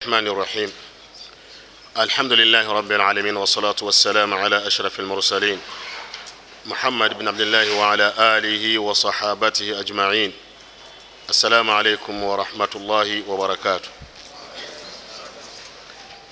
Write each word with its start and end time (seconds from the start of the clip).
الرحمن 0.00 0.28
الرحيم. 0.28 0.72
الحمد 1.98 2.32
لله 2.32 2.72
رب 2.72 2.92
العالمين 2.92 3.36
والصلاة 3.36 3.76
والسلام 3.82 4.34
على 4.34 4.66
أشرف 4.66 5.00
المرسلين. 5.00 5.60
محمد 6.66 7.18
بن 7.18 7.28
عبد 7.28 7.40
الله 7.40 7.76
وعلى 7.76 8.14
آله 8.18 8.78
وصحابته 8.78 9.80
أجمعين. 9.80 10.32
السلام 11.28 11.70
عليكم 11.70 12.22
ورحمة 12.24 12.68
الله 12.74 13.28
وبركاته. 13.28 13.88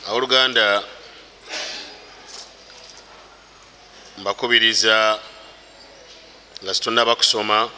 أولغاندا 0.09 0.83
mbakubiriza 4.19 5.19
nga 6.65 6.75
situnaba 6.75 7.15
kusoma 7.15 7.71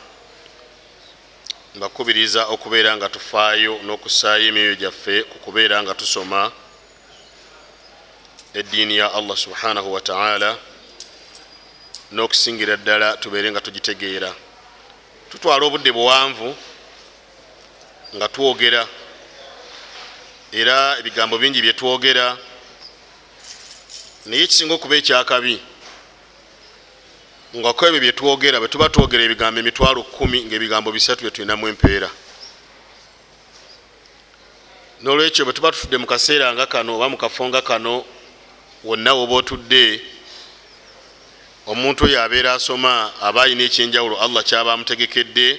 mbakubiriza 1.75 2.46
okubeera 2.46 2.96
nga 2.96 3.09
tufaayo 3.09 3.79
n'okusaayo 3.86 4.45
emyoyo 4.50 4.75
gyaffe 4.75 5.23
ku 5.30 5.36
kubeera 5.45 5.82
nga 5.82 5.95
tusoma 5.95 6.53
eddiini 8.54 8.96
ya 8.96 9.07
allah 9.14 9.36
subhanahu 9.36 9.93
wataala 9.93 10.50
n'okusingira 12.13 12.77
ddala 12.77 13.17
tubeere 13.17 13.50
nga 13.50 13.61
tugitegeera. 13.61 14.35
Tutwala 15.30 15.63
obudde 15.64 15.93
buwanvu 15.93 16.49
nga 18.16 18.27
twogera 18.29 18.82
era 20.52 20.99
ebigambo 20.99 21.39
bingi 21.39 21.63
byetwogera 21.63 22.27
naye 24.27 24.43
ekisinga 24.43 24.75
okuba 24.75 24.96
ekyakabi 24.99 25.55
nga 27.57 27.72
ko 27.72 27.86
ebyo 27.86 28.00
byetwogera 28.00 28.61
bwe 28.61 28.68
tuba 28.68 28.89
twogera 28.89 29.25
ebigambo 29.25 29.58
emitwalo 29.61 30.03
kumi 30.03 30.45
ngaebigambo 30.46 30.93
bisatu 30.93 31.27
byetulinamu 31.27 31.67
empeera. 31.68 32.11
Nolwekyo 35.03 35.45
bwe 35.45 35.53
tuba 35.53 35.72
tutudde 35.72 35.98
mu 35.98 36.06
kaseera 36.06 36.55
nga 36.55 36.67
kano 36.67 36.94
oba 36.94 37.08
mu 37.08 37.19
kafo 37.19 37.48
nga 37.48 37.62
kano 37.62 38.05
wonna 38.84 39.14
woba 39.14 39.34
otudde 39.34 40.00
omuntu 41.66 42.05
oyo 42.05 42.22
abeera 42.22 42.55
asoma 42.55 43.12
aba 43.20 43.42
ayina 43.42 43.67
ekyenjawulo 43.67 44.17
allah 44.22 44.42
kyaba 44.46 44.72
amutegekedde 44.72 45.58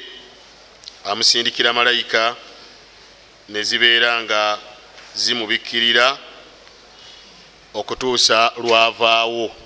amusindikira 1.04 1.74
malayika 1.74 2.36
nezibeera 3.50 4.24
nga 4.24 4.60
zimubikkirira 5.16 6.18
okutuusa 7.74 8.56
lwavaawo 8.58 9.61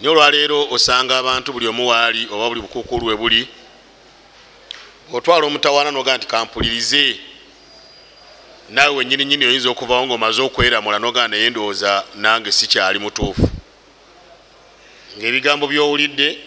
naye 0.00 0.12
olwaleero 0.12 0.68
osanga 0.70 1.18
abantu 1.18 1.52
buli 1.52 1.66
omu 1.66 1.88
waali 1.88 2.28
oba 2.32 2.48
buli 2.48 2.60
bukuukulu 2.60 3.06
we 3.06 3.16
buli 3.16 3.48
otwala 5.12 5.46
omutawaana 5.46 5.90
noga 5.90 6.16
nti 6.16 6.26
kampulirize. 6.26 7.20
Naawe 8.70 8.96
wenyini 8.96 9.24
nyini 9.24 9.44
oyinza 9.46 9.70
okuvawo 9.70 10.06
ngaomaze 10.06 10.42
okweramula 10.42 10.98
noga 10.98 11.28
naye 11.28 11.50
ndowooza 11.50 12.04
nange 12.14 12.52
sikyali 12.52 12.98
mutuufu. 12.98 13.50
Ngaebigambo 15.18 15.66
byowulidde 15.66 16.38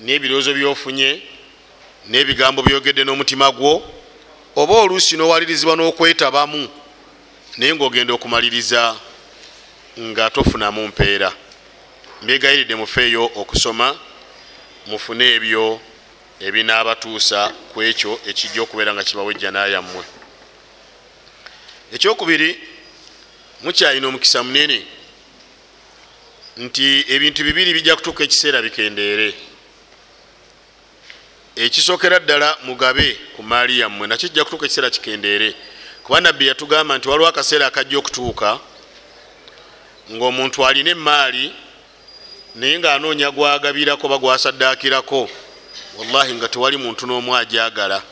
n'ebirowoozo 0.00 0.54
byofunye 0.54 1.22
n'ebigambo 2.08 2.62
byogedde 2.62 3.04
n'omutima 3.04 3.52
gwo 3.52 3.82
oba 4.56 4.74
oluusi 4.74 5.16
n'owalirizibwa 5.16 5.76
n'okwetabamu 5.76 6.68
naye 7.56 7.74
ngaogenda 7.74 8.14
okumaliriza 8.14 8.96
nga 9.98 10.30
tofunamu 10.30 10.88
mpeera 10.88 11.32
mbyegayiridde 12.22 12.74
mufeeyo 12.74 13.30
okusoma 13.34 13.98
mufune 14.86 15.34
ebyo 15.34 15.80
ebinaabatuusa 16.40 17.52
ku 17.72 17.82
ekyo 17.82 18.20
ekijja 18.26 18.62
okubeera 18.62 18.94
nga 18.94 19.04
kibawejja 19.04 19.50
nayammwe. 19.50 20.04
Ekyokubiri 21.94 22.50
mukyalina 23.62 24.06
omukisa 24.08 24.42
munene 24.42 24.78
nti 26.56 27.04
ebintu 27.08 27.44
bibiri 27.44 27.72
bijja 27.76 27.96
kutuuka 27.96 28.24
ekiseera 28.24 28.62
bikendeere. 28.62 29.34
Ekisookera 31.56 32.18
ddala 32.20 32.58
mugabe 32.64 33.08
ku 33.36 33.42
maali 33.42 33.80
yammwe 33.80 34.06
nakyo 34.06 34.28
kijja 34.28 34.44
kutuuka 34.44 34.66
ekiseera 34.66 34.90
kikendeere. 34.90 35.54
Kuba 36.04 36.20
nabbi 36.20 36.46
yatugamba 36.46 36.98
nti 36.98 37.08
waliwo 37.08 37.28
akaseera 37.28 37.66
akajja 37.66 37.98
okutuuka 37.98 38.60
ngaomuntu 40.12 40.66
alina 40.66 40.90
emaali 40.90 41.52
naye 42.56 42.78
ngaanoonya 42.78 43.30
gwagabirako 43.30 44.08
ba 44.08 44.18
gwasaddakirako 44.18 45.28
wallahi 45.98 46.34
nga 46.34 46.48
tewali 46.48 46.76
muntu 46.76 47.06
n'omu 47.06 47.36
ajagala. 47.36 48.02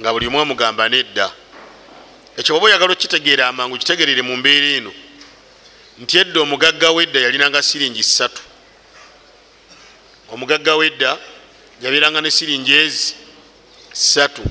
Nga 0.00 0.12
buli 0.12 0.26
omu 0.26 0.40
amugamba 0.40 0.88
nedda. 0.88 1.32
Ekyo 2.36 2.54
baba 2.54 2.66
oyagala 2.66 2.92
okitegeera 2.92 3.48
amangu 3.48 3.78
kitegerere 3.78 4.22
mu 4.22 4.36
mbeera 4.36 4.66
eno. 4.66 4.92
Nti 5.98 6.18
edda 6.18 6.40
omugagga 6.40 6.90
wedda 6.90 7.20
yalinanga 7.20 7.62
siringi 7.62 8.02
ssatu. 8.02 8.42
Omugagga 10.32 10.76
wedda 10.76 11.18
yabeeranga 11.82 12.20
ne 12.20 12.30
siringi 12.30 12.72
ezi 12.72 13.14
ssatu. 13.92 14.42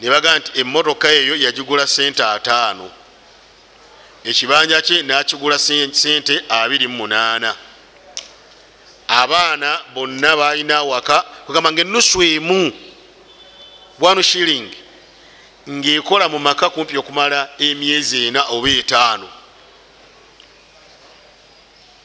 Nebaga 0.00 0.38
nti 0.38 0.60
emotoka 0.60 1.08
eyo 1.08 1.36
yagigula 1.36 1.86
sente 1.86 2.24
ataano 2.24 2.97
ekibanja 4.28 4.82
kye 4.82 5.02
nakigula 5.02 5.58
sente 5.58 6.34
28 6.50 7.54
abaana 9.08 9.80
bonna 9.94 10.36
balina 10.36 10.82
waka 10.82 11.24
kugamba 11.46 11.72
nga 11.72 11.80
enusu 11.80 12.22
emu 12.22 12.72
bwanu 13.98 14.22
shilling 14.22 14.68
ngaekola 15.68 16.28
mu 16.28 16.38
maka 16.38 16.70
kumpi 16.70 16.98
okumala 16.98 17.48
emyezi 17.58 18.26
ena 18.26 18.44
oba 18.48 18.68
etaano. 18.68 19.28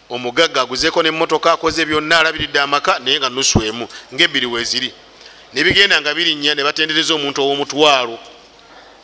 Omugagga 0.09 0.61
aguzeko 0.61 1.03
nemotoka 1.03 1.51
akoze 1.51 1.85
byonna 1.85 2.19
alabiridde 2.19 2.59
amaka 2.59 2.99
naye 2.99 3.19
nga 3.19 3.29
nusu 3.29 3.63
emu 3.63 3.87
ngaebiri 4.13 4.45
weziri 4.45 4.93
nebigenda 5.53 6.01
nga 6.01 6.13
birinya 6.13 6.55
nebatendereza 6.55 7.13
omuntu 7.13 7.41
owomutwalo. 7.41 8.19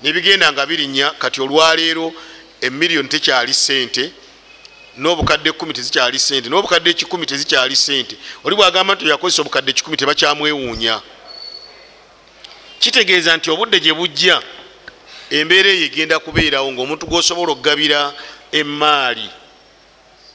Nebigenda 0.03 0.51
nga 0.51 0.65
birinya 0.65 1.11
kati 1.11 1.41
olwaleero 1.41 2.13
emiliyoni 2.61 3.09
tekyali 3.09 3.53
sente 3.53 4.11
nobukadde 4.97 5.51
kumi 5.51 5.73
tezikyali 5.73 6.19
sente 6.19 6.49
nobukadde 6.49 6.89
ekikumi 6.89 7.25
tezikyali 7.25 7.75
sente 7.75 8.15
oli 8.43 8.55
bwagamba 8.55 8.95
nti 8.95 9.09
yakozesa 9.09 9.41
obukadde 9.41 9.71
ekikumi 9.71 9.97
tebakyamwewuunya. 9.97 11.01
Kitegeeza 12.79 13.37
nti 13.37 13.51
obudde 13.51 13.79
gye 13.79 13.93
bujja 13.93 14.41
embeera 15.29 15.69
eyo 15.69 15.85
egenda 15.85 16.19
kubeerawo 16.19 16.71
ngaomuntu 16.71 17.05
gwosobola 17.05 17.51
okugabira 17.51 18.13
emaali 18.51 19.29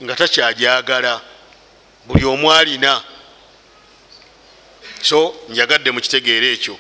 nga 0.03 0.17
takyajagala 0.17 1.21
buli 2.07 2.25
omu 2.25 2.53
alina. 2.53 3.03
So 5.03 5.35
njagadde 5.49 5.91
mukitegeera 5.91 6.47
ekyo 6.47 6.79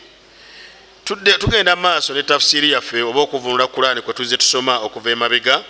tugenda 1.05 1.77
maaso 1.77 2.15
ne 2.15 2.23
tafsiri 2.23 2.73
yaffe 2.73 3.03
oba 3.03 3.21
okuvunula 3.21 3.67
kurani 3.67 4.03
kwetuze 4.03 4.37
tusoma 4.37 4.79
okuva 4.79 5.11
emabega 5.11 5.65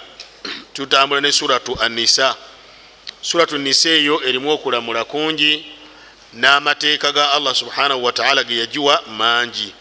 tutambula 0.72 1.20
ne 1.20 1.32
suratu 1.32 1.80
anisa 1.80 2.36
suratu 3.20 3.58
nisa 3.58 3.88
eyo 3.88 4.22
erimu 4.28 4.50
okulamula 4.50 5.04
kungi 5.04 5.66
n'amateeka 6.34 7.12
ga 7.12 7.32
allah 7.32 7.54
subhanahu 7.54 8.04
wataala 8.04 8.44
ge 8.44 8.58
yagiwa 8.58 9.02
mangi. 9.18 9.74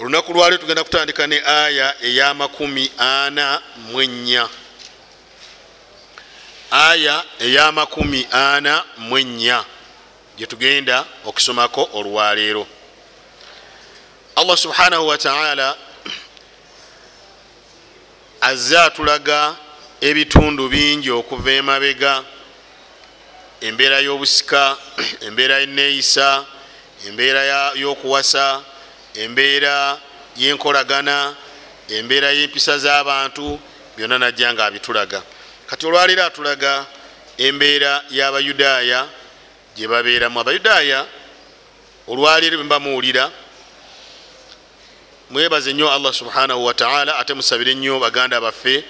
Olunaku 0.00 0.32
lwali 0.32 0.58
tugenda 0.58 0.84
kutandika 0.84 1.26
ne 1.26 1.42
aya 1.46 1.94
eyamakumi 2.02 2.90
ana 2.98 3.62
mwenya 3.92 4.48
aya 6.70 7.24
eyamakumi 7.38 8.26
ana 8.30 8.84
mwenya 8.98 9.64
gyetugenda 10.38 11.04
okusomako 11.24 11.88
olwaleero 11.92 12.66
allah 14.40 14.56
subhanahu 14.56 15.06
wataala 15.06 15.76
azze 18.40 18.78
atulaga 18.78 19.56
ebitundu 20.00 20.68
bingi 20.68 21.10
okuva 21.10 21.50
emabega 21.50 22.24
embeera 23.60 24.00
y'obusika 24.00 24.76
embeera 25.26 25.58
yeneeyisa 25.58 26.44
embeera 27.06 27.72
y'okuwasa 27.74 28.62
embeera 29.14 30.00
y'enkolagana 30.36 31.36
embeera 31.88 32.32
y'empisa 32.32 32.78
z'abantu 32.78 33.60
byonna 33.96 34.18
najja 34.18 34.52
nga 34.52 34.66
abitulaga. 34.66 35.22
Kati 35.66 35.86
olwaleero 35.86 36.24
atulaga 36.24 36.86
embeera 37.38 38.04
y'abayudaaya 38.10 39.08
gye 39.76 39.88
babeeramu. 39.88 40.40
Abayudaaya 40.40 41.06
olwaleero 42.08 42.58
bembamuwulira 42.58 43.30
mwebaze 45.30 45.72
nnyo 45.72 45.92
allah 45.92 46.12
subhanahu 46.14 46.64
wataala 46.64 47.18
ate 47.18 47.34
musabire 47.34 47.74
nnyo 47.74 47.98
baganda 47.98 48.40
baffe 48.40 48.84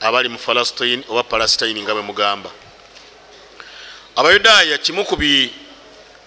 abali 0.00 0.28
mu 0.28 0.38
falastin 0.38 1.04
oba 1.08 1.22
palestine 1.22 1.82
nga 1.82 1.94
bwe 1.94 2.02
mugamba. 2.02 2.50
Abayudaaya 4.16 4.78
kimu 4.78 5.04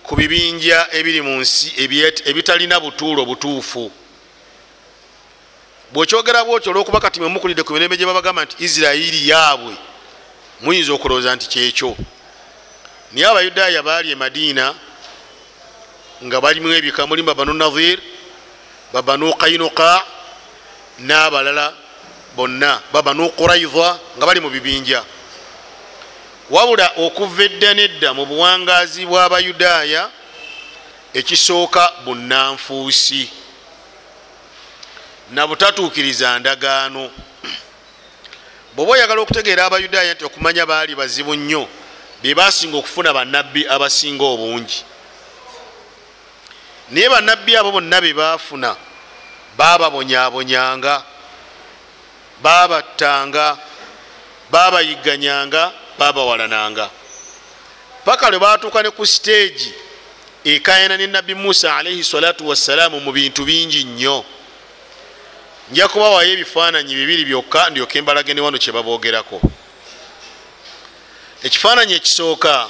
ku 0.04 0.16
bibinja 0.16 0.88
ebiri 0.92 1.22
mu 1.22 1.40
nsi 1.42 1.74
ebitalina 2.26 2.80
butuulo 2.80 3.26
butuufu. 3.26 3.92
Bwekyogera 5.94 6.46
bwotyo 6.46 6.72
olwokuba 6.72 7.00
kati 7.00 7.20
mwemukulidde 7.20 7.64
ku 7.64 7.74
mirembe 7.74 7.98
gye 7.98 8.06
babagamba 8.06 8.46
nti 8.46 8.56
isirairi 8.60 9.30
yaabwe 9.30 9.74
muyinza 10.62 10.94
okulowooza 10.94 11.36
nti 11.36 11.48
kyekyo 11.48 11.98
naye 13.12 13.28
abayudaaya 13.28 13.84
baali 13.84 14.12
e 14.12 14.16
madiina 14.16 14.76
nga 16.24 16.42
balimu 16.42 16.74
ebika 16.74 17.08
mulimu 17.08 17.28
babanu 17.28 17.54
nazir 17.54 18.00
babanu 18.94 19.34
kainuka 19.34 20.04
n'abalala 21.00 21.74
bonna 22.36 22.82
babanu 22.94 23.30
quraiza 23.30 24.00
nga 24.18 24.26
bali 24.26 24.40
mu 24.40 24.50
bibinja. 24.50 25.04
Wabula 26.50 26.92
okuva 26.98 27.44
edda 27.44 27.74
nedda 27.74 28.14
mu 28.14 28.26
buwangazi 28.26 29.06
bw'abayudaaya 29.06 30.10
ekisooka 31.14 31.92
bunanfuusi 32.06 33.30
nabutatuukiriza 35.32 36.40
ndagaano. 36.40 37.10
Bweoba 38.76 38.92
oyagala 38.92 39.22
okutegeera 39.22 39.66
abayudaaya 39.66 40.14
nti 40.14 40.26
okumanya 40.26 40.66
baali 40.66 40.96
bazibu 40.96 41.36
nnyo 41.36 41.68
bebasinga 42.22 42.78
okufuna 42.78 43.14
bannabbi 43.14 43.68
abasinga 43.68 44.24
obungi 44.24 44.95
naye 46.90 47.10
bannabbi 47.10 47.58
abo 47.58 47.72
bonna 47.72 48.02
bebafuna 48.02 48.76
bababonyabonyanga 49.58 51.04
babattanga 52.42 53.58
babayigganyanga 54.52 55.72
babawalananga 56.00 56.90
paka 58.06 58.30
lwe 58.30 58.40
batuuka 58.40 58.84
ne 58.84 58.90
ku 58.90 59.06
siteegi 59.06 59.74
ekayana 60.44 60.98
ne 60.98 61.08
nabbi 61.08 61.34
musa 61.36 61.76
alaihi 61.76 62.04
salatu 62.04 62.48
wassalaamu 62.48 63.00
mu 63.00 63.12
bintu 63.12 63.46
bingi 63.46 63.84
nnyo. 63.84 64.26
Nja 65.72 65.88
kubawayo 65.88 66.34
ebifaananyi 66.34 66.96
bibiri 66.96 67.26
byokka 67.26 67.70
ndyoke 67.70 68.02
mbalagene 68.02 68.42
wano 68.42 68.58
kyebaboogerako 68.58 69.42
ekifaananyi 71.44 71.94
ekisooka 71.94 72.70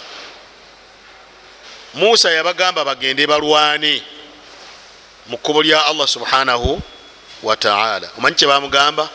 musa 1.96 2.32
yabagamba 2.32 2.86
bagende 2.86 3.28
balwane 3.28 4.02
mu 5.28 5.38
kkubo 5.38 5.64
lya 5.64 5.86
allah 5.86 6.08
subhanahu 6.08 6.82
wataala 7.44 8.10
omanyi 8.18 8.36
kyebamugamba 8.36 9.10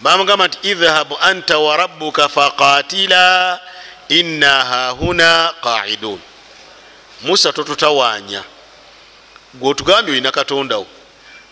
bamugamba 0.00 0.46
nti 0.48 0.58
idhahabu 0.70 1.16
anta 1.20 1.58
wa 1.58 1.76
rabuka 1.76 2.28
faqatila 2.28 3.60
inna 4.08 4.64
hahuna 4.64 5.54
qaidun. 5.62 6.18
Musa 7.22 7.52
totutawanya. 7.52 8.44
Gweotugambye 9.54 10.12
olina 10.12 10.30
katondawo 10.32 10.86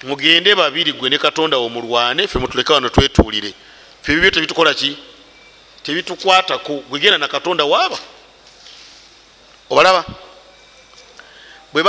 mugende 0.02 0.54
babiri 0.54 0.92
gwe 0.92 1.10
ne 1.10 1.18
katondawo 1.18 1.68
mulwane 1.68 2.28
fe 2.28 2.38
mutuleke 2.38 2.72
wano 2.72 2.88
twetuulire. 2.88 3.54
Fe 4.02 4.14
bibyo 4.14 4.30
tebitukola 4.30 4.74
ki? 4.74 4.98
Tebitukwatako 5.82 6.72
gwegenda 6.88 7.18
na 7.18 7.28
katonda 7.28 7.64
waaba 7.64 7.98
obalaba. 9.70 10.04
Bwe 11.72 11.82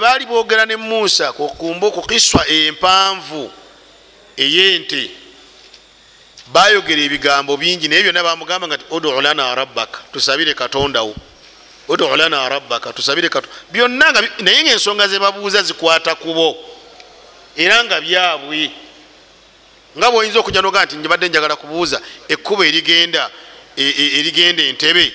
baali 0.00 0.26
boogera 0.26 0.66
ne 0.66 0.76
musa 0.76 1.32
kukumba 1.32 1.86
okukiswa 1.86 2.48
empanvu 2.48 3.50
eyente 4.36 5.10
bayogera 6.52 7.02
ebigambo 7.02 7.56
bingi 7.56 7.88
naye 7.88 8.02
byonna 8.02 8.22
bamugamba 8.22 8.66
nga 8.66 8.78
ti 8.78 8.84
udu 8.90 9.20
lana 9.20 9.54
rabbaka 9.54 9.98
tusabire 10.12 10.54
katondawo 10.54 11.14
udu 11.88 12.16
lana 12.16 12.48
rabbaka 12.48 12.92
tusabire 12.92 13.30
byonna 13.72 14.12
naye 14.38 14.62
ngaensonga 14.62 15.08
zebabuuza 15.08 15.62
zikwata 15.62 16.14
kubo 16.14 16.56
era 17.56 17.84
nga 17.84 18.00
byabwe. 18.00 18.70
Nga 19.98 20.10
bwoyinza 20.10 20.38
okujja 20.38 20.62
noga 20.62 20.84
nti 20.84 20.96
njibadde 20.96 21.28
njagala 21.28 21.56
kubuuza 21.56 22.00
ekkubo 22.28 22.64
erigenda 22.64 23.30
erigenda 23.76 24.62
entebe 24.62 25.12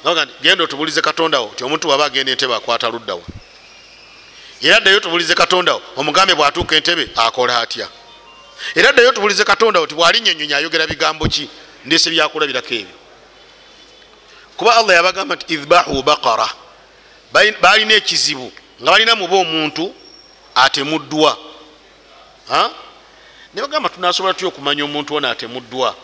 nkwataliruwa 0.00 0.42
genda 0.42 0.64
otubulize 0.64 1.00
katondawo 1.00 1.52
ti 1.56 1.64
omuntu 1.64 1.88
waba 1.88 2.04
agenda 2.04 2.32
entebe 2.32 2.54
akwata 2.54 2.88
luddawa 2.88 3.22
era 4.62 4.80
ddayo 4.80 4.96
otubulize 4.96 5.34
katondawo 5.34 5.82
omugambe 5.96 6.34
bwatuuka 6.34 6.76
entebe 6.76 7.10
akola 7.16 7.60
atya? 7.60 7.88
Era 8.74 8.92
ddayo 8.92 9.08
otubulize 9.08 9.44
katondawo 9.44 9.86
ti 9.86 9.94
bwalinyonyonya 9.94 10.56
ayogera 10.56 10.86
bigambo 10.86 11.28
ki? 11.28 11.48
Ndese 11.84 12.10
byakulabirako 12.10 12.74
ebyo. 12.74 12.96
Kuba 14.56 14.76
allah 14.76 14.96
yabagamba 14.96 15.34
nti 15.34 15.54
idbahu 15.54 16.02
bakara 16.02 16.48
balina 17.32 17.94
ekizibu 17.94 18.52
nga 18.82 18.90
balina 18.90 19.14
muba 19.14 19.36
omuntu 19.36 19.94
atemuddwa. 20.54 21.38
Nebagamba 23.54 23.88
tunasobola 23.88 24.34
tuy 24.34 24.48
okumanya 24.48 24.84
omuntu 24.84 25.14
ono 25.14 25.28
atemuddwa 25.30 25.96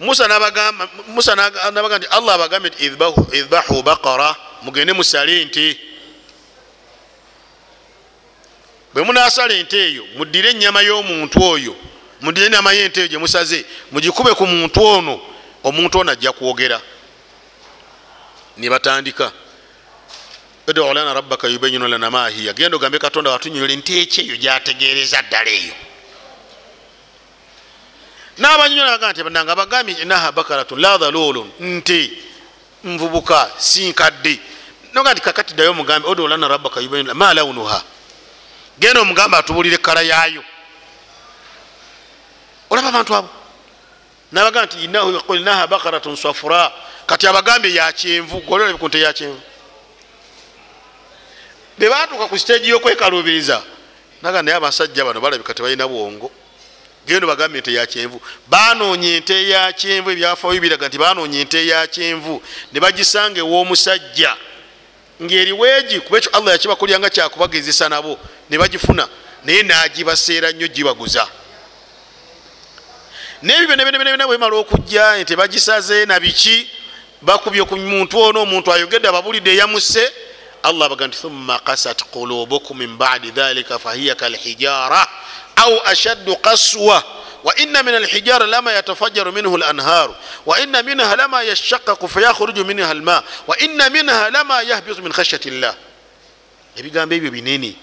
musa 0.00 0.28
nabaga 0.28 1.98
nti 1.98 2.06
allah 2.10 2.34
abagambe 2.34 2.68
nti 2.68 2.84
idbahu 2.86 3.82
bakara 3.82 4.36
mugende 4.62 4.92
musale 4.92 5.42
ente 5.42 5.78
bwe 8.94 9.02
munasala 9.02 9.54
ente 9.54 9.76
eyo 9.76 10.06
muddire 10.16 10.50
enyama 10.50 10.82
y'omuntu 10.82 11.42
oyo 11.42 11.76
muddire 12.20 12.46
enyama 12.46 12.72
y'ente 12.72 13.00
eyo 13.00 13.08
gyemusaze 13.08 13.64
mugikube 13.92 14.34
ku 14.34 14.46
muntu 14.46 14.84
ono 14.84 15.20
omuntu 15.64 15.98
ono 15.98 16.12
ajja 16.12 16.32
kwogera. 16.32 16.80
Nebatandika 18.56 19.32
udu 20.68 20.92
lana 20.94 21.14
rabbaka 21.14 21.48
yubayinu 21.48 21.88
lana 21.88 22.10
mahiya 22.10 22.52
genda 22.52 22.76
ogambe 22.76 22.98
katonda 22.98 23.30
watunyonyola 23.30 23.72
enteeki 23.72 24.20
eyo 24.20 24.36
gyategereza 24.36 25.22
ddala 25.22 25.50
eyo 25.50 25.74
nabanyonyola 28.38 28.98
baga 28.98 29.12
nti 29.12 29.22
nanga 29.30 29.56
bagambye 29.56 30.02
inaha 30.02 30.32
bakaratun 30.32 30.80
la 30.80 30.98
dhalulun. 30.98 31.50
Nti 31.60 32.18
nvubuka 32.84 33.50
sinkadde. 33.58 34.40
Noga 34.94 35.12
nti 35.12 35.20
kakati 35.20 35.54
ddayo 35.54 35.70
omugambe 35.70 36.08
udu 36.08 36.28
lana 36.28 36.48
rabbaka 36.48 36.80
yubayinu 36.80 37.14
ma 37.14 37.34
launuha. 37.34 37.82
Genda 38.78 39.00
omugambe 39.00 39.36
atubulire 39.36 39.74
ekkala 39.74 40.02
yaayo. 40.02 40.44
Olaba 42.70 42.88
abantu 42.88 43.14
abo. 43.14 43.30
Nabaga 44.32 44.66
nti 44.66 44.84
inaha 44.84 45.66
bakaratun 45.66 46.16
safura. 46.16 46.72
Kati 47.06 47.26
abagambye 47.26 47.74
yakyenvu 47.74 48.40
gololabkunte 48.40 49.00
yakyenvu 49.00 49.40
bebatuuka 51.78 52.26
ku 52.26 52.38
siteegi 52.38 52.68
yokwekalubiriza. 52.68 53.62
Naga 54.22 54.42
naye 54.42 54.56
abasajja 54.56 55.04
bano 55.04 55.20
balabika 55.20 55.54
tebalina 55.54 55.88
bwongo 55.88 56.30
gendo 57.06 57.26
bagambye 57.26 57.58
ente 57.58 57.72
yakyenvu 57.72 58.20
banoonya 58.48 59.16
ente 59.16 59.48
yakyenvu 59.48 60.10
ebyafayo 60.10 60.60
biraga 60.60 60.88
nti 60.88 60.98
banoonya 60.98 61.40
ente 61.40 61.66
yakyenvu 61.66 62.42
ne 62.72 62.80
bagisanga 62.80 63.40
ew'omusajja. 63.40 64.36
Ngaeriweegi 65.22 66.00
kuba 66.00 66.18
ekyo 66.18 66.30
allah 66.32 66.52
yakibakulyanga 66.52 67.10
kyakubagezesa 67.10 67.88
nabo 67.88 68.18
ne 68.50 68.58
bagifuna. 68.58 69.08
Naye 69.44 69.62
nagibaseera 69.62 70.52
nnyo 70.52 70.68
gibaguza. 70.68 71.26
Nebyo 73.42 73.76
byona 73.76 74.26
bwemala 74.26 74.56
okujja 74.56 75.16
ente 75.16 75.36
bagisaze 75.36 76.06
nabiki 76.06 76.70
bakubye 77.22 77.64
ku 77.64 77.76
muntu 77.76 78.18
ono 78.18 78.42
omuntu 78.42 78.72
ayogedde 78.72 79.08
ababulidde 79.08 79.50
eyamuse. 79.50 80.12
Allah 80.62 80.88
baga 80.88 81.06
nti 81.06 81.18
thumma 81.18 81.58
kasat 81.58 82.04
qulubukum 82.12 82.78
min 82.78 82.96
badi 82.96 83.30
dhalika 83.30 83.78
fahiya 83.78 84.14
kalhijara 84.14 85.06
au 85.56 85.80
ashaddu 85.84 86.36
qaswa. 86.36 87.02
Waina 87.42 87.82
min 87.82 87.94
alhijara 87.94 88.46
lama 88.46 88.72
yatafajaru 88.72 89.32
minhu 89.32 89.56
lanharu 89.56 90.14
waina 90.46 90.82
minha 90.82 91.16
lama 91.16 91.42
yashakaku 91.42 92.08
fayakhruju 92.08 92.64
minha 92.64 92.90
alma. 92.90 93.22
Waina 93.46 93.90
minha 93.90 94.30
lama 94.30 94.62
yahbitu 94.62 95.02
min 95.02 95.12
khashyati 95.12 95.50
llah 95.50 95.74
ebigambo 96.76 97.14
ebyo 97.14 97.30
binene. 97.30 97.74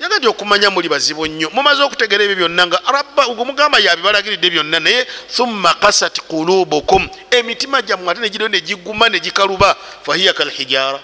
Yaga 0.00 0.16
nti 0.18 0.26
okumanya 0.28 0.70
muli 0.70 0.88
bazibu 0.88 1.26
nnyo. 1.26 1.50
Mumaze 1.52 1.82
okutegera 1.82 2.24
ebyo 2.24 2.36
byonna 2.36 2.66
nga 2.66 2.80
rabba 2.88 3.28
gumugamba 3.36 3.78
yabibalagiridde 3.78 4.50
byonna 4.50 4.80
naye 4.80 5.06
thumma 5.28 5.74
kasat 5.74 6.20
qulubukum. 6.24 7.08
Emitima 7.30 7.82
gyammwe 7.82 8.12
ate 8.12 8.20
negiro 8.20 8.48
negiguma 8.48 9.08
negikaluba 9.08 9.76
fahiya 10.02 10.32
kalhijara. 10.32 11.00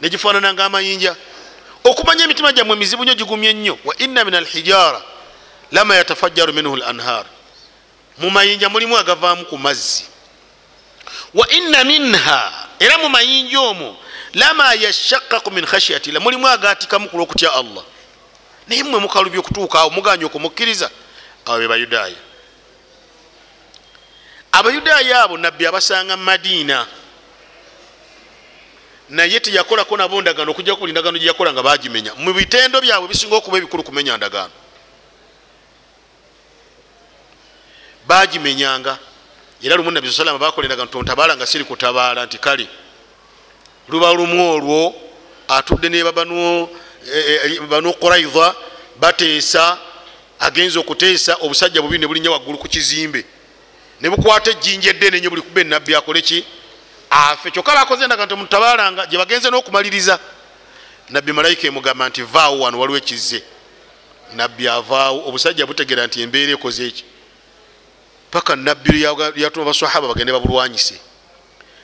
Negifaanana 0.00 0.52
nga 0.52 0.64
amayinja 0.64 1.16
okumanya 1.84 2.24
emitima 2.24 2.52
gyammwe 2.52 2.76
mizibu 2.76 3.04
nnyo 3.04 3.14
gigumye 3.14 3.52
nnyo. 3.52 3.78
Wa 3.84 3.94
inna 3.98 4.24
min 4.24 4.34
alhijara 4.34 5.02
lama 5.72 5.96
yatafajaru 5.96 6.52
minhu 6.52 6.76
lanhar 6.76 7.26
mu 8.18 8.30
mayinja 8.30 8.68
mulimu 8.68 8.96
agavaamu 8.98 9.44
ku 9.44 9.58
mazzi. 9.58 10.04
Wa 11.34 11.48
inna 11.48 11.84
minha 11.84 12.52
era 12.78 12.98
mu 12.98 13.08
mayinja 13.08 13.60
omwo 13.60 13.96
lama 14.34 14.74
yashakaku 14.74 15.50
min 15.50 15.66
khashyatillah 15.66 16.22
mulimu 16.22 16.48
agatikamu 16.48 17.08
ku 17.08 17.16
lwokutya 17.16 17.52
allah. 17.52 17.84
Naye 18.68 18.82
mmwe 18.82 19.00
mukalubya 19.00 19.40
okutuukaawo 19.40 19.90
muganya 19.90 20.26
okumukkiriza 20.26 20.90
abo 21.46 21.58
be 21.58 21.68
bayudaaya. 21.68 22.16
Abayudaaya 24.52 25.22
abo 25.22 25.36
nabbi 25.36 25.66
abasanga 25.66 26.16
madiina 26.16 26.86
naye 29.08 29.40
teyakolako 29.40 29.96
nabo 29.96 30.20
ndagaano 30.20 30.50
okujja 30.50 30.74
kubuli 30.74 30.92
ndagaano 30.92 31.18
gyeyakola 31.18 31.52
nga 31.52 31.62
bagimenya. 31.62 32.14
Mu 32.14 32.32
bitendo 32.32 32.80
byabwe 32.80 33.08
bisinga 33.08 33.36
okuba 33.36 33.58
ebikulu 33.58 33.82
kumenya 33.82 34.16
ndagaano. 34.16 34.52
Bagimenyanga. 38.06 38.98
Era 39.62 39.76
lumu 39.76 39.90
nabi 39.90 40.12
salama 40.12 40.38
bakola 40.38 40.66
endagaano 40.66 40.90
tontabaala 40.90 41.36
nga 41.36 41.46
siri 41.46 41.64
kutabaala 41.64 42.26
nti 42.26 42.38
kale 42.38 42.68
luba 43.88 44.12
lumu 44.12 44.52
olwo 44.52 44.94
atudde 45.48 45.88
ne 45.88 46.12
banu 46.12 46.68
e, 47.04 47.58
e, 47.60 47.92
quraidha 48.00 48.54
bateesa 48.96 49.78
agenza 50.40 50.80
okuteesa 50.80 51.36
obusajja 51.40 51.82
bubiri 51.82 52.00
ne 52.00 52.06
bulinya 52.06 52.30
waggulu 52.30 52.58
ku 52.58 52.68
kizimbe. 52.68 53.24
Ne 54.00 54.10
bukwata 54.10 54.50
ejjinja 54.50 54.90
eddene 54.90 55.20
nyo 55.20 55.30
buli 55.30 55.42
kuba 55.42 55.60
enabbi 55.60 55.94
akoleki 55.94 56.44
afe 57.14 57.50
kyokka 57.50 57.74
bakoze 57.74 58.04
endaga 58.04 58.26
nti 58.26 58.34
mutabalanga 58.34 59.06
gye 59.06 59.18
bagenze 59.18 59.50
n'okumaliriza. 59.50 60.18
Nabbi 61.10 61.32
malayika 61.32 61.68
emugamba 61.68 62.08
nti 62.08 62.22
vaawo 62.22 62.60
wano 62.60 62.78
waliwo 62.80 62.98
ekizze. 62.98 63.42
Nabbi 64.34 64.68
avaawo 64.68 65.28
obusajja 65.28 65.66
butegera 65.66 66.06
nti 66.06 66.22
embeera 66.22 66.52
ekoze 66.52 66.86
eki 66.86 67.04
paka 68.30 68.56
nabbi 68.56 69.02
yatuma 69.36 69.66
basahaba 69.66 70.08
bagende 70.08 70.32
babulwanyise. 70.32 70.98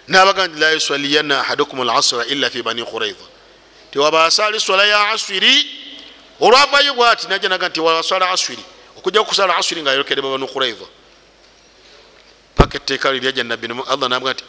Nabaga 0.09 0.47
nti 0.47 0.59
la 0.59 0.71
yusaliyanna 0.71 1.41
ahadukum 1.41 1.81
alasra 1.81 2.27
illa 2.27 2.51
fi 2.51 2.63
bani 2.63 2.85
quraidha 2.85 3.27
tiwabasaali 3.91 4.61
swala 4.61 4.85
ya 4.87 5.09
aswiri? 5.11 5.67
Olwavayo 6.41 6.95
bwati 6.95 7.29
naja 7.29 7.49
naga 7.49 7.69
nti 7.69 7.81
waswala 7.81 8.31
aswiri? 8.31 8.65
Okujja 8.97 9.23
kusala 9.23 9.57
aswiri 9.57 9.83
nga 9.83 9.91
ayokere 9.91 10.23
babanu 10.23 10.49
quraidha 10.49 10.87
paka 12.57 12.77
etteeka 12.77 13.13
liryaja 13.13 13.45
nabbi 13.45 13.69
allah 13.89 14.09
naga 14.09 14.33
nti 14.33 14.45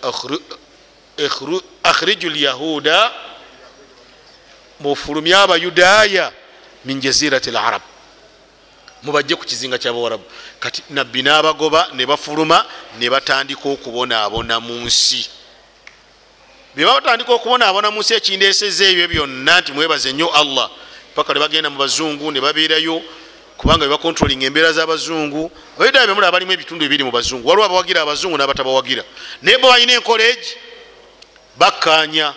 akhriju 1.84 2.30
lyahuda 2.30 3.12
mufulumye 4.80 5.36
abayudaaya 5.36 6.32
min 6.86 7.00
jazirati 7.02 7.52
larab 7.52 7.82
mubajje 9.04 9.36
ku 9.36 9.46
kizinga 9.46 9.78
kyabawarabu 9.78 10.24
kati 10.60 10.84
nabbi 10.90 11.24
nabagoba 11.24 11.88
ne 11.94 12.06
bafuluma 12.06 12.66
ne 13.00 13.10
batandika 13.10 13.70
okubonaabona 13.70 14.60
mu 14.60 14.86
nsi. 14.86 15.30
Byebabatandika 16.76 17.34
okubonaabona 17.34 17.92
mu 17.92 18.00
nsi 18.00 18.14
ekindeeseza 18.14 18.86
ebyo 18.86 19.08
byonna 19.08 19.60
nti 19.60 19.72
mwebaze 19.72 20.14
nnyo 20.14 20.30
allah. 20.30 20.70
Paka 21.16 21.34
nebagenda 21.34 21.70
mu 21.70 21.78
bazungu 21.78 22.32
ne 22.32 22.40
babeerayo 22.40 23.02
kubanga 23.58 23.86
bebakontrolinga 23.86 24.46
embeera 24.46 24.72
z'abazungu 24.72 25.52
abayudaaya 25.78 26.08
bemuli 26.08 26.28
abalimu 26.28 26.52
ebitundu 26.54 26.86
ebiri 26.86 27.04
mu 27.04 27.12
bazungu. 27.12 27.48
Waliwo 27.48 27.66
abawagira 27.66 28.02
abazungu 28.02 28.38
n'abatabawagira. 28.38 29.04
Naye 29.42 29.58
bo 29.58 29.68
balina 29.68 29.94
enkoleegi 29.94 30.56
bakkanya 31.62 32.34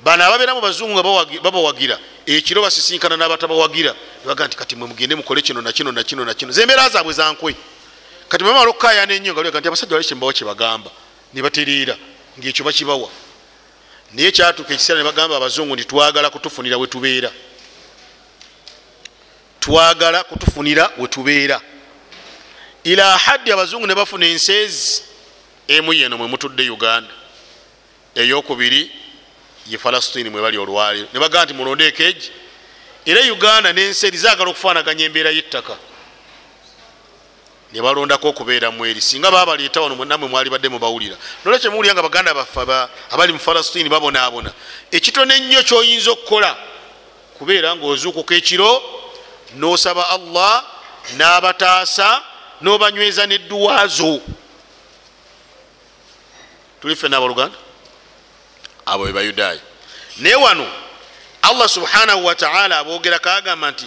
bano 0.00 0.24
ababeera 0.24 0.54
mu 0.54 0.60
bazungu 0.60 0.92
nga 0.96 1.02
babawagira. 1.42 1.98
Ekiro 2.26 2.62
basisinkana 2.62 3.16
n'abatabawagira. 3.16 3.94
Baga 4.24 4.46
nti 4.46 4.56
kati 4.56 4.76
mwemugende 4.76 5.14
mukole 5.14 5.42
kino 5.42 5.60
nakino 5.60 5.92
nakino 5.92 6.24
nakino 6.24 6.52
zembeera 6.52 6.88
zaabwe 6.88 7.12
zankwe 7.12 7.54
kati 8.28 8.44
mwemala 8.44 8.70
okukayana 8.70 9.12
ennyo 9.14 9.32
nga 9.32 9.50
ga 9.50 9.60
nti 9.60 9.68
abasajja 9.68 9.96
bali 9.96 10.04
kyembawa 10.08 10.32
kyebagamba 10.32 10.90
nebatereera 11.34 11.96
ngaekyo 12.38 12.64
bakibawa. 12.64 13.08
Naye 14.12 14.32
kyatuuka 14.32 14.72
ekiseera 14.72 14.98
nebagamba 15.00 15.36
abazungu 15.36 15.76
nti 15.76 15.84
twagala 15.84 16.30
kutufunira 16.30 16.78
wetubeera 16.78 17.30
twagala 19.60 20.24
kutufunira 20.24 20.90
wetubeera 20.98 21.60
ila 22.84 23.18
haddi 23.18 23.52
abazungu 23.52 23.86
ne 23.86 23.94
bafuna 23.94 24.26
enseezi 24.26 25.02
emu 25.68 25.92
yeno 25.92 26.16
mwemutudde 26.18 26.70
uganda 26.70 27.17
eyokubiri 28.18 28.90
ye 29.66 29.78
falastini 29.78 30.30
mwebali 30.30 30.58
olwaliro 30.58 31.08
nebagamba 31.12 31.44
nti 31.44 31.54
mulondeeko 31.54 32.02
egi 32.02 32.30
era 33.06 33.20
uganda 33.32 33.72
nenseri 33.72 34.18
zagala 34.18 34.50
okufanaganya 34.50 35.04
embeera 35.04 35.30
y'ettaka. 35.30 35.76
Nebalondako 37.72 38.28
okubeera 38.28 38.70
mweri 38.70 39.00
singa 39.00 39.30
babaleeta 39.30 39.80
wano 39.80 40.04
namwe 40.04 40.28
mwali 40.28 40.50
badde 40.50 40.68
mubawulira. 40.68 41.16
Nolwe 41.44 41.58
kyemuwulira 41.58 41.94
nga 41.94 42.02
baganda 42.02 42.34
baffe 42.34 42.60
abali 43.10 43.32
mu 43.32 43.38
falastini 43.38 43.88
babonaabona. 43.88 44.52
Ekitone 44.90 45.36
ennyo 45.36 45.62
kyoyinza 45.62 46.10
okukola 46.10 46.56
kubeera 47.38 47.76
ngaozuukuka 47.76 48.34
ekiro 48.34 48.82
nosaba 49.56 50.08
allah 50.10 50.64
n'abataasa 51.16 52.22
n'obanyweza 52.60 53.26
nedduwaazo. 53.26 54.20
Tuli 56.80 56.96
ffe 56.96 57.08
naabaluganda 57.08 57.67
abo 58.92 59.04
bebayudaaya 59.06 59.60
naye 60.18 60.34
wano 60.34 60.66
allah 61.42 61.68
subhanahu 61.68 62.24
wataala 62.26 62.78
aboogera 62.78 63.18
kagamba 63.18 63.70
nti 63.70 63.86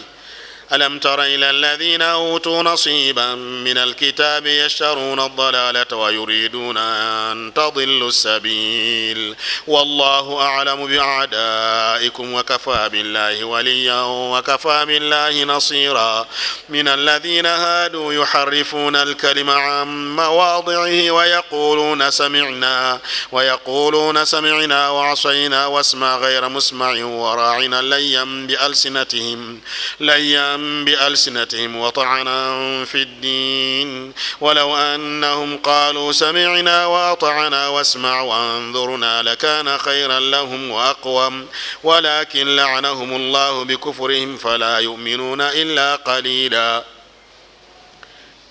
alam 0.72 1.00
tara 1.04 1.28
ila 1.28 1.50
alaina 1.50 2.16
utu 2.32 2.64
nasiba 2.64 3.36
min 3.36 3.76
alkitabi 3.78 4.58
yashtaruna 4.64 5.28
dalalata 5.36 5.96
wayuriduna 6.00 7.32
an 7.32 7.52
tadilu 7.52 8.08
sabil 8.08 9.36
wallahu 9.68 10.40
alamu 10.40 10.88
biadaikum 10.88 12.32
wakafa 12.34 12.88
billahi 12.90 13.44
waliya 13.44 14.00
wakafa 14.32 14.86
billahi 14.88 15.44
nasira 15.44 16.24
min 16.70 16.88
aladhina 16.88 17.52
hadu 17.58 18.12
yuharifuna 18.16 19.02
alkalima 19.02 19.82
an 19.84 19.88
mawadicihi 20.16 21.12
wayaquluna 21.12 22.12
samina 22.16 22.96
wayaquluna 23.32 24.24
samina 24.26 24.92
waasayna 24.96 25.68
wasma 25.68 26.16
gayra 26.24 26.48
musmacin 26.48 27.12
waracina 27.12 27.82
layan 27.84 28.48
bialsinatihim 28.48 29.60
layan 30.00 30.61
بألسنتهم 30.86 31.76
وطعنا 31.76 32.86
في 32.86 33.02
الدين 33.02 34.14
ولو 34.42 34.78
أنهم 34.78 35.58
قالوا 35.58 36.12
سمعنا 36.12 36.86
وأطعنا 36.86 37.68
واسمع 37.68 38.22
وانظرنا 38.22 39.22
لكان 39.22 39.78
خيرا 39.78 40.20
لهم 40.20 40.72
وأقوم 40.72 41.48
ولكن 41.84 42.56
لعنهم 42.56 43.16
الله 43.16 43.64
بكفرهم 43.64 44.38
فلا 44.38 44.80
يؤمنون 44.80 45.42
إلا 45.42 45.96
قليلا. 45.96 46.84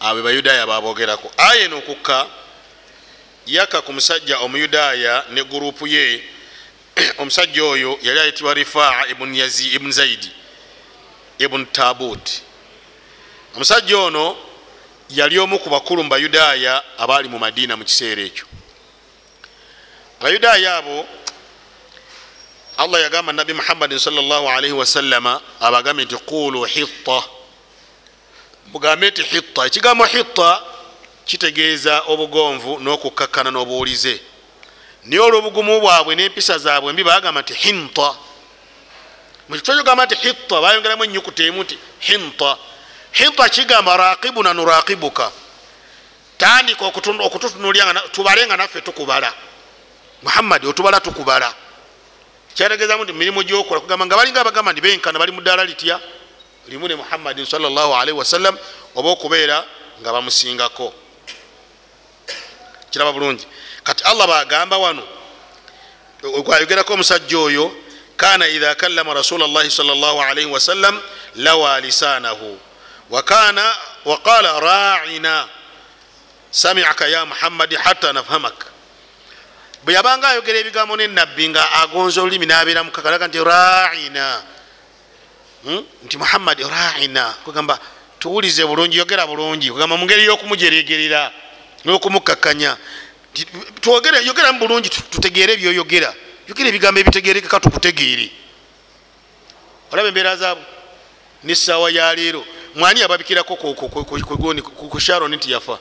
Abo 0.01 0.23
bayudaaya 0.23 0.67
baboogerako 0.67 1.33
aya 1.37 1.65
eno 1.65 1.79
okukka 1.79 2.27
yaka 3.47 3.83
ku 3.83 3.93
musajja 3.93 4.39
omuyudaaya 4.39 5.25
ne 5.31 5.45
gurupu 5.45 5.87
ye. 5.87 6.25
Omusajja 7.19 7.65
oyo 7.65 7.99
yali 8.03 8.21
ayitibwa 8.21 8.55
rifaa 8.55 9.07
ibuni 9.11 9.93
zaidi. 9.93 10.40
Ibun 11.41 11.67
tabut. 11.67 12.43
Omusajja 13.57 13.99
ono 13.99 14.37
yali 15.09 15.39
omu 15.39 15.59
ku 15.59 15.71
bakulu 15.71 16.03
mu 16.03 16.09
bayudaaya 16.11 16.83
abaali 16.99 17.29
mu 17.29 17.39
madiina 17.39 17.77
mu 17.77 17.85
kiseera 17.85 18.23
ekyo. 18.23 18.45
Abayudaaya 20.21 20.77
abo 20.77 21.07
allah 22.77 23.01
yagamba 23.01 23.33
nabi 23.33 23.53
muhammadin 23.53 23.99
salaalii 23.99 24.73
wasallama 24.73 25.41
abagambe 25.61 26.05
nti 26.05 26.17
qulu 26.17 26.65
hitta. 26.65 27.23
Mugambe 28.73 29.11
nti 29.11 29.23
hitta. 29.23 29.67
Ekigambo 29.67 30.05
hitta 30.05 30.63
kitegeeza 31.25 32.03
obugonvu 32.07 32.79
n'okukkakkana 32.81 33.51
n'obuwulize. 33.51 34.21
Naye 35.05 35.21
olw'obugumu 35.21 35.81
bwabwe 35.81 36.15
n'empisa 36.15 36.59
zaabwe 36.59 36.93
mbi 36.93 37.05
bagamba 37.05 37.41
nti 37.41 37.55
hinta 37.55 38.15
mukikyogamba 39.51 40.07
nti 40.07 40.15
hitta 40.15 40.61
bayongeramu 40.63 41.05
enyukuta 41.05 41.43
emu 41.43 41.63
nti 41.63 41.79
hinta. 41.99 42.57
Hinta 43.13 43.49
kigamba 43.49 43.97
raqibuna 43.97 44.55
nuraqibuka 44.55 45.33
tandika 46.39 46.87
okututunulya 46.87 47.93
tubale 48.13 48.47
nga 48.47 48.57
naffe 48.57 48.81
tukubala. 48.81 49.35
Muhammadi 50.23 50.67
otubala 50.67 51.01
tukubala. 51.01 51.55
Kyategezamu 52.55 53.05
nti 53.05 53.13
mirimu 53.13 53.43
gyokola 53.43 53.81
kugamba 53.81 54.07
nga 54.07 54.17
balinga 54.17 54.41
abagamba 54.41 54.73
ndi 54.73 54.81
benkana 54.81 55.19
bali 55.19 55.33
mu 55.33 55.41
ddaala 55.41 55.65
litya? 55.65 56.01
Limu 56.69 56.89
ne 56.89 56.95
muhammadin 56.95 57.47
salllahalihi 57.47 58.17
wasallam 58.19 58.59
oba 58.95 59.09
okubeera 59.11 59.67
nga 60.01 60.13
bamusingako. 60.13 60.95
Kiraba 62.91 63.13
bulungi. 63.13 63.47
Kati 63.83 64.05
allah 64.05 64.27
bagamba 64.27 64.79
wano 64.79 65.03
gwayogerako 66.23 66.95
omusajja 66.95 67.39
oyo 67.39 67.73
kana 68.21 68.45
idha 68.49 68.75
kallama 68.75 69.15
rasul 69.15 69.41
llahi 69.41 69.71
sal 69.71 69.87
llah 69.87 70.29
alaihi 70.29 70.53
wasallam 70.53 71.01
lawa 71.37 71.81
lisanahu. 71.81 72.59
Wakana 73.11 73.65
waqala 74.05 74.61
raina 74.61 75.49
samiaka 76.51 77.09
ya 77.09 77.25
muhammadi 77.27 77.77
hatta 77.77 78.13
nafhamak. 78.13 78.67
Bwe 79.85 79.95
yabanga 79.95 80.29
ayogera 80.29 80.59
ebigambo 80.59 80.97
nenabbi 80.97 81.49
nga 81.49 81.73
agonza 81.73 82.21
olulimi 82.21 82.47
nabeera 82.47 82.85
mukakalaga 82.85 83.29
nti 83.29 83.45
raina. 83.45 84.43
Nti 86.05 86.17
muhammadi 86.19 86.63
raina. 86.63 87.35
Kugamba 87.45 87.79
tuwulize 88.19 88.65
bulungi 88.67 88.99
yogera 88.99 89.27
bulungi. 89.27 89.71
Kugamba 89.71 89.97
mungeri 89.97 90.25
yokumujeregerera 90.25 91.33
n'okumukakkanya 91.85 92.77
yogeramu 94.27 94.59
bulungi 94.61 94.89
tutegeere 94.91 95.57
byoyogera 95.57 96.15
yogera 96.51 96.69
ebigambo 96.69 97.01
ebitegerekeka 97.01 97.61
tukutegeere. 97.61 98.31
Olaba 99.93 100.09
embeera 100.09 100.37
zaabwe 100.37 100.65
nesaawa 101.45 101.91
yaleero 101.91 102.45
mwani 102.75 103.01
yababikirako 103.01 103.57
ku 103.57 105.01
sharon 105.01 105.35
nti 105.35 105.51
yafa? 105.53 105.79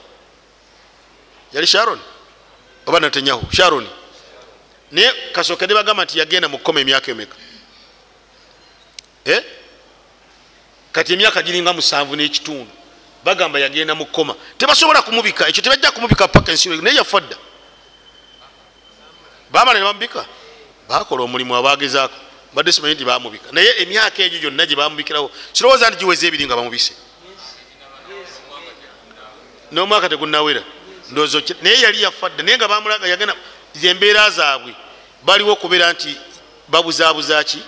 Yali 1.52 1.66
sharon? 1.66 1.98
Oba 2.86 3.00
natenyahu 3.00 3.52
sharon. 3.52 3.86
Naye 4.92 5.12
kasooka 5.32 5.66
ne 5.66 5.74
bagamba 5.74 6.04
nti 6.04 6.18
yagenda 6.18 6.48
mu 6.48 6.58
kukoma 6.58 6.80
emyaka 6.80 7.10
emeka? 7.10 7.36
Eh? 9.24 9.42
kati 10.92 11.12
emyaka 11.12 11.42
giringa 11.42 11.72
musanvu 11.72 12.16
n'ekitundu. 12.16 12.70
Bagamba 13.24 13.58
yagenda 13.58 13.94
mu 13.94 14.06
kukoma. 14.06 14.34
Tebasobola 14.58 15.02
kumubika. 15.02 15.48
Ekyo 15.48 15.62
tebajja 15.62 15.90
kumubika 15.90 16.28
paka 16.28 16.52
ensi 16.52 16.68
naye 16.68 16.96
yafa 16.96 17.20
dda. 17.20 17.36
Bamala 19.50 19.78
ne 19.78 19.84
bamubika 19.84 20.26
bakola 20.90 21.22
omulimu 21.22 21.56
abagezaako 21.56 22.14
badde 22.54 22.72
simanyi 22.72 22.94
nti 22.94 23.04
bamubika 23.04 23.52
naye 23.52 23.70
emyaka 23.82 24.22
egyo 24.22 24.38
gyonna 24.42 24.66
gye 24.66 24.76
bamubikirawo 24.76 25.30
kirowooza 25.54 25.90
nti 25.90 25.98
giweza 25.98 26.26
ebiri 26.26 26.46
nga 26.46 26.56
bamubise? 26.56 26.94
N'omwaka 29.72 30.08
tegunawera 30.08 30.62
ndowooza 31.10 31.38
naye 31.62 31.80
yali 31.80 32.02
yafa 32.02 32.28
dda 32.28 32.42
naye 32.42 32.56
nga 32.56 32.68
bamulaga 32.68 33.06
yagenda 33.06 33.34
embeera 33.82 34.30
zaabwe 34.30 34.74
baliwo 35.22 35.52
okubeera 35.52 35.92
nti 35.92 36.10
babuzaabuza 36.68 37.44
ki? 37.44 37.62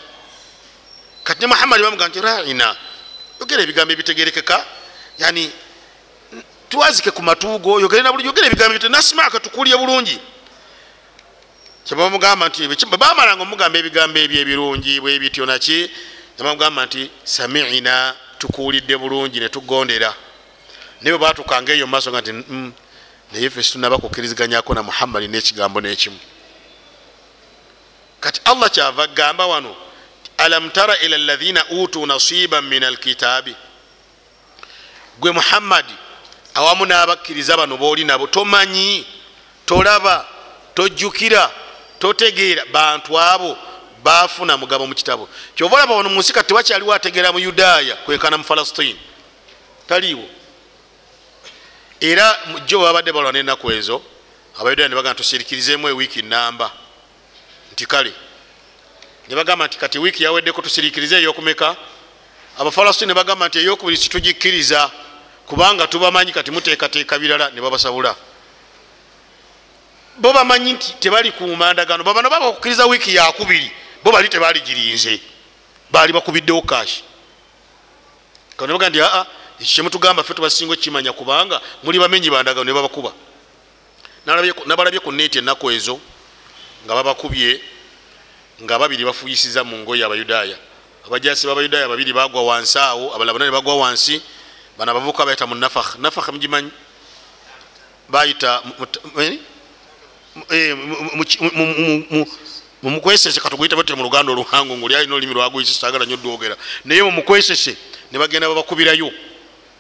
Kati 1.23 1.41
ne 1.41 1.47
muhammadi 1.47 1.83
bamuga 1.83 2.09
nti 2.09 2.21
raina 2.21 2.77
yogera 3.39 3.63
ebigambo 3.63 3.93
ebitegerekeka 3.93 4.67
yani 5.19 5.51
twazike 6.69 7.11
ku 7.11 7.23
matuugo 7.23 7.81
yogere 7.81 8.03
nabuli 8.03 8.27
yogera 8.27 8.47
ebigambo 8.47 8.89
nasmaaka 8.89 9.39
tukulye 9.41 9.77
bulungi 9.79 10.19
kyebamugamba 11.85 12.49
nti 12.49 12.69
bamalanga 12.99 13.43
omugamba 13.43 13.79
ebigambo 13.79 14.19
ebyo 14.19 14.39
ebirungi 14.41 15.01
bwebityo 15.01 15.47
naki? 15.47 15.91
Nebamugamba 16.39 16.87
nti 16.87 17.11
samiina 17.25 18.15
tukuulidde 18.39 18.97
bulungi 18.97 19.41
netugondera 19.41 20.15
naye 21.03 21.19
bwebatukanga 21.19 21.73
eyo 21.73 21.87
mumaaso 21.87 22.11
nga 22.11 22.21
nti 22.21 22.33
mm, 22.33 22.73
naye 23.33 23.51
fe 23.51 23.63
situnaba 23.63 23.99
kukkiriziganyako 23.99 24.75
na 24.75 24.83
muhammadi 24.83 25.29
nekigambo 25.29 25.81
nekimu. 25.81 26.19
Kati 28.21 28.41
allah 28.45 28.71
kyava 28.71 29.07
gamba 29.07 29.47
wano 29.47 29.77
alam 30.39 30.71
tara 30.71 30.99
ila 30.99 31.19
lahina 31.19 31.65
utu 31.71 32.07
nasiban 32.07 32.65
min 32.65 32.85
alkitaabi? 32.85 33.55
Gwe 35.19 35.31
muhammadi 35.33 35.95
awamu 36.55 36.87
n'abakkiriza 36.87 37.57
bano 37.57 37.77
booli 37.77 38.05
nabo 38.05 38.27
tomanyi 38.27 39.07
tolaba 39.67 40.27
tojjukira 40.75 41.51
totegeera 42.03 42.65
bantu 42.73 43.19
abo 43.19 43.57
bafuna 44.03 44.57
mugabo 44.57 44.87
mu 44.87 44.95
kitabo. 44.95 45.29
Kyova 45.55 45.77
olaba 45.77 45.95
wano 45.95 46.09
munsi 46.09 46.33
kati 46.33 46.49
tewakyaliwo 46.49 46.95
ategeera 46.95 47.33
mu 47.33 47.39
yudaaya 47.39 47.97
kwekana 47.97 48.39
mu 48.39 48.45
falastine 48.45 48.99
taliiwo. 49.87 50.27
Era 52.01 52.37
jo 52.67 52.81
babadde 52.81 53.13
balwa 53.13 53.33
nenaku 53.33 53.71
ezo 53.71 54.03
abayudaaya 54.59 54.89
ne 54.89 54.95
bagamba 54.95 55.15
tusirikirizemu 55.15 55.89
ewiiki 55.89 56.23
namba 56.23 56.73
nti 57.73 57.87
kale 57.87 58.13
ne 59.29 59.37
bagamba 59.37 59.67
nti 59.67 59.79
kati 59.79 59.99
wiiki 59.99 60.25
yaweddeko 60.25 60.63
tusirikirize 60.63 61.17
eyokumeka? 61.19 61.77
Abafalastine 62.59 63.07
ne 63.07 63.15
bagamba 63.15 63.49
nti 63.49 63.59
eyokubiri 63.59 63.97
situgikkiriza 63.97 64.91
kubanga 65.47 65.87
tubamanyi 65.87 66.33
kati 66.33 66.51
muteekateeka 66.51 67.19
birala 67.19 67.51
ne 67.51 67.61
babasabula 67.61 68.17
bo 70.17 70.33
bamanyi 70.33 70.73
nti 70.73 70.93
tebali 71.01 71.33
ku 71.33 71.47
mandagano. 71.57 72.05
Babano 72.05 72.31
baba 72.31 72.47
okukkiriza 72.47 72.87
wiiki 72.87 73.15
yakubiri 73.15 73.71
bo 74.05 74.13
bali 74.13 74.29
tebali 74.29 74.61
girinze 74.61 75.21
bali 75.91 76.13
bakubiddewo 76.13 76.63
kashi 76.63 77.05
kanebaga 78.57 78.91
nti 78.91 79.01
aa 79.01 79.27
kyemutugamba 79.59 80.25
fe 80.25 80.35
tubasinga 80.35 80.73
okimanya 80.73 81.13
kubanga 81.13 81.61
muli 81.83 81.99
bamenyi 81.99 82.31
bandagano 82.31 82.65
ne 82.65 82.73
babakuba. 82.73 83.13
Nabalabye 84.67 85.01
ku 85.01 85.13
neeti 85.13 85.39
ennaku 85.39 85.71
ezo 85.71 86.01
nga 86.85 86.95
babakubye 86.95 87.61
nga 88.63 88.79
babiri 88.79 89.05
bafuyisiza 89.05 89.65
mu 89.65 89.77
ngoyi 89.83 90.03
abayudaaya. 90.03 90.57
Abajasi 91.07 91.47
babayudaaya 91.47 91.89
babiri 91.89 92.13
bagwa 92.13 92.43
wansi 92.43 92.79
awo 92.79 93.15
abalala 93.15 93.33
bana 93.33 93.45
ne 93.47 93.51
bagwa 93.51 93.77
wansi 93.77 94.23
bano 94.79 94.91
abavuka 94.91 95.27
bayita 95.27 95.47
mu 95.47 95.55
nafakh 95.55 95.99
nafakh 95.99 96.29
mugimanyi? 96.31 96.71
Bayita 98.09 98.63
mumukwesese 102.83 103.41
katuguyita 103.41 103.77
bate 103.77 103.95
mu 103.95 104.03
luganda 104.03 104.33
oluhango 104.33 104.77
nguli 104.77 104.97
alina 104.97 105.15
olulimi 105.15 105.35
lwaguyisa 105.35 105.81
sagala 105.81 106.07
nyo 106.07 106.17
dwogera 106.17 106.57
naye 106.85 107.03
mumukwesese 107.03 107.77
ne 108.13 108.19
bagenda 108.19 108.49
babakubirayo 108.49 109.11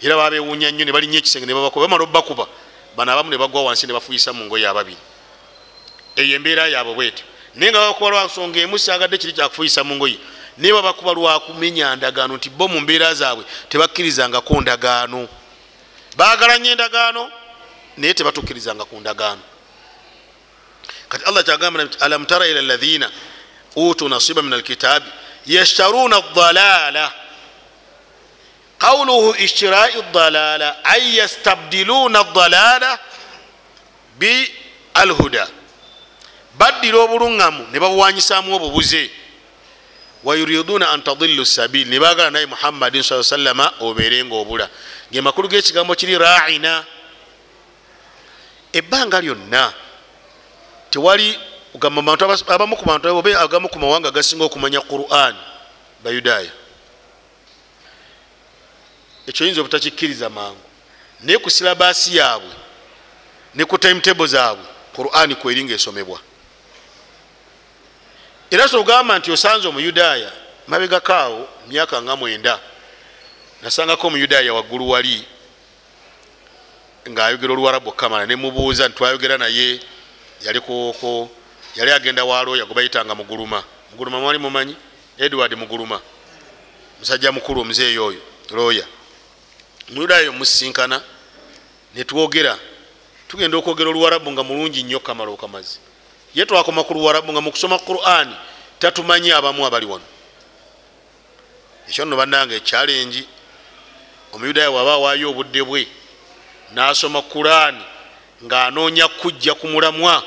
era 0.00 0.16
babewunya 0.16 0.70
nnyo 0.70 0.84
ne 0.84 0.92
balinya 0.92 1.18
ekisenge 1.18 1.46
ne 1.46 1.54
babakuba 1.54 1.86
bamala 1.86 2.04
obakuba 2.04 2.46
bano 2.96 3.12
abamu 3.12 3.30
ne 3.30 3.38
bagwa 3.38 3.62
wansi 3.62 3.86
ne 3.86 3.92
bafuyisa 3.92 4.32
mu 4.32 4.44
ngoyi 4.44 4.66
ababiri 4.66 4.98
eyo 6.16 6.36
embeera 6.36 6.68
yaabwe 6.68 6.94
bwetyo. 6.94 7.24
Naye 7.54 7.70
nga 7.72 7.80
babakuba 7.80 8.10
lwansonga 8.10 8.60
emu 8.60 8.78
sagadde 8.78 9.18
kiri 9.18 9.32
kyakufuyisa 9.32 9.84
mu 9.84 9.96
ngoyi 9.96 10.18
naye 10.58 10.72
babakuba 10.72 11.12
lwakumenya 11.12 11.96
ndagaano 11.96 12.36
nti 12.36 12.50
bo 12.50 12.68
mu 12.68 12.80
mbeera 12.80 13.14
zaabwe 13.14 13.44
tebakkirizangako 13.68 14.60
ndagaano. 14.60 15.28
Baagala 16.16 16.58
nnyo 16.58 16.70
endagaano 16.70 17.30
naye 17.96 18.14
tebatukkirizanga 18.14 18.84
ku 18.84 19.00
ndagaano 19.00 19.51
kati 21.12 21.24
allah 21.28 21.44
kyagamba 21.44 21.84
alam 22.00 22.24
tara 22.24 22.48
ila 22.48 22.62
lahina 22.62 23.10
utu 23.76 24.08
nasiba 24.08 24.40
min 24.42 24.52
alkitabi 24.56 25.04
yashtaruna 25.46 26.22
dalala 26.34 27.12
qawluhu 28.80 29.36
ishtirai 29.36 30.00
dalala 30.12 30.80
ay 30.84 31.20
yastabdiluna 31.20 32.24
dalala 32.32 32.98
bi 34.18 34.48
alhuda. 34.94 35.48
Baddira 36.58 36.98
obuluŋŋamu 37.08 37.72
ne 37.72 37.78
babuwanyisamu 37.80 38.52
obubuze. 38.54 39.10
Wayuriduna 40.24 40.92
an 40.92 41.02
tadillu 41.02 41.44
sabil 41.44 41.88
nebagala 41.88 42.30
naye 42.30 42.46
muhammadin 42.46 43.02
sa 43.02 43.18
sallama 43.22 43.72
obeerenga 43.80 44.34
obula 44.34 44.68
ngaemakulu 45.10 45.48
gekigambo 45.50 45.94
kiri 45.98 46.14
raina 46.14 46.84
ebbanga 48.72 49.18
lyonna 49.20 49.74
tewali 50.92 51.38
abamu 52.48 52.76
ku 52.76 52.84
bantu 52.84 53.08
obe 53.08 53.32
agamu 53.36 53.68
ku 53.68 53.78
mawanga 53.80 54.10
gasinga 54.12 54.44
okumanya 54.44 54.80
quran 54.84 55.34
bayudaaya 56.04 56.52
ekyo 59.26 59.46
yinza 59.46 59.60
obutakikkiriza 59.60 60.28
mangu. 60.30 60.60
Naye 61.22 61.38
ku 61.38 61.50
silabaasi 61.50 62.16
yaabwe 62.16 62.52
ne 63.54 63.64
ku 63.64 63.78
timetable 63.78 64.26
zaabwe 64.26 64.64
qurani 64.92 65.34
kweringa 65.34 65.74
esomebwa 65.74 66.20
era 68.50 68.68
sogamba 68.68 69.18
nti 69.18 69.32
osanze 69.32 69.68
omuyudaaya 69.68 70.32
mabegakaawo 70.66 71.48
myaka 71.68 72.02
nga 72.02 72.16
mwenda 72.16 72.60
nasangako 73.62 74.06
omuyudaaya 74.06 74.54
waggulu 74.54 74.90
wali 74.90 75.24
ngaayogera 77.08 77.52
oluwarabu 77.52 77.88
okamala 77.90 78.26
nemubuuza 78.26 78.88
nti 78.88 78.96
twayogera 78.96 79.38
naye 79.38 79.80
yali 80.44 80.60
kuko 80.60 81.30
yali 81.76 81.90
agenda 81.92 82.24
walooya 82.24 82.64
gwe 82.64 82.74
bayitanga 82.74 83.14
muguluma. 83.14 83.64
Muguluma 83.90 84.20
mwali 84.20 84.38
mumanyi? 84.38 84.76
Edward 85.18 85.54
muguluma. 85.54 86.00
Musajja 87.00 87.32
mukulu 87.32 87.60
omuzeeyi 87.60 87.98
oyo 87.98 88.20
looya 88.50 88.86
omuyudaaya 89.90 90.30
omusinkana 90.30 91.02
netwogera 91.94 92.58
tugenda 93.28 93.56
okwogera 93.58 93.90
oluwarabu 93.90 94.32
nga 94.32 94.42
mulungi 94.42 94.82
nnyo 94.82 95.00
kamala 95.00 95.30
okamazi. 95.30 95.78
Ye 96.34 96.46
twakoma 96.46 96.84
ku 96.84 96.94
luwarabu 96.94 97.32
nga 97.32 97.40
mukusoma 97.40 97.78
qurani 97.78 98.36
tatumanyi 98.78 99.32
abamu 99.32 99.66
abali 99.66 99.86
wano. 99.86 100.04
Ekyo 101.88 102.04
nno 102.04 102.16
bannanga 102.16 102.54
ekyalengi 102.54 103.26
omuyudaaya 104.32 104.70
waba 104.70 104.92
awaayo 104.92 105.30
obudde 105.30 105.62
bwe. 105.62 105.88
Nasoma 106.72 107.22
qurani 107.22 107.82
ng'anoonya 108.44 109.08
kujja 109.08 109.54
ku 109.54 109.68
mulamwa 109.68 110.22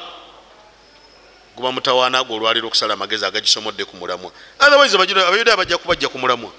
guba 1.56 1.72
mutawaana 1.72 2.24
gwe 2.24 2.36
olwaliro 2.36 2.68
okusala 2.68 2.94
amagezi 2.94 3.26
agagisomodde 3.26 3.86
ku 3.86 3.98
mulamwa. 3.98 4.32
Otherwise 4.60 4.96
abayudaaya 4.96 5.58
bajja 5.58 5.78
kubajja 5.78 6.10
ku 6.10 6.20
mulamwa. 6.20 6.52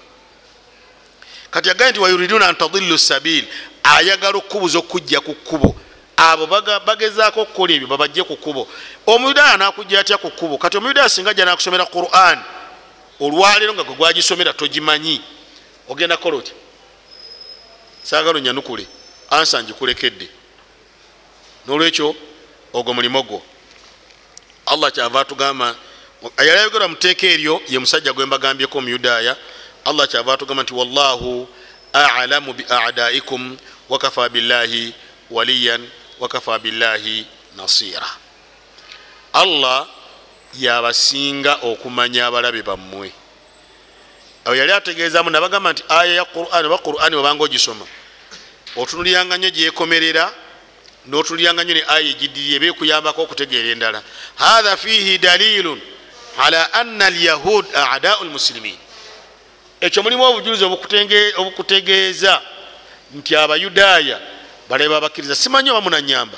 Kati 1.51 1.69
agaye 1.69 1.91
nti 1.91 1.99
wayuriduna 1.99 2.47
antadillu 2.47 2.97
sabil. 2.97 3.45
Ayagala 3.83 4.37
okukubuza 4.37 4.79
okujja 4.79 5.21
ku 5.21 5.33
kkubo. 5.33 5.75
Abo 6.17 6.47
bagezaako 6.85 7.41
okukola 7.41 7.73
ebyo 7.73 7.87
babajje 7.87 8.23
ku 8.23 8.35
kkubo. 8.35 8.67
Omuyudaaya 9.05 9.57
nakujja 9.57 9.99
atya 9.99 10.17
ku 10.17 10.29
kkubo? 10.31 10.57
Kati 10.57 10.77
omuyudaaya 10.77 11.09
singa 11.09 11.29
ajja 11.29 11.45
nakusomera 11.45 11.85
quran 11.85 12.39
olwaliro 13.19 13.73
nga 13.73 13.83
gwe 13.83 13.95
gwagisomera 13.95 14.53
togimanyi. 14.53 15.21
Ogenda 15.89 16.17
kukola 16.17 16.37
otya? 16.37 16.53
Saagala 18.03 18.37
onyanukule. 18.37 18.87
Ansa 19.29 19.63
ngikulekedde 19.63 20.29
nolwekyo 21.67 22.15
ogwo 22.73 22.93
mulimo 22.93 23.23
gwo 23.23 23.41
allah 24.67 24.91
kyava 24.91 25.21
atugamba 25.21 25.75
yali 26.37 26.59
ayogerwa 26.59 26.87
muteeka 26.87 27.27
eryo 27.27 27.61
ye 27.67 27.79
musajja 27.79 28.13
gwembagambyeko 28.13 28.77
omuyudaaya 28.77 29.35
allah 29.85 30.07
kyava 30.07 30.33
atugamba 30.33 30.63
nti 30.63 30.73
wallahu 30.73 31.47
alamu 31.93 32.53
biadaikum 32.53 33.57
wakafa 33.89 34.29
billahi 34.29 34.93
waliyan 35.31 35.89
wakafa 36.19 36.59
billahi 36.59 37.25
nasira. 37.57 38.07
Allah 39.33 39.87
yabasinga 40.59 41.55
okumanya 41.61 42.27
abalabe 42.27 42.61
bammwe. 42.61 43.11
Awo 44.45 44.55
yali 44.55 44.71
ategeezamu 44.71 45.29
nabagamba 45.29 45.73
nti 45.73 45.83
aya 45.89 46.13
ya 46.13 46.25
quran 46.25 46.65
oba 46.65 46.77
qurani 46.77 47.15
wabanga 47.15 47.43
ogisoma 47.43 47.85
otunulyanga 48.75 49.37
nyo 49.37 49.49
gyekomerera 49.49 50.33
notunulyanga 51.07 51.63
nyo 51.63 51.73
ne 51.73 51.83
aya 51.87 52.09
egidirira 52.09 52.55
eba 52.55 52.65
ekuyambako 52.65 53.21
okutegeera 53.23 53.69
endala. 53.71 54.03
Hatha 54.35 54.77
fihi 54.77 55.17
dalilun 55.17 55.79
ala 56.37 56.73
anna 56.73 57.05
alyahud 57.05 57.65
adau 57.73 58.23
lmusilimin 58.23 58.77
ekyo 59.81 60.03
mulimu 60.03 60.23
obujulizi 60.23 60.65
obukutegeeza 61.37 62.41
nti 63.15 63.35
abayudaaya 63.35 64.19
balabe 64.69 64.89
babakkiriza 64.89 65.35
simanyi 65.35 65.69
oba 65.71 65.81
munanyamba? 65.81 66.37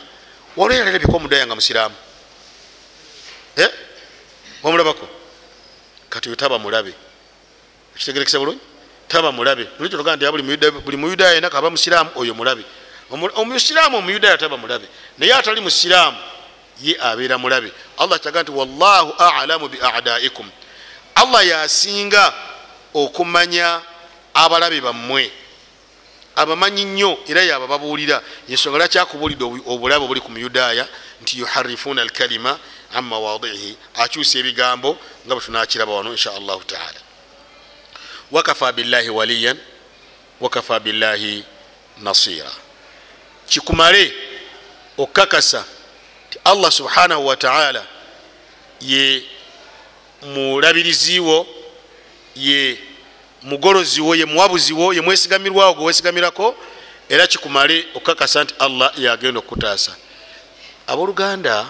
Waliwo 0.58 0.80
yalalabyeko 0.80 1.18
omudaaya 1.18 1.48
nga 1.48 1.56
musiraamu. 1.56 1.96
Omulabako 4.64 5.08
kati 6.10 6.30
oyo 6.30 6.36
taba 6.36 6.60
mulabe. 6.60 6.94
Ekitegerekesa 7.96 8.40
bulungi? 8.40 8.60
Taba 9.08 9.32
mulabe. 9.32 9.68
Nolwekyotoga 9.80 10.16
nti 10.16 10.26
buli 10.86 10.98
muyudaaya 10.98 11.34
yena 11.34 11.50
kaba 11.50 11.70
musiraamu 11.70 12.12
oyo 12.16 12.34
mulabe 12.36 12.64
omusiraamu 13.12 13.98
omuyudaaya 13.98 14.38
taba 14.38 14.58
mulabe. 14.58 14.88
Naye 15.18 15.34
atali 15.34 15.62
musiraamu 15.62 16.18
ye 16.82 16.98
abeera 17.02 17.38
mulabe. 17.38 17.72
Allah 17.98 18.20
kyaga 18.20 18.44
nti 18.44 18.52
wallahu 18.52 19.14
alamu 19.18 19.68
biadaikum 19.70 20.50
allah 21.16 21.48
yasinga 21.48 22.34
okumanya 22.94 23.82
abalabe 24.34 24.82
bammwe. 24.82 25.32
Abamanyi 26.36 26.86
nnyo 26.86 27.20
era 27.28 27.44
yaba 27.44 27.68
babuulira 27.68 28.22
ensonga 28.48 28.78
lwakyakubuulidde 28.78 29.46
obulabe 29.66 30.06
obuli 30.06 30.22
ku 30.22 30.32
muyudaaya 30.32 30.88
nti 31.22 31.40
yuharifuna 31.40 32.02
alkalima 32.02 32.60
an 32.94 33.04
mawadihi 33.04 33.78
akyusa 33.96 34.40
ebigambo 34.40 34.98
nga 35.26 35.36
bwe 35.36 35.44
tunakiraba 35.44 35.94
wano 35.94 36.12
insha 36.12 36.32
allahu 36.34 36.64
taala. 36.64 37.00
Wakafa 38.32 38.72
billahi 38.72 39.10
waliyan 39.10 39.58
wakafa 40.40 40.80
billahi 40.80 41.44
nasira 41.98 42.52
kikumale 43.50 44.14
okukakasa 44.98 45.66
ti 46.30 46.40
allah 46.44 46.72
subhanahu 46.72 47.28
wataala 47.28 47.86
ye 48.82 49.24
mulabiriziwo 50.22 51.48
ye 52.36 52.80
mugoloziwo 53.42 54.16
ye 54.16 54.26
muwabuziwo 54.26 54.94
ye 54.94 55.02
mwesigamirwawo 55.02 55.74
gwe 55.74 55.86
wesigamirako 55.86 56.56
era 57.10 57.28
kikumale 57.28 57.86
okukakasa 57.96 58.44
nti 58.44 58.54
allah 58.60 58.92
yagenda 58.98 59.40
okukutaasa. 59.40 59.96
Abooluganda 60.88 61.66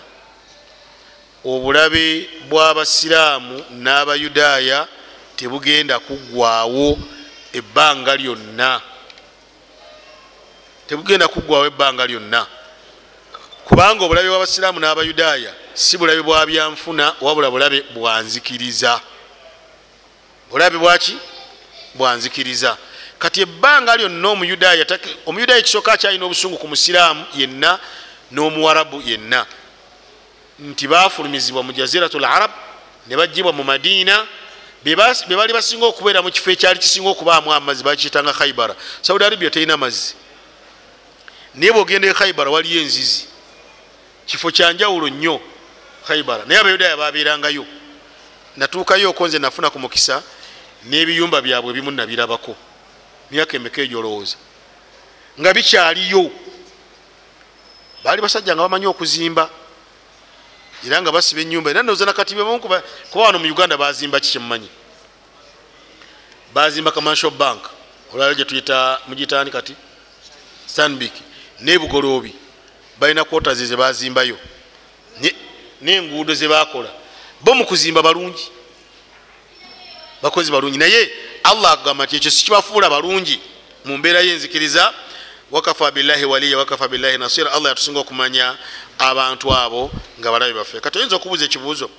obulabe 1.46 2.30
bw'abasiraamu 2.50 3.64
n'abayudaaya 3.72 4.88
tebugenda 5.36 6.00
kuggwawo 6.00 7.00
ebbanga 7.54 8.16
lyonna 8.16 8.82
tebugenda 10.90 11.28
kuggwawo 11.28 11.66
ebbanga 11.66 12.08
lyonna. 12.08 12.48
Kubanga 13.66 14.06
obulabe 14.06 14.30
bw'abasiraamu 14.30 14.80
n'abayudaaya 14.80 15.54
si 15.74 15.98
bulabe 15.98 16.22
bwa 16.22 16.46
byanfuna 16.46 17.14
wabula 17.22 17.52
bulabe 17.52 17.86
bwanzikiriza 17.94 19.02
bulabe 20.50 20.78
bwaki 20.78 21.18
bwanzikiriza 21.94 22.78
kati 23.20 23.42
ebbanga 23.42 23.98
lyonna 23.98 24.30
omuyudaaya 24.30 24.86
omuyudaaya 25.26 25.60
ekisooka 25.62 25.94
akyalina 25.94 26.26
obusungu 26.26 26.58
ku 26.58 26.68
musiraamu 26.68 27.26
yenna 27.38 27.80
n'omuwarabu 28.32 29.02
yenna. 29.06 29.46
Nti 30.60 30.88
bafulumizibwa 30.88 31.64
mu 31.64 31.72
jaziratu 31.72 32.20
larab 32.20 32.52
ne 33.08 33.16
bagibwa 33.16 33.54
mu 33.54 33.64
madiina 33.64 34.26
bebali 34.84 35.54
basinga 35.54 35.86
okubeera 35.86 36.22
mu 36.22 36.32
kifo 36.32 36.50
ekyali 36.52 36.80
kisinga 36.80 37.10
okubaamu 37.10 37.54
amazzi 37.54 37.84
bakiyitanga 37.84 38.34
khaibara 38.34 38.76
saudi 39.02 39.24
arabia 39.24 39.50
terina 39.50 39.78
mazzi 39.78 40.16
naye 41.56 41.72
bwogenda 41.72 42.08
e 42.08 42.14
khaibara 42.14 42.50
waliyo 42.50 42.82
enzizi. 42.82 43.28
Kifo 44.26 44.52
kyanjawulo 44.52 45.10
nnyo 45.10 45.42
khaibara 46.08 46.46
naye 46.46 46.60
abayudaaya 46.60 46.98
babeerangayo 46.98 47.66
natuukayo 48.58 49.10
oko 49.10 49.28
nze 49.28 49.40
nafuna 49.40 49.70
ku 49.70 49.80
mukisa 49.80 50.24
n'ebiyumba 50.86 51.42
byabwe 51.42 51.70
ebimu 51.72 51.92
nabirabako. 51.92 52.56
Myaka 53.32 53.58
emeka 53.58 53.82
egyo 53.82 54.00
olowooza 54.00 54.38
nga 55.40 55.54
bikyaliyo. 55.54 56.32
Baali 58.04 58.22
basajja 58.22 58.56
nga 58.56 58.64
bamanyi 58.64 58.86
okuzimba 58.88 59.50
era 60.86 61.02
nga 61.02 61.12
basiba 61.12 61.42
enyumba 61.42 61.70
era 61.70 61.84
noza 61.84 62.06
nakati 62.06 62.36
kuba 62.36 62.84
wano 63.14 63.40
mu 63.40 63.46
uganda 63.52 63.78
bazimba 63.78 64.20
ki 64.20 64.32
kyemumanyi 64.32 64.70
bazimba 66.54 66.92
commercial 66.92 67.32
bank 67.32 67.62
olwala 68.14 68.34
gyetuyita 68.34 69.02
mugitani 69.08 69.52
kati 69.52 69.76
stanbic 70.68 71.14
nebugoloobi 71.62 72.36
balina 73.00 73.24
quotas 73.24 73.58
ze 73.58 73.76
bazimbayo 73.76 74.38
nenguudo 75.82 76.34
zebakola 76.34 76.90
bo 77.42 77.56
mukuzimba 77.56 78.02
balungi. 78.02 78.50
Bakozi 80.22 80.52
balungi. 80.52 80.78
Naye 80.78 81.12
allah 81.44 81.72
agamba 81.72 82.06
nti 82.06 82.16
ekyo 82.16 82.32
sikibafuula 82.32 82.90
balungi 82.90 83.40
mu 83.86 83.98
mbeera 83.98 84.22
yenzikiriza. 84.22 84.94
Wakafa 85.52 85.92
billahi 85.92 86.26
waliya 86.26 86.58
wakafa 86.58 86.88
billahi 86.88 87.18
nasira 87.18 87.52
allah 87.52 87.70
yatusinga 87.70 88.00
okumanya 88.00 88.58
abantu 88.98 89.54
abo 89.54 89.92
nga 90.20 90.32
balabe 90.32 90.54
baffe. 90.54 90.80
Kati 90.80 90.98
oyinza 90.98 91.16
okubuuza 91.16 91.46
ekibuuzo? 91.46 91.90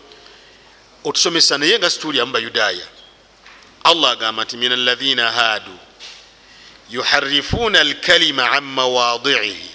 Otusomesa 1.05 1.59
naye 1.59 1.79
nga 1.79 1.91
situulyamu 1.91 2.33
bayudaaya. 2.33 2.87
Allah 3.85 4.11
agamba 4.11 4.45
nti 4.45 4.57
min 4.57 4.73
alaina 4.73 5.33
haadu 5.33 5.73
yuharifuuna 6.91 7.81
alkalima 7.81 8.51
an 8.51 8.65
mawaadiihi 8.65 9.71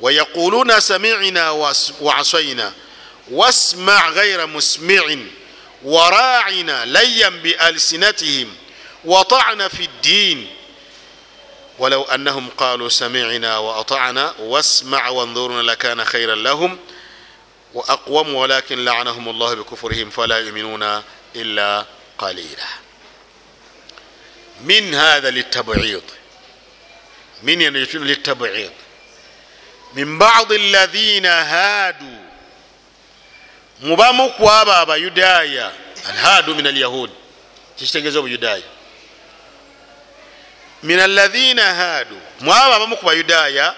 wayaquluuna 0.00 0.80
samicna 0.80 1.52
waasaina 2.00 2.72
wasmac 3.30 4.14
gaira 4.14 4.46
musmicin 4.46 5.30
waraacina 5.84 6.86
layan 6.86 7.40
bialsinatihim 7.40 8.48
waطacna 9.04 9.68
fi 9.68 9.88
ddiin 10.02 10.46
ولو 11.78 12.02
أنهم 12.02 12.48
قالوا 12.48 12.88
سمعنا 12.88 13.58
وأطعنا 13.58 14.34
واسمع 14.38 15.08
وانظرنا 15.08 15.62
لكان 15.62 16.04
خيرا 16.04 16.34
لهم 16.34 16.78
وأقوم 17.74 18.34
ولكن 18.34 18.84
لعنهم 18.84 19.28
الله 19.28 19.54
بكفرهم 19.54 20.10
فلا 20.10 20.38
يؤمنون 20.38 21.02
إلا 21.36 21.84
قليلا. 22.18 22.66
من 24.64 24.94
هذا 24.94 25.30
للتبعيض. 25.30 26.02
من 27.43 27.59
للتبعيض 27.59 28.71
من 29.93 30.17
بعض 30.17 30.51
الذين 30.51 31.25
هادوا 31.25 32.23
مبامك 33.81 34.39
وابا 34.39 34.83
بيدايا 34.83 35.73
الهادوا 36.09 36.55
من 36.55 36.67
اليهود 36.67 37.09
تشتغزوا 37.77 38.23
بيدايا 38.23 38.63
min 40.83 40.99
alaina 40.99 41.73
haadu 41.75 42.21
mwabo 42.39 42.73
abamu 42.73 42.97
ku 42.97 43.05
bayudaaya 43.05 43.75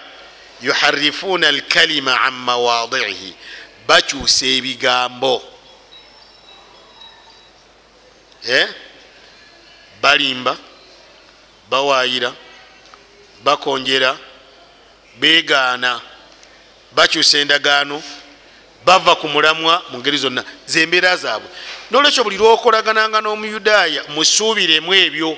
yuharifuuna 0.62 1.48
alkalima 1.48 2.22
an 2.22 2.34
mawadiihi 2.34 3.36
bakyusa 3.88 4.46
ebigambo 4.46 5.44
balimba 10.02 10.58
bawaayira 11.70 12.34
bakonjera 13.45 14.17
begaana 15.21 16.01
bakyusa 16.93 17.39
endagaano 17.39 18.03
bava 18.85 19.15
ku 19.17 19.29
mulamwa 19.29 19.83
mu 19.91 19.99
ngeri 19.99 20.19
zonna 20.19 20.45
zembeera 20.67 21.17
zaabwe. 21.17 21.49
Nolwekyo 21.91 22.25
buli 22.25 22.37
lwokolagananga 22.37 23.21
n'omuyudaaya 23.21 24.03
musuubiremu 24.09 24.95
ebyo. 24.95 25.37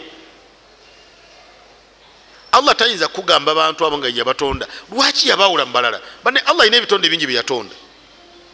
Allah 2.52 2.76
tayinza 2.76 3.08
kugamba 3.08 3.54
bantu 3.54 3.86
abo 3.86 3.98
nga 3.98 4.08
yabatonda 4.08 4.66
lwaki 4.92 5.28
yabawula 5.28 5.66
mubalala 5.66 6.00
bane 6.24 6.40
allah 6.44 6.62
ayina 6.62 6.76
ebitonde 6.76 7.08
bingi 7.08 7.26
byeyatonda 7.26 7.74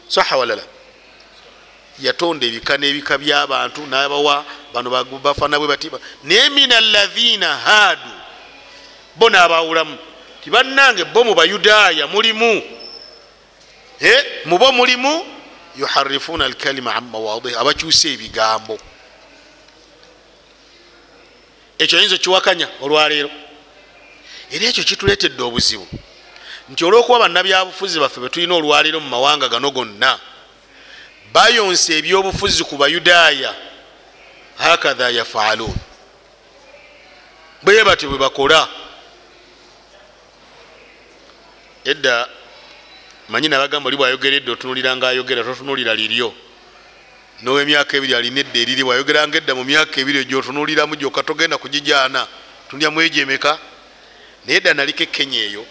saha 0.08 0.36
walala. 0.36 0.62
Yatonda 1.98 2.46
ebika 2.46 2.78
n'ebika 2.78 3.18
byabantu 3.18 3.86
nabawa 3.86 4.44
bano 4.72 4.90
bafana 5.18 5.58
bwe 5.58 5.68
bati 5.68 5.90
naye 6.24 6.50
min 6.50 6.72
alaina 6.72 7.58
haadu 7.58 8.17
bo 9.18 9.30
nabawulamu. 9.30 9.98
Tibannange 10.44 11.04
bo 11.04 11.24
mu 11.24 11.34
bayudaaya 11.34 12.06
mulimu. 12.06 12.62
Mubo 14.44 14.72
mulimu 14.72 15.26
yuharifuna 15.76 16.44
alkalima 16.44 16.94
an 16.94 17.04
mawadih 17.04 17.58
abakyusa 17.58 18.08
ebigambo. 18.08 18.78
Ekyo 21.78 21.98
yinza 22.00 22.14
okiwakanya 22.14 22.68
olwaleero? 22.80 23.30
Era 24.50 24.66
ekyo 24.66 24.84
kituletedde 24.84 25.42
obuzibu. 25.42 25.86
Nti 26.68 26.84
olwokuba 26.84 27.18
bannabyabufuzi 27.18 28.00
baffe 28.00 28.20
betulina 28.20 28.54
olwaleero 28.54 29.00
mu 29.00 29.08
mawanga 29.08 29.48
gano 29.48 29.70
gonna 29.70 30.18
bayonsa 31.32 31.92
ebyobufuzi 31.92 32.64
ku 32.64 32.76
bayudaaya. 32.76 33.54
Hakatha 34.58 35.10
yafaaluun. 35.10 35.76
Bwe 37.62 37.84
batyo 37.84 38.08
bwe 38.10 38.18
bakola 38.18 38.68
edda 41.84 42.28
manyi 43.28 43.48
nabagamba 43.48 43.88
oli 43.88 43.96
bwayogeredde 43.96 44.50
otunulira 44.50 44.96
nga 44.96 45.08
ayogera 45.08 45.44
totunulira 45.44 45.94
liryo 45.94 46.34
nowemyaka 47.42 47.96
ebiri 47.96 48.14
alina 48.14 48.40
edda 48.40 48.58
eriri 48.58 48.82
bwayogeranga 48.84 49.38
edda 49.38 49.54
mu 49.54 49.64
myaka 49.64 50.00
ebiri 50.00 50.24
gyotunuliramu 50.24 50.96
gyokka 50.96 51.22
togenda 51.22 51.58
kugijaana 51.58 52.26
tunulya 52.68 52.90
mwejemeka 52.90 53.58
naye 54.46 54.58
edda 54.58 54.74
naliko 54.74 55.02
ekenya 55.02 55.40
eyo 55.40 55.64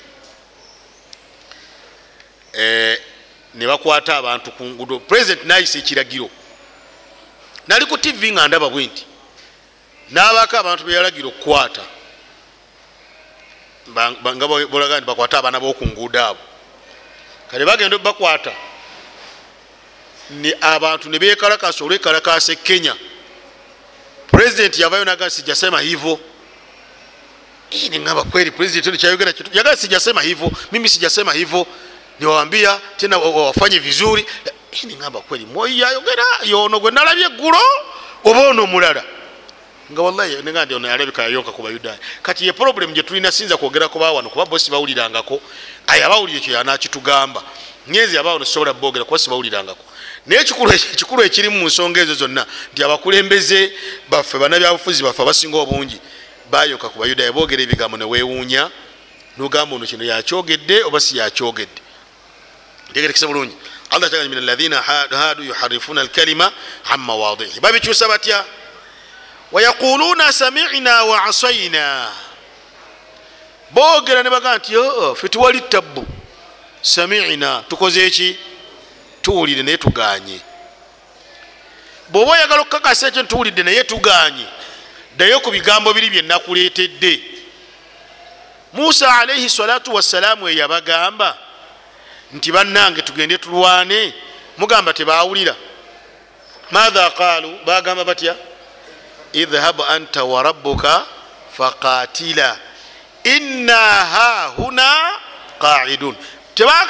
ne 3.53 3.67
bakwata 3.67 4.17
abantu 4.17 4.51
ku 4.51 4.63
ngudo 4.65 4.99
president 4.99 5.45
nayisa 5.45 5.79
ekiragiro. 5.79 6.29
Nali 7.67 7.85
ku 7.85 7.97
tv 7.97 8.31
nga 8.31 8.47
ndaba 8.47 8.69
bwe 8.69 8.85
nti 8.85 9.05
nabako 10.09 10.57
abantu 10.57 10.83
beyalagira 10.85 11.27
okukwata 11.27 11.83
nga 13.89 14.47
bolaga 14.47 14.97
nti 14.97 15.05
bakwate 15.05 15.37
abaana 15.37 15.59
bokunguudo 15.59 16.19
abo. 16.19 16.39
Kale 17.51 17.65
bagenda 17.65 17.95
obakwata 17.95 18.51
abantu 20.61 21.09
ne 21.09 21.19
bekalakasa 21.19 21.83
olwekalakasa 21.83 22.51
ekenya 22.51 22.95
president 24.31 24.77
yavayo 24.79 25.05
naga 25.05 25.29
sijasema 25.29 25.81
hivo. 25.81 26.19
Nengamba 27.89 28.23
kweri 28.23 28.51
president 28.51 28.99
kyayogera 28.99 29.33
yagaa 29.53 29.75
sijasema 29.75 30.21
hivo. 30.21 30.51
Mimi 30.71 30.89
sijasema 30.89 31.33
hivo. 31.33 31.67
Niwawambia 32.19 32.79
tena 32.97 33.17
wafanye 33.17 33.79
vizuri. 33.79 34.25
Nengamba 34.83 35.21
kweri 35.21 35.45
moyi 35.45 35.79
yayogera 35.79 36.23
yono 36.43 36.79
gwe 36.79 36.91
nalabye 36.91 37.25
eggulo 37.25 37.59
oba 38.23 38.47
ono 38.47 38.63
omulala 38.63 39.03
nga 39.91 40.01
wallahi 40.01 40.43
nenga 40.43 40.65
ndi 40.65 40.73
ono 40.73 40.87
yalabika 40.87 41.23
yayonka 41.23 41.51
ku 41.51 41.63
bayudaaya. 41.63 41.99
Kati 42.21 42.45
ye 42.45 42.53
problem 42.53 42.93
gyetulina 42.93 43.31
sinza 43.31 43.57
kwogerako 43.57 43.99
bawano 43.99 44.29
kuba 44.29 44.45
bosi 44.45 44.71
bawulirangako. 44.71 45.41
Aye 45.87 46.03
abawulire 46.03 46.37
ekyo 46.37 46.53
yanakitugamba 46.53 47.43
nyezi 47.87 48.17
abawo 48.17 48.39
nesobola 48.39 48.73
bogera 48.73 49.05
kuba 49.05 49.19
sibawulirangako 49.19 49.83
naye 50.25 50.41
ekikulu 50.41 51.23
ekirimu 51.23 51.59
mu 51.59 51.67
nsonga 51.67 52.01
ezo 52.01 52.15
zonna 52.15 52.45
nti 52.73 52.83
abakulembeze 52.83 53.71
baffe 54.09 54.37
banabyabufuzi 54.37 55.03
baffe 55.03 55.21
abasinga 55.21 55.57
obungi 55.57 55.99
bayonka 56.51 56.89
ku 56.89 56.99
bayudaaya 56.99 57.31
bogera 57.31 57.63
ebigambo 57.63 57.97
newewuunya 57.97 58.69
nogamba 59.37 59.75
ono 59.75 59.85
kino 59.85 60.03
yakyogedde 60.03 60.83
oba 60.83 60.99
si 60.99 61.17
yakyogedde? 61.17 61.81
Ntegerekesa 62.91 63.27
bulungi. 63.27 63.55
Allah 63.89 64.09
min 64.29 64.37
alaina 64.37 64.81
hadu 64.81 65.43
yuharifuna 65.43 66.01
alkalima 66.01 66.51
an 66.91 66.99
mawadihi 66.99 67.59
babikyusa 67.59 68.07
batya 68.07 68.45
wayaquluna 69.51 70.31
samina 70.33 71.03
wa 71.03 71.23
asaina 71.23 72.11
bogera 73.71 74.23
ne 74.23 74.29
bagaa 74.29 74.57
nti 74.57 74.73
fe 75.15 75.27
tuwali 75.29 75.61
tabbu 75.61 76.07
samina 76.81 77.63
tukoze 77.69 78.05
eki 78.07 78.37
tuwulire 79.21 79.63
naye 79.63 79.77
tuganye 79.77 80.39
bwoba 82.09 82.31
oyagala 82.31 82.61
okukakasa 82.61 83.07
ekyo 83.07 83.23
ntuwulidde 83.23 83.63
naye 83.63 83.83
tuganye 83.83 84.45
ddayo 85.15 85.39
ku 85.39 85.51
bigambo 85.51 85.93
biri 85.93 86.09
byenakuleetedde 86.09 87.21
musa 88.73 89.15
alaihi 89.15 89.49
salatu 89.49 89.93
wassalaamu 89.95 90.49
eyabagamba 90.49 91.37
nti 92.33 92.51
bannange 92.51 93.01
tugende 93.01 93.37
tulwane 93.37 94.13
mugamba 94.57 94.93
tebawulira 94.93 95.55
maatha 96.71 97.09
qaalu 97.09 97.59
bagamba 97.65 98.03
batya 98.05 98.35
idhhab 99.33 99.81
anta 99.81 100.23
warabuka 100.23 101.05
faqatila. 101.57 102.57
Inna 103.23 103.77
hahuna 104.05 105.11
qaidun. 105.59 106.15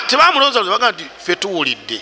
Tebamulowooza 0.07 0.63
bagaa 0.63 0.91
nti 0.91 1.05
fe 1.25 1.35
tuwulidde. 1.35 2.01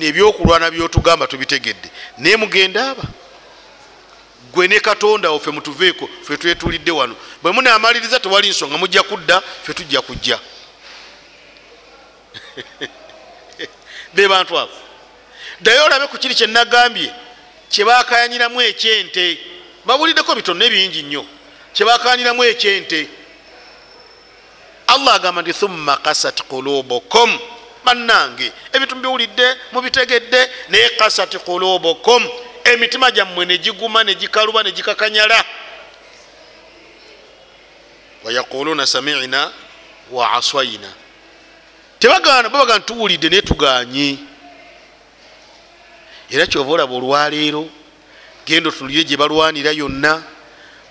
Ebyokulwana 0.00 0.70
byotugamba 0.70 1.26
tubitegedde. 1.26 1.90
Naye 2.18 2.36
mugenda 2.36 2.90
aba? 2.90 3.02
Gwe 4.52 4.68
ne 4.68 4.80
katonda 4.80 5.30
wo 5.30 5.38
fe 5.38 5.50
mutuveeko 5.50 6.08
fe 6.22 6.36
twetulidde 6.36 6.90
wano. 6.90 7.16
Bwe 7.42 7.52
munamaliriza 7.52 8.20
tewali 8.20 8.48
nsonga 8.48 8.78
mujja 8.78 9.02
kudda 9.02 9.42
fe 9.62 9.74
tujja 9.74 10.02
kujja. 10.02 10.38
Be 14.14 14.28
bantu 14.28 14.58
abo. 14.58 14.72
Ddayo 15.60 15.84
olabe 15.84 16.06
ku 16.06 16.18
kiri 16.18 16.34
kyenagambye 16.34 17.12
kyebakayanyiramu 17.70 18.60
ekyente 18.62 19.38
babuliddeko 19.84 20.34
bitone 20.34 20.70
bingi 20.70 21.02
nnyo. 21.02 21.24
Kyebakayanyiramu 21.72 22.44
ekyente 22.44 23.08
allah 24.86 25.14
agamba 25.14 25.42
nti 25.42 25.52
thumma 25.52 25.96
kasat 25.96 26.42
kulubukum 26.42 27.38
bannange 27.84 28.52
ebintu 28.72 28.96
mubiwulidde 28.96 29.56
mubitegedde 29.72 30.50
naye 30.68 30.88
kasat 30.88 31.36
kulubukum 31.38 32.28
emitima 32.64 33.10
gyammwe 33.10 33.44
negiguma 33.46 34.04
negikaluba 34.04 34.62
negikakanyala 34.62 35.44
wayaquluna 38.24 38.86
samina 38.86 39.50
wa 40.10 40.32
aswaina 40.32 40.92
tebagana 41.98 42.48
babaga 42.48 42.80
tuwulidde 42.80 43.28
naye 43.28 43.42
tuganye 43.42 44.18
era 46.30 46.46
kyova 46.46 46.72
olaba 46.72 46.94
olwaleero 46.94 47.68
genda 48.46 48.68
otunulire 48.68 49.04
gye 49.04 49.16
balwanira 49.16 49.72
yonna 49.72 50.22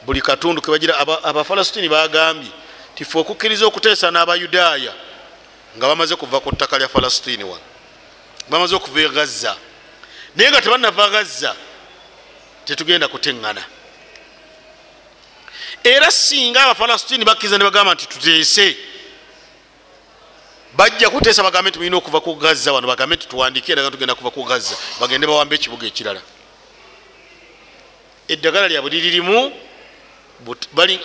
buli 0.06 0.22
katundu 0.22 0.62
kebagira 0.62 0.98
abafalasitini 1.24 1.90
bagambye 1.90 2.52
tife 2.96 3.18
okukkiriza 3.20 3.66
okuteesa 3.66 4.12
n'abayudaaya 4.12 4.94
nga 5.78 5.88
bamaze 5.88 6.16
kuva 6.16 6.40
ku 6.40 6.52
ttaka 6.52 6.78
lya 6.78 6.88
falasitini 6.88 7.44
wano 7.44 7.68
bamaze 8.50 8.76
okuva 8.76 9.02
e 9.02 9.10
gaza 9.10 9.56
naye 10.36 10.50
nga 10.52 10.62
tebanava 10.62 11.10
gaza 11.10 11.56
tetugenda 12.66 13.08
kuteŋŋana 13.08 13.64
era 15.84 16.12
singa 16.12 16.64
abafalasitini 16.64 17.26
bakkiriza 17.26 17.58
ne 17.58 17.64
bagamba 17.64 17.94
nti 17.94 18.08
tuteese 18.08 18.78
bajja 20.80 21.10
kuteesa 21.10 21.44
bagambe 21.44 21.70
nti 21.70 21.80
mulina 21.80 21.98
okuva 21.98 22.22
ku 22.22 22.36
gaza 22.36 22.74
wano 22.74 22.88
bagambe 22.88 23.16
nti 23.16 23.28
tuwandike 23.28 23.72
eraga 23.72 23.92
tugenda 23.92 24.16
kuva 24.16 24.32
ku 24.32 24.44
gaza 24.44 24.76
bagende 25.00 25.28
bawambe 25.28 25.56
ekibuga 25.56 25.88
ekirala. 25.88 26.22
Eddagala 28.28 28.68
lyabwe 28.68 28.90
liririmu 28.90 29.52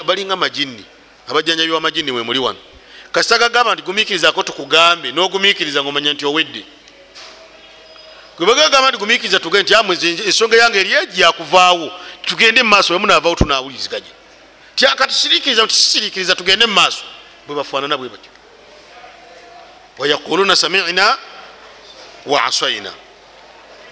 balinga 0.06 0.36
majini 0.36 0.84
abajjanjabi 1.28 1.72
wamajini 1.72 2.10
wemuli 2.10 2.38
wano. 2.38 2.58
Kasita 3.12 3.38
gagamba 3.38 3.74
nti 3.74 3.82
gumiikirizako 3.82 4.42
tukugambe 4.42 5.12
n'ogumiikiriza 5.12 5.82
ngaomanya 5.82 6.12
nti 6.12 6.26
owedde. 6.26 6.62
Gwe 8.36 8.46
bagagamba 8.46 8.88
nti 8.88 8.98
gumiikiriza 8.98 9.40
tuge 9.40 9.62
nti 9.62 9.74
amwe 9.74 9.98
ensonga 10.26 10.56
yange 10.56 10.80
eri 10.80 10.92
egi 10.92 11.20
yakuvaawo 11.20 11.90
tugende 12.22 12.62
mu 12.62 12.68
maaso 12.68 12.92
wemunavaawo 12.92 13.34
tunawuliriziganye 13.34 14.12
kati 14.96 15.14
siriikiriza 15.14 15.64
nti 15.64 15.74
sisiriikiriza 15.74 16.36
tugende 16.36 16.66
mu 16.66 16.74
maaso. 16.74 17.02
Bwe 17.46 17.56
bafaanana 17.56 17.98
bwe 17.98 18.08
batyo 18.08 18.33
wayaquluna 19.98 20.56
samina 20.56 21.18
wa 22.26 22.44
asaina 22.44 22.92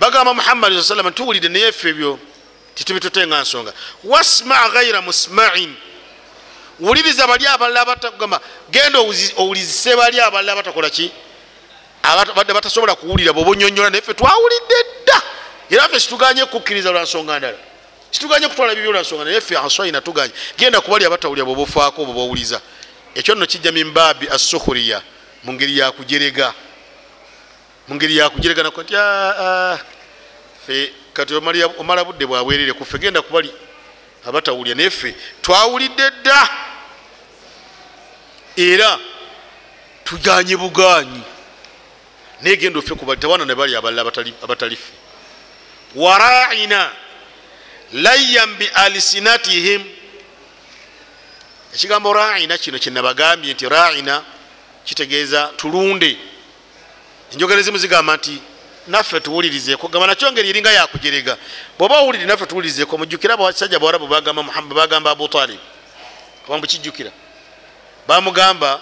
bagamba 0.00 0.34
muhammadi 0.34 0.76
saa 0.76 0.82
salama 0.82 1.10
tuwulidde 1.10 1.48
naye 1.48 1.72
ffe 1.72 1.88
ebyo 1.88 2.18
titubitutenga 2.74 3.40
nsonga. 3.40 3.72
Wasma 4.04 4.68
ghaira 4.68 5.02
musmain. 5.02 5.74
Wuliriza 6.80 7.26
bali 7.26 7.46
abalala 7.46 7.84
batagamba 7.84 8.40
genda 8.70 8.98
owulizise 9.36 9.96
bali 9.96 10.20
abalala 10.20 10.56
batakola 10.56 10.90
ki? 10.90 11.10
Badde 12.36 12.52
batasobola 12.52 12.94
kuwulira 12.94 13.32
bwoba 13.32 13.50
onyonyola 13.50 13.90
naye 13.90 14.02
ffe 14.02 14.14
twawulidde 14.14 14.74
dda. 15.04 15.22
Era 15.70 15.88
ffe 15.88 16.00
situganye 16.00 16.44
kukkiriza 16.44 16.90
lwansonga 16.90 17.38
ndala. 17.38 17.58
Situganye 18.10 18.48
kutwala 18.48 18.74
bibyo 18.74 18.92
lwansonga 18.92 19.24
naye 19.24 19.40
ffe 19.40 19.58
asaina 19.58 20.00
tuganye. 20.00 20.32
Genda 20.58 20.80
kubali 20.80 21.04
abatawulira 21.04 21.44
bwoba 21.44 21.62
ofaako 21.62 22.04
bwoba 22.04 22.20
owuliza. 22.20 22.60
Ekyo 23.14 23.34
nno 23.34 23.46
kijja 23.46 23.72
mimbabi 23.72 24.28
assukhuriya 24.28 25.02
mungeri 25.44 25.78
yakujerega 25.78 26.55
mungeri 27.88 28.16
yakujerega 28.16 28.62
nako 28.62 28.83
nti 28.83 28.94
fe 30.66 30.92
kati 31.12 31.35
omala 31.35 32.05
budde 32.05 32.26
bwabwerere 32.26 32.72
kufe 32.72 32.98
genda 32.98 33.22
kubali 33.22 33.52
abatawulira. 34.26 34.74
Naye 34.76 34.90
ffe 34.90 35.14
twawulidde 35.42 36.11
dda. 36.11 36.48
Era 38.57 38.98
tuganye 40.05 40.57
buganyi 40.57 41.22
naye 42.42 42.57
genda 42.57 42.78
ofe 42.78 42.94
kuba 42.94 43.16
tewana 43.16 43.44
ne 43.44 43.55
bali 43.55 43.76
abalala 43.76 44.12
abatalife 44.42 44.92
waraina 45.94 46.90
layyan 47.92 48.55
bi 48.59 48.66
alsinatihim 48.74 49.85
ekigambo 51.74 52.12
raina 52.12 52.59
kino 52.59 52.78
kyenabagambye 52.78 53.55
nti 53.55 53.68
raina 53.68 54.24
kitegeeza 54.85 55.51
tulunde. 55.57 56.16
Enjogera 57.33 57.61
ezimu 57.61 57.79
zigamba 57.79 58.16
nti 58.16 58.38
naffe 58.87 59.21
tuwulirizeeko. 59.21 59.88
Gamba 59.88 60.07
nakyo 60.07 60.33
ngeri 60.33 60.49
eringa 60.49 60.73
yakujerega 60.73 61.37
bwoba 61.79 61.99
owulire 61.99 62.25
naffe 62.25 62.47
tuwulirizeeko 62.47 62.99
mujjukira 62.99 63.35
abasajja 63.35 63.79
bawarabu 63.79 64.07
bagamba 64.07 64.42
muhammad 64.42 64.75
bagamba 64.77 65.11
abu 65.11 65.29
talib. 65.29 65.59
Wambukijjukira 66.49 67.11
bamugamba 68.09 68.81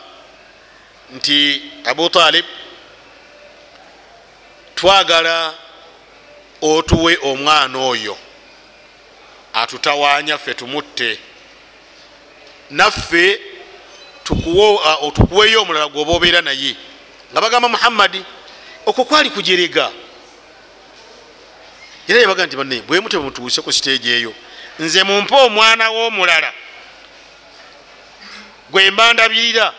nti 1.16 1.62
abu 1.84 2.10
talib 2.10 2.44
twagala 4.74 5.54
otuwe 6.62 7.18
omwana 7.22 7.78
oyo. 7.78 8.16
Atutawanya 9.52 10.38
ffe 10.38 10.54
tumutte. 10.54 11.18
Naffe 12.70 13.40
tukuweyo 15.14 15.62
omulala 15.62 15.88
gwoba 15.88 16.12
obeera 16.12 16.40
naye. 16.40 16.76
Nga 17.32 17.40
bagamba 17.40 17.68
muhammadi 17.68 18.24
okwo 18.86 19.04
kwali 19.04 19.30
kujerega 19.30 19.90
era 22.08 22.20
yabaga 22.20 22.46
nti 22.46 22.56
bane 22.56 22.82
bwemute 22.82 23.16
bwemutuuse 23.16 23.62
ku 23.62 23.72
siteegi 23.72 24.10
eyo. 24.10 24.34
Nze 24.78 25.02
mumpe 25.02 25.34
omwana 25.34 25.90
w'omulala. 25.90 26.52
Gwe 28.70 28.90
mbandabirira. 28.90 29.74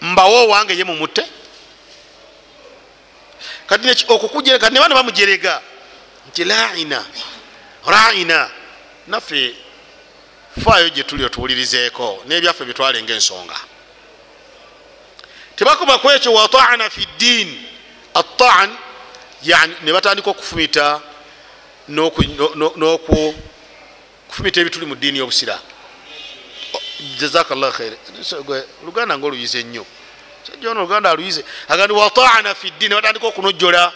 Mbawo 0.00 0.44
owange 0.44 0.76
ye 0.76 0.84
mumutte. 0.84 1.24
Kati 3.66 4.04
okukujera 4.08 4.58
kati 4.58 4.74
nebana 4.74 4.94
bamujerega 4.94 5.60
nti 6.28 6.44
laina 6.44 7.04
raina 7.86 8.50
naffe 9.06 9.54
faayo 10.64 10.88
gyetuli 10.88 11.24
otuwulirizeeko 11.24 12.24
nebyaffe 12.26 12.64
byetwalenga 12.64 13.14
ensonga 13.14 13.56
tebakoma 15.56 15.98
ku 15.98 16.10
ekyo 16.10 16.32
wataana 16.32 16.90
fi 16.90 17.06
ddiini 17.06 17.68
attaan 18.14 18.76
yani 19.42 19.74
ne 19.82 19.92
batandika 19.92 20.30
okufumita 20.30 21.00
kufumita 24.28 24.60
ebituli 24.60 24.86
mu 24.86 24.94
ddiini 24.94 25.18
y'obusiraamu 25.18 25.66
jazakallah 27.18 27.72
khair 27.72 27.92
luganda 28.84 29.18
nga 29.18 29.26
oluyize 29.26 29.62
nnyo 29.62 29.86
sajona 30.46 30.80
oluganda 30.80 31.10
aluyize. 31.10 31.44
Agandi 31.68 31.94
wataana 31.94 32.54
fi 32.54 32.70
ddiini 32.70 32.94
batandika 32.94 33.26
okunojjola 33.26 33.92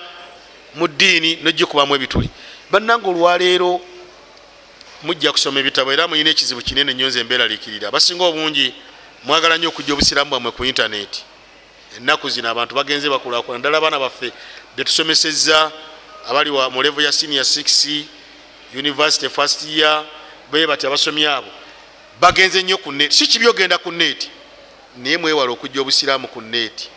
mu 0.74 0.88
ddiini 0.88 1.36
nojikubamu 1.42 1.94
ebituli. 1.94 2.30
Bannanga 2.70 3.08
olwaleero 3.08 3.80
mujja 5.02 5.32
kusoma 5.32 5.60
ebitabo 5.60 5.92
era 5.92 6.08
muyina 6.08 6.30
ekizibu 6.30 6.62
kinene 6.62 6.92
nnyo 6.94 7.08
nze 7.08 7.24
mbeeralikirira 7.24 7.88
abasinga 7.88 8.24
obungi 8.24 8.74
mwagala 9.24 9.56
nnyo 9.56 9.68
okujja 9.68 9.92
obusiramu 9.94 10.30
bwammwe 10.30 10.52
ku 10.52 10.64
intaneti. 10.64 11.22
Ennaku 11.96 12.28
zino 12.30 12.48
abantu 12.50 12.74
bagenze 12.74 13.08
bakulakula 13.08 13.58
ddala 13.58 13.78
abaana 13.78 13.98
baffe 13.98 14.32
betusomesezza 14.76 15.72
abali 16.28 16.50
mu 16.50 16.82
levo 16.82 17.00
ya 17.00 17.12
senior 17.12 17.44
6 17.44 18.04
university 18.74 19.28
first 19.28 19.62
year 19.64 20.04
be 20.52 20.66
bati 20.66 20.86
abasomi 20.86 21.26
abo 21.26 21.48
bagenze 22.20 22.62
nnyo 22.62 22.78
ku 22.78 22.92
neti 22.92 23.16
si 23.16 23.26
kibi 23.26 23.48
ogenda 23.48 23.78
ku 23.78 23.90
neti 23.92 24.30
naye 24.96 25.16
mwewala 25.16 25.52
okujja 25.52 25.80
obusiraamu 25.80 26.28
ku 26.28 26.40
neti 26.40 26.88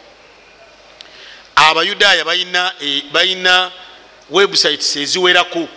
abayudaaya 1.55 2.25
balina 3.11 3.71
websites 4.29 4.95
eziweraku 4.95 5.67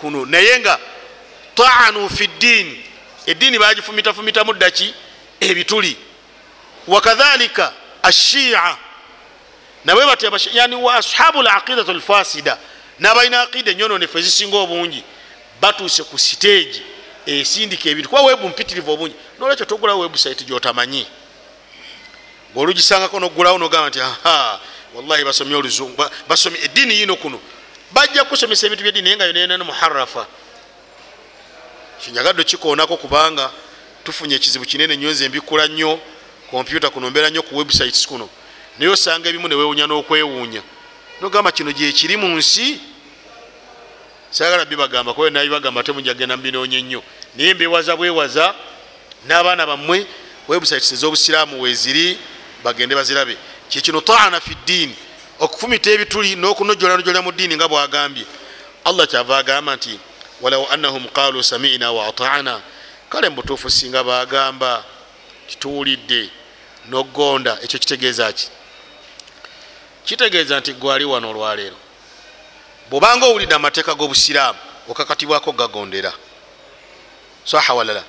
kuno 0.00 0.26
naye 0.26 0.60
nga 0.60 0.78
taanu 1.54 2.10
fi 2.10 2.26
ddiini 2.26 2.84
eddiini 3.26 3.58
bagifumitafumitamu 3.58 4.52
ddaki 4.52 4.94
ebituli. 5.40 5.96
Wakadhalika 6.86 7.72
ashia 8.02 8.76
nabwe 9.84 10.06
batya 10.06 10.30
yani 10.52 10.74
wa 10.74 10.94
ashabu 10.94 11.42
laqidatu 11.42 11.92
lfasida 11.92 12.58
nabalina 12.98 13.40
aqida 13.40 13.70
enyononefu 13.70 14.18
ezisinga 14.18 14.56
obungi 14.56 15.04
batuuse 15.60 16.02
ku 16.04 16.18
siteegi 16.18 16.82
esindika 17.26 17.88
ebintu. 17.88 18.08
Kuba 18.08 18.22
webu 18.22 18.48
mpitirivu 18.48 18.92
obungi. 18.92 19.14
Nolwekyo 19.38 19.66
togulawo 19.66 20.00
webusite 20.00 20.44
gyotamanyi. 20.44 21.06
Ngaolugisangako 22.52 23.20
nogulawo 23.20 23.58
nogamba 23.58 23.88
nti 23.88 24.00
aha 24.00 24.60
wallahi 24.94 25.24
basomye 25.24 25.54
oluzungu 25.56 26.04
basomye 26.28 26.58
eddiini 26.64 26.94
yino 27.00 27.16
kuno 27.16 27.40
bajja 27.92 28.24
kusomesa 28.24 28.66
ebintu 28.66 28.82
byeddiini 28.82 29.04
naye 29.04 29.16
nga 29.16 29.26
yonenano 29.26 29.64
muharafa 29.64 30.26
kinyagadde 32.00 32.44
kikoonako 32.44 32.96
kubanga 32.96 33.50
tufunye 34.04 34.34
ekizibu 34.36 34.64
kinene 34.64 34.96
nnyo 34.96 35.10
nze 35.10 35.28
mbikula 35.28 35.66
nnyo 35.66 36.00
kompyuta 36.50 36.90
kuno 36.90 37.10
mbeera 37.10 37.30
nnyo 37.30 37.42
ku 37.42 37.56
websites 37.56 38.06
kuno. 38.06 38.28
Naye 38.78 38.90
osanga 38.92 39.28
ebimu 39.28 39.48
newewunya 39.48 39.86
n'okwewuunya. 39.86 40.62
Nogamba 41.20 41.52
kino 41.52 41.72
gyekiri 41.72 42.16
mu 42.16 42.28
nsi. 42.36 42.80
Sagala 44.30 44.64
bibagamba 44.64 45.14
kuba 45.14 45.30
nabibagamba 45.30 45.82
temujagenda 45.82 46.36
mubinoonya 46.36 46.78
ennyo 46.78 47.02
naye 47.36 47.54
mbewaza 47.54 47.96
bwewaza 47.96 48.54
n'abaana 49.26 49.66
bammwe 49.66 50.06
websites 50.48 50.92
ez'obusiraamu 50.92 51.60
weziri 51.62 52.18
bagende 52.64 52.94
bazirabe. 52.94 53.36
Kyekino 53.68 54.00
taana 54.00 54.40
fi 54.40 54.54
ddiini 54.54 54.96
okufumita 55.40 55.90
ebituli 55.90 56.36
n'okunojolanojolera 56.36 57.22
mu 57.22 57.32
ddiini 57.32 57.56
nga 57.56 57.68
bwagambye. 57.68 58.24
Allah 58.84 59.06
kyava 59.08 59.38
agamba 59.38 59.76
nti 59.76 59.98
walau 60.40 60.66
annahum 60.70 61.08
qalu 61.08 61.42
samina 61.42 61.92
wa 61.92 62.06
ataana 62.06 62.60
kale 63.08 63.28
mubutuufu 63.28 63.70
singa 63.70 64.04
bagamba 64.04 64.84
kituwulidde 65.48 66.30
nogonda 66.88 67.58
ekyo 67.62 67.78
kitegeeza 67.78 68.32
ki? 68.32 68.48
Kitegeeza 70.04 70.60
nti 70.60 70.72
gwali 70.72 71.04
wano 71.04 71.30
olwaleero. 71.30 71.76
Bwobanga 72.90 73.26
owulidde 73.26 73.54
amateeka 73.54 73.94
g'obusiraamu 73.94 74.58
okakatibwako 74.88 75.52
gagondera. 75.52 76.12
Saha 77.44 77.74
walala. 77.74 78.04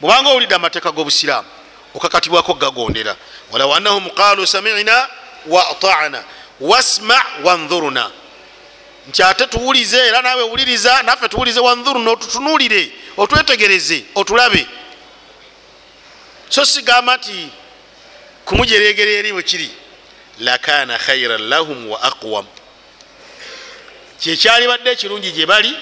Bwobanga 0.00 0.30
owulidde 0.30 0.54
amateeka 0.54 0.90
g'obusiraamu 0.92 1.48
okakatibwako 1.94 2.54
gagondera. 2.54 3.16
Walau 3.50 3.74
annahum 3.74 4.10
qalu 4.10 4.46
samina 4.46 5.08
wa 5.46 5.70
ataana 5.70 6.24
wasma 6.60 7.24
wanhuruna 7.44 8.10
nti 9.08 9.22
ate 9.22 9.46
tuwulize 9.46 9.98
era 9.98 10.22
nawe 10.22 10.42
wuliriza 10.42 11.02
naffe 11.02 11.28
tuwulize 11.28 11.60
wanhuruna 11.60 12.10
otutunulire 12.10 12.92
otwetegereze 13.16 14.04
otulabe. 14.14 14.66
So 16.48 16.64
sigamba 16.64 17.16
nti 17.16 17.48
kumujeregera 18.44 19.10
eri 19.10 19.32
bwekiri 19.32 19.70
lakana 20.38 20.98
khairan 20.98 21.48
lahum 21.48 21.90
wa 21.90 22.02
aqwam. 22.02 22.46
Kyekyali 24.20 24.66
badde 24.66 24.90
ekirungi 24.90 25.32
gye 25.32 25.46
bali 25.46 25.76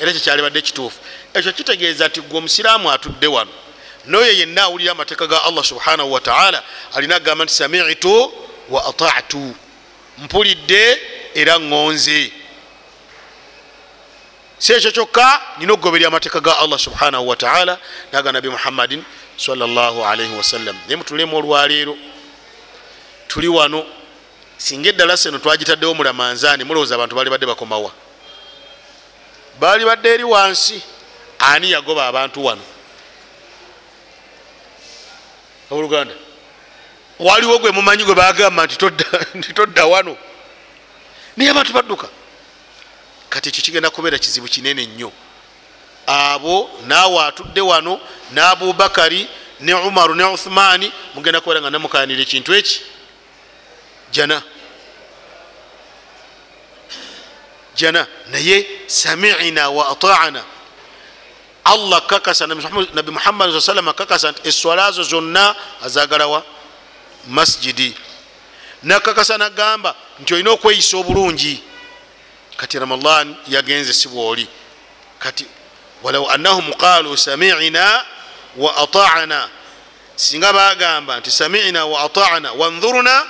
era 0.00 0.12
kyekyali 0.12 0.42
badde 0.42 0.58
ekituufu 0.58 0.98
ekyo 1.34 1.52
kitegeeza 1.52 2.08
nti 2.08 2.20
gwe 2.20 2.38
omusiraamu 2.38 2.90
atudde 2.92 3.26
wano 3.26 3.50
noyo 4.06 4.32
yenna 4.32 4.62
awulira 4.62 4.92
amateeka 4.92 5.26
ga 5.26 5.42
allah 5.42 5.64
subhanahu 5.64 6.12
wataala 6.12 6.62
alina 6.94 7.16
agamba 7.16 7.44
nti 7.44 7.54
samitu 7.54 8.32
wa 8.70 8.86
atatu 8.86 9.54
mpulidde 10.22 11.00
era 11.34 11.58
ŋŋonze 11.58 12.32
si 14.58 14.72
ekyo 14.72 14.90
kyokka 14.90 15.40
nina 15.58 15.72
okugoberya 15.72 16.08
amateeka 16.08 16.40
ga 16.40 16.58
allah 16.58 16.78
subhanahu 16.78 17.28
wataala 17.28 17.78
naga 18.12 18.32
nabi 18.32 18.48
muhammadin 18.50 19.04
salllahalaihi 19.36 20.34
wasallam 20.36 20.76
naye 20.86 20.96
mutulemu 20.96 21.36
olwaleero. 21.36 21.96
Tuli 23.28 23.48
wano 23.48 23.86
singa 24.56 24.88
eddala 24.88 25.16
seno 25.16 25.38
twagitaddewo 25.38 25.94
mulamanzaani 25.94 26.64
mulowooza 26.64 26.94
abantu 26.94 27.14
bali 27.16 27.30
badde 27.30 27.46
bakomawa. 27.46 27.92
Baali 29.60 29.84
badde 29.84 30.14
eri 30.14 30.24
wansi 30.24 30.82
ani 31.38 31.70
yagoba 31.70 32.06
abantu 32.06 32.44
wano? 32.44 32.62
Oluganda 35.70 36.14
waliwo 37.18 37.58
gwe 37.58 37.70
mumanyi 37.70 38.04
gwe 38.04 38.14
bagamba 38.14 38.64
nti 39.34 39.52
todda 39.54 39.86
wano. 39.86 40.16
Naye 41.36 41.50
abantu 41.50 41.72
badduka. 41.72 42.08
Kati 43.28 43.48
ekyo 43.48 43.62
kigenda 43.62 43.90
kubeera 43.90 44.18
kizibu 44.18 44.48
kinene 44.48 44.86
nnyo. 44.86 45.12
Abo 46.06 46.70
naawe 46.86 47.18
atudde 47.24 47.60
wano 47.60 48.00
ne 48.32 48.40
abubakari 48.40 49.28
ne 49.60 49.74
umaru 49.74 50.14
ne 50.14 50.24
uthumani 50.24 50.92
mugenda 51.14 51.40
kubeera 51.40 51.60
nga 51.60 51.70
namukanira 51.70 52.22
ekintu 52.22 52.54
eki? 52.54 52.80
Jana. 54.12 54.42
Jana. 57.74 58.06
Naye 58.30 58.66
samina 58.86 59.70
wa 59.70 59.88
ataana 59.90 60.44
allah 61.68 62.00
kakasa 62.06 62.46
nabi 62.46 63.10
muhammad 63.12 63.52
saa 63.52 63.60
salama 63.60 63.92
kakasa 63.92 64.32
nti 64.32 64.48
eswala 64.48 64.90
zo 64.92 65.02
zonna 65.02 65.54
azagalawa 65.84 66.42
masjidi. 67.28 67.94
Nakakasa 68.82 69.38
nagamba 69.38 69.94
nti 70.20 70.34
olina 70.34 70.50
okweyisa 70.50 70.96
obulungi. 70.96 71.62
Kati 72.56 72.78
ramadan 72.78 73.36
yagenze 73.48 73.92
sibwoli 73.92 74.48
kati 75.18 75.46
walau 76.02 76.30
annahum 76.30 76.72
qalu 76.72 77.16
samina 77.16 78.04
wa 78.56 78.76
atana. 78.76 79.48
Singa 80.16 80.52
bagamba 80.52 81.20
nti 81.20 81.30
samina 81.30 81.86
wa 81.86 82.02
atana 82.02 82.52
wanhuruna 82.52 83.26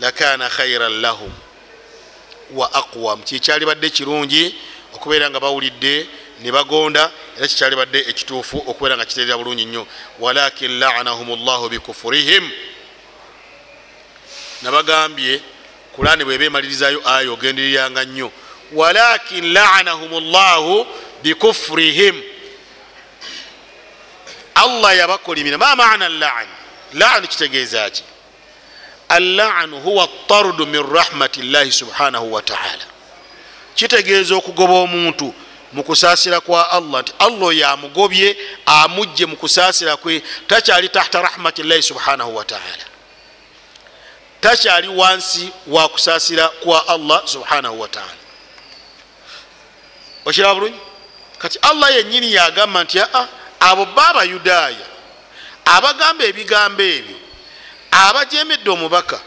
lakana 0.00 0.48
khairan 0.48 1.00
lahum 1.00 1.32
wa 2.50 2.72
aqwam. 2.72 3.22
Kyekyalibadde 3.22 3.90
kirungi 3.90 4.54
okubeera 4.94 5.30
nga 5.30 5.40
bawulidde 5.40 6.08
ne 6.40 6.52
bagonda 6.52 7.10
era 7.36 7.48
kikyalibadde 7.48 7.98
ekituufu 7.98 8.64
okubeera 8.66 8.96
nga 8.96 9.04
kiterera 9.04 9.38
bulungi 9.38 9.64
nnyo. 9.64 9.86
Walakin 10.18 10.78
lanahum 10.78 11.44
llahu 11.44 11.68
bikufurihim 11.68 12.50
nabagambye 14.62 15.40
kurani 15.96 16.24
bweba 16.24 16.44
emalirizayo 16.44 17.02
aya 17.08 17.30
ogendereryanga 17.30 18.04
nnyo. 18.04 18.32
Walakin 18.72 19.52
lanahum 19.52 20.32
llahu 20.32 20.86
bikufurihim 21.22 22.22
allah 24.54 24.96
yabakolimira. 24.96 25.58
Ma 25.58 25.76
mana 25.76 26.08
lan 26.08 26.46
lan 26.92 27.26
kitegeeza 27.26 27.90
ki? 27.90 28.02
Allanu 29.08 29.80
huwa 29.80 30.08
tardu 30.28 30.66
min 30.66 30.82
rahmati 30.92 31.42
llahi 31.42 31.72
subhanahu 31.72 32.32
wataala 32.32 32.84
kitegeeza 33.74 34.34
okugoba 34.36 34.72
omuntu 34.74 35.34
mukusaasira 35.72 36.40
kwa 36.40 36.70
allah 36.70 37.02
nti 37.02 37.12
allah 37.18 37.42
oyo 37.42 37.68
amugobye 37.68 38.36
amugje 38.66 39.26
mukusaasira 39.26 39.96
kwe 39.96 40.22
takyali 40.46 40.88
tahta 40.88 41.22
rahmati 41.22 41.62
llahi 41.62 41.82
subhanahu 41.82 42.36
wataala 42.36 42.84
takyali 44.40 44.88
wansi 44.88 45.50
wa 45.66 45.88
kusaasira 45.88 46.48
kwa 46.48 46.88
allah 46.88 47.22
subhanahu 47.24 47.80
wataala 47.80 48.20
okiraba 50.24 50.54
bulungi? 50.54 50.78
Kati 51.38 51.58
allah 51.62 51.94
yenyini 51.94 52.32
yagamba 52.34 52.84
nti 52.84 53.00
aa 53.00 53.26
abo 53.60 53.84
ba 53.86 54.08
abayudaaya 54.08 54.86
abagamba 55.64 56.24
ebigambo 56.24 56.82
ebyo 56.82 57.16
abajemedde 57.90 58.70
omubaka 58.70 59.20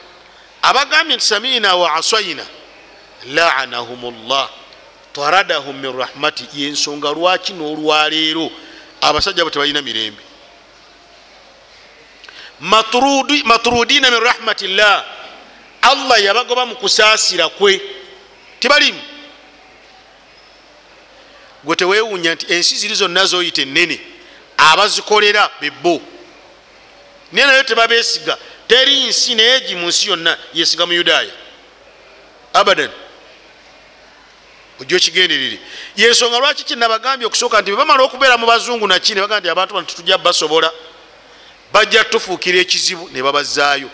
abagambye 0.61 1.15
nti 1.15 1.25
samiina 1.25 1.75
wa 1.75 1.93
aswaina 1.93 2.45
lanahum 3.25 4.27
llah 4.27 4.49
taradahum 5.13 5.77
min 5.77 5.93
rahmati 5.97 6.45
yensonga 6.53 7.09
lwaki 7.11 7.53
n'olwaleero 7.53 8.51
abasajja 9.01 9.43
bo 9.45 9.49
tebalina 9.49 9.81
mirembe 9.81 10.21
matrudina 12.63 14.09
min 14.11 14.19
rahmati 14.19 14.67
llah 14.67 15.05
allah 15.81 16.23
yabagoba 16.23 16.65
mu 16.65 16.75
kusaasira 16.75 17.49
kwe. 17.49 17.81
Tibalimu? 18.59 19.01
Gwe 21.63 21.75
tewewunya 21.75 22.35
nti 22.35 22.53
ensi 22.53 22.75
ziri 22.75 22.95
zonna 22.95 23.25
zoyita 23.25 23.61
enene 23.61 23.99
abazikolera 24.57 25.49
bebo 25.61 26.01
naye 27.31 27.47
nayo 27.47 27.63
tebabesiga 27.63 28.37
teri 28.67 29.03
nsi 29.03 29.35
naye 29.35 29.55
egi 29.57 29.75
mu 29.75 29.87
nsi 29.87 30.09
yonna 30.09 30.37
yesiga 30.53 30.85
mu 30.85 30.93
yudaaya. 30.93 31.31
Abadan 32.53 32.91
ojja 34.79 34.97
okigenderere. 34.97 35.59
Yensonga 35.95 36.39
lwaki 36.39 36.63
kinabagambye 36.63 37.27
okusooka 37.27 37.61
nti 37.61 37.71
bebamala 37.71 38.03
okubeera 38.03 38.37
mu 38.37 38.45
bazungu 38.45 38.87
naki 38.87 39.15
nebaga 39.15 39.39
nti 39.39 39.49
abantu 39.49 39.73
bano 39.73 39.85
tetujja 39.85 40.17
basobola 40.17 40.71
bajja 41.73 42.03
tufuukira 42.03 42.59
ekizibu 42.59 43.09
ne 43.09 43.23
babazaayo. 43.23 43.89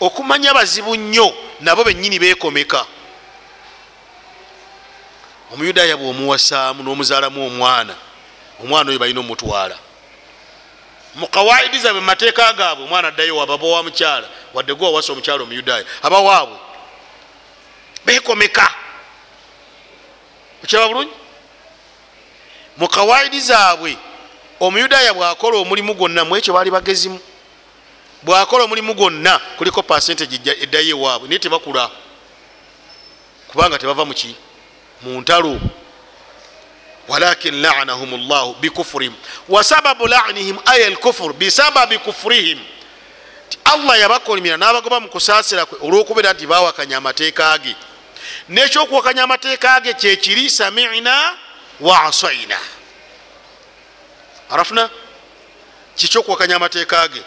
Okumanya 0.00 0.54
bazibu 0.54 0.96
nnyo 0.96 1.34
nabo 1.60 1.84
benyini 1.84 2.18
bekomeka 2.18 2.86
omuyudaaya 5.52 5.96
bwomuwasaamu 5.96 6.82
n'omuzaalamu 6.82 7.46
omwana 7.46 7.94
omwana 8.62 8.90
oyo 8.90 8.98
balina 8.98 9.20
omutwala. 9.20 9.76
Mukawaidi 11.14 11.78
zaabwe 11.78 12.00
mumateeka 12.00 12.52
gaabwe 12.52 12.84
omwana 12.84 13.08
addayo 13.08 13.36
wababa 13.36 13.66
wa 13.66 13.82
mukyala 13.82 14.28
wadde 14.54 14.74
gwe 14.74 14.86
wawasa 14.86 15.12
omukyala 15.12 15.42
omuyudaaya 15.42 15.84
abawaabwe 16.02 16.56
bekomeka 18.06 18.74
okiraba 20.64 20.88
bulungi? 20.88 21.12
Mukawaidi 22.76 23.40
zaabwe 23.40 23.96
omuyudaaya 24.60 25.14
bwakola 25.14 25.56
omulimu 25.58 25.94
gwonna 25.94 26.24
mwekyo 26.24 26.54
baali 26.54 26.70
bagezimu? 26.70 27.20
Bwakola 28.22 28.64
omulimu 28.64 28.94
gwonna 28.94 29.38
kuliko 29.38 29.82
pasentage 29.82 30.50
eddayo 30.60 30.88
ewaabwe 30.96 31.28
naye 31.28 31.38
tebakula. 31.38 31.90
Kubanga 33.48 33.78
tebava 33.78 34.04
muki 34.04 34.34
mu 35.02 35.20
ntalo. 35.20 35.60
Walakin 37.08 37.60
lanahum 37.62 38.28
llah 38.28 38.54
bikufurihim 38.60 39.14
wasababu 39.48 40.06
lanihim 40.06 40.58
aya 40.66 40.90
lkufur 40.90 41.32
bisababi 41.32 41.98
kufurihim 41.98 42.58
ti 43.48 43.58
allah 43.64 43.98
yabakolimira 44.00 44.56
n'abagoba 44.56 45.00
mu 45.00 45.08
kusaasira 45.08 45.66
kwe 45.66 45.78
olwokubeera 45.82 46.32
nti 46.32 46.46
bawakanya 46.46 46.96
amateeka 46.96 47.58
ge. 47.58 47.74
Nekyokuwakanya 48.48 49.22
amateeka 49.22 49.80
ge 49.80 49.94
kyekiri 49.94 50.50
samina 50.50 51.34
wa 51.80 52.12
arafuna? 54.50 54.90
Kikyokuwakanya 55.96 56.56
amateeka 56.56 57.08
ge? 57.08 57.22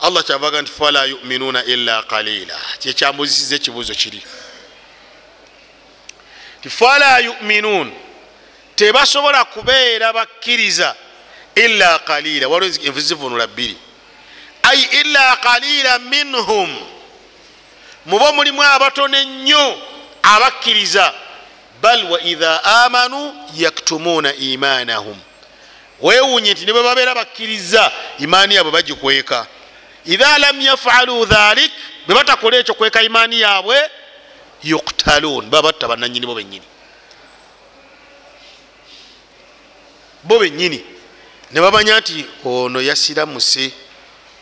Allah 0.00 0.24
kyavaga 0.24 0.62
nti 0.62 0.72
fala 0.72 1.04
yuminuna 1.04 1.64
illa 1.64 2.02
qalila. 2.02 2.58
Kyekyambuzisiza 2.78 3.56
ekibuuzo 3.56 3.94
kiri. 3.94 4.22
Ti 6.62 6.70
fala 6.70 7.18
yuminun. 7.18 7.92
Tebasobola 8.76 9.44
kubeera 9.44 10.12
bakkiriza 10.12 10.94
illa 11.54 11.98
qalila. 11.98 12.48
Waliwo 12.48 12.86
enfu 12.86 13.00
zivunula 13.00 13.46
bbiri. 13.46 13.76
Ai 14.62 14.82
illa 14.82 15.36
qalila 15.36 15.98
minhum. 15.98 16.76
Mubo 18.06 18.32
mulimu 18.32 18.62
abatono 18.62 19.18
ennyo 19.18 19.82
abakkiriza. 20.22 21.14
Bal 21.82 22.04
wa 22.04 22.20
idha 22.22 22.64
amanu 22.64 23.48
yaktumuna 23.54 24.34
imanahum 24.34 25.20
wewunye 26.00 26.52
nti 26.52 26.64
nebwe 26.66 26.82
babeera 26.82 27.14
bakkiriza 27.14 27.92
imaani 28.18 28.54
yaabwe 28.54 28.72
bagikweka. 28.72 29.46
Idha 30.04 30.38
lam 30.38 30.60
yafalu 30.60 31.26
dhalik 31.26 31.72
bwe 32.06 32.14
batakola 32.14 32.56
ekyo 32.56 32.74
kweka 32.74 33.02
imaani 33.02 33.40
yaabwe 33.40 33.90
yuktalun 34.62 35.50
baba 35.50 35.62
batta 35.72 35.88
bananyini 35.88 36.26
bo 36.26 36.34
benyini 36.34 36.66
bo 40.24 40.38
benyini 40.38 40.84
ne 41.50 41.60
bamanya 41.60 42.00
nti 42.00 42.26
ono 42.44 42.80
yasiramuse 42.80 43.72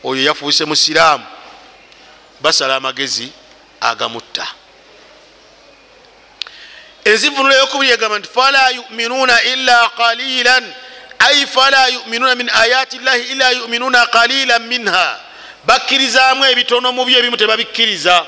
oyo 0.05 0.23
yafuuse 0.25 0.65
musiraamu 0.65 1.25
basala 2.41 2.77
amagezi 2.77 3.33
agamutta. 3.81 4.47
Enzivunulo 7.05 7.55
yokubiri 7.55 7.93
egamba 7.93 8.19
nti 8.19 8.29
fala 8.29 8.71
yuminuna 8.71 9.43
illa 9.43 9.89
qalilan 9.89 10.65
ai 11.19 11.47
fala 11.47 11.89
yuminuna 11.89 12.35
min 12.35 12.51
ayati 12.51 12.99
llahi 12.99 13.23
illa 13.33 13.51
yuminuna 13.51 14.07
qalilan 14.07 14.63
minha 14.67 15.21
bakkirizamu 15.67 16.45
ebitono 16.45 16.93
mu 16.93 17.05
byo 17.05 17.19
ebimu 17.19 17.37
tebabikkiriza 17.37 18.27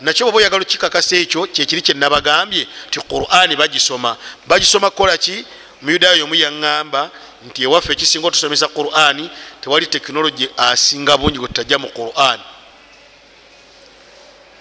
nakyo 0.00 0.26
bwoba 0.26 0.38
oyagala 0.38 0.62
okikakasa 0.62 1.16
ekyo 1.16 1.46
kyekiri 1.46 1.82
kyenabagambye 1.82 2.66
ti 2.90 3.00
qurani 3.00 3.56
bagisoma 3.56 4.16
bagisoma 4.46 4.90
kukolaki 4.90 5.44
muyudaaya 5.82 6.24
omu 6.24 6.34
yaŋŋamba 6.34 7.10
nti 7.46 7.62
ewaffe 7.62 7.92
ekisinga 7.92 8.26
otusomesa 8.26 8.68
qurani 8.68 9.30
tewali 9.60 9.86
tekinologi 9.86 10.48
asinga 10.56 11.16
bungi 11.16 11.38
gwe 11.38 11.48
tutajja 11.48 11.78
mu 11.78 11.88
qurani 11.88 12.42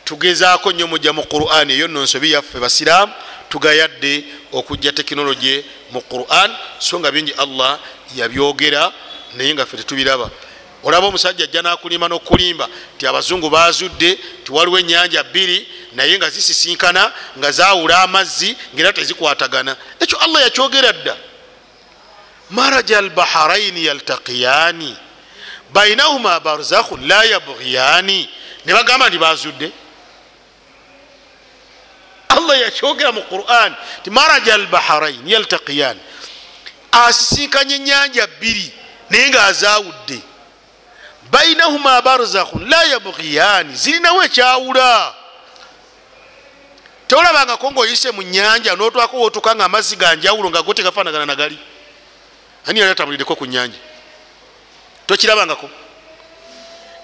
tugezaako 0.04 0.72
nnyo 0.72 0.88
mujja 0.88 1.14
mu 1.14 1.24
qurani 1.24 1.74
eyo 1.74 1.88
nno 1.88 2.04
nsobi 2.04 2.32
yaffe 2.32 2.60
basiraamu 2.60 3.14
tugayadde 3.50 4.24
okujja 4.52 4.92
tekinologi 4.92 5.66
mu 5.92 6.02
quran 6.02 6.56
so 6.80 7.00
nga 7.00 7.12
bingi 7.12 7.34
allah 7.38 7.80
yabyogera 8.16 8.92
naye 9.36 9.54
nga 9.54 9.66
ffe 9.66 9.78
tetubiraba. 9.78 10.30
Olaba 10.84 11.08
omusajja 11.08 11.44
ajja 11.44 11.62
nakulima 11.62 12.08
nokulimba 12.08 12.68
nti 12.96 13.08
abazungu 13.08 13.50
bazudde 13.50 14.20
tiwaliwo 14.44 14.80
enyanja 14.80 15.24
bbiri 15.24 15.68
naye 15.94 16.18
nga 16.18 16.30
zisisinkana 16.30 17.12
nga 17.38 17.52
zawula 17.52 18.02
amazzi 18.02 18.58
ngaera 18.74 18.94
tezikwatagana. 18.94 19.76
Ekyo 20.00 20.18
allah 20.18 20.42
yakyogera 20.42 20.94
dda. 20.94 21.18
Maraja 22.50 22.98
albaharaini 22.98 23.86
yaltaqiyani 23.86 24.96
bainahuma 25.74 26.40
barzakhun 26.40 27.08
la 27.08 27.24
yabghiyani 27.24 28.30
ne 28.66 28.74
bagamba 28.74 29.10
nti 29.10 29.18
bazudde 29.18 29.72
allah 32.38 32.56
yakyogera 32.62 33.12
mu 33.12 33.22
quran 33.22 33.76
ti 34.04 34.10
maraja 34.10 34.54
albaharaini 34.54 35.32
yaltaqiyani 35.32 36.00
asisinkanya 36.92 37.76
enyanja 37.76 38.28
bbiri 38.28 38.74
naye 39.10 39.30
nga 39.30 39.46
azawudde 39.46 40.20
bainahuma 41.32 42.02
barzakhun 42.02 42.70
la 42.70 42.84
yabghiyani 42.84 43.76
zirinawo 43.76 44.24
ekyawula 44.24 45.14
tolabangako 47.08 47.72
ngaoyise 47.72 48.12
mu 48.12 48.22
nyanja 48.22 48.76
notwako 48.76 49.18
wotuka 49.18 49.56
nga 49.56 49.66
amazzi 49.66 49.96
ganjawulo 49.96 50.50
nga 50.50 50.62
go 50.62 50.74
tegafanagana 50.74 51.26
nagali 51.26 51.58
ani 52.66 52.80
yali 52.80 52.92
atabulireko 52.92 53.36
ku 53.36 53.46
nyanja 53.46 53.78
tokirabangako 55.08 55.70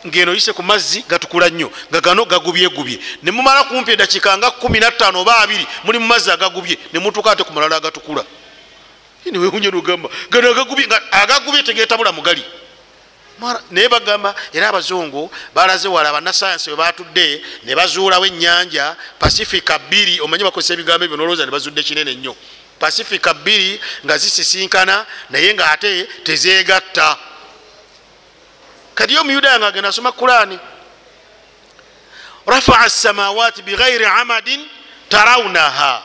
ngeno 0.08 0.32
oyise 0.32 0.54
ku 0.54 0.64
mazzi 0.64 1.04
gatukula 1.10 1.50
nnyo 1.50 1.72
nga 1.92 2.02
gano 2.02 2.26
gagubyegubye 2.26 3.00
nemumala 3.24 3.64
kumpi 3.64 3.92
edakiika 3.92 4.38
nga 4.38 4.48
15 4.48 5.16
oba 5.16 5.46
2 5.46 5.66
muli 5.84 6.00
mu 6.00 6.08
mazzi 6.08 6.32
agagubye 6.32 6.78
nemutuka 6.94 7.32
ate 7.32 7.44
ku 7.44 7.54
malala 7.54 7.76
agatukula. 7.76 8.24
Niwewunyenogamba 9.26 10.10
gano 10.32 10.50
agagubye 11.12 11.64
tegetabula 11.64 12.12
mugali. 12.12 12.44
Naye 13.72 13.88
bagamba 13.90 14.36
era 14.54 14.70
abazungu 14.70 15.32
balaze 15.56 15.88
wala 15.88 16.12
banasayansi 16.12 16.70
webatudde 16.70 17.42
ne 17.64 17.76
bazuulawo 17.76 18.26
enyanja 18.26 18.96
pasifika 19.20 19.80
bbiri 19.80 20.20
omanyi 20.22 20.44
bakozesa 20.44 20.74
ebigambo 20.74 21.06
ebyo 21.06 21.18
nolowooza 21.18 21.46
ne 21.46 21.52
bazudde 21.52 21.84
kinene 21.84 22.16
nnyo. 22.16 22.36
Pasifika 22.80 23.34
bbiri 23.34 23.80
nga 24.06 24.18
zisisinkana 24.18 25.06
naye 25.30 25.54
nga 25.54 25.72
ate 25.72 26.08
tezegatta 26.24 27.18
kati 29.00 29.18
omuyudaaya 29.18 29.60
nga 29.60 29.68
agenda 29.68 29.90
asoma 29.90 30.12
kurani 30.12 30.60
rafaa 32.46 32.90
samawati 32.90 33.62
bighairi 33.62 34.06
amadin 34.06 34.68
tarawunaha. 35.10 36.04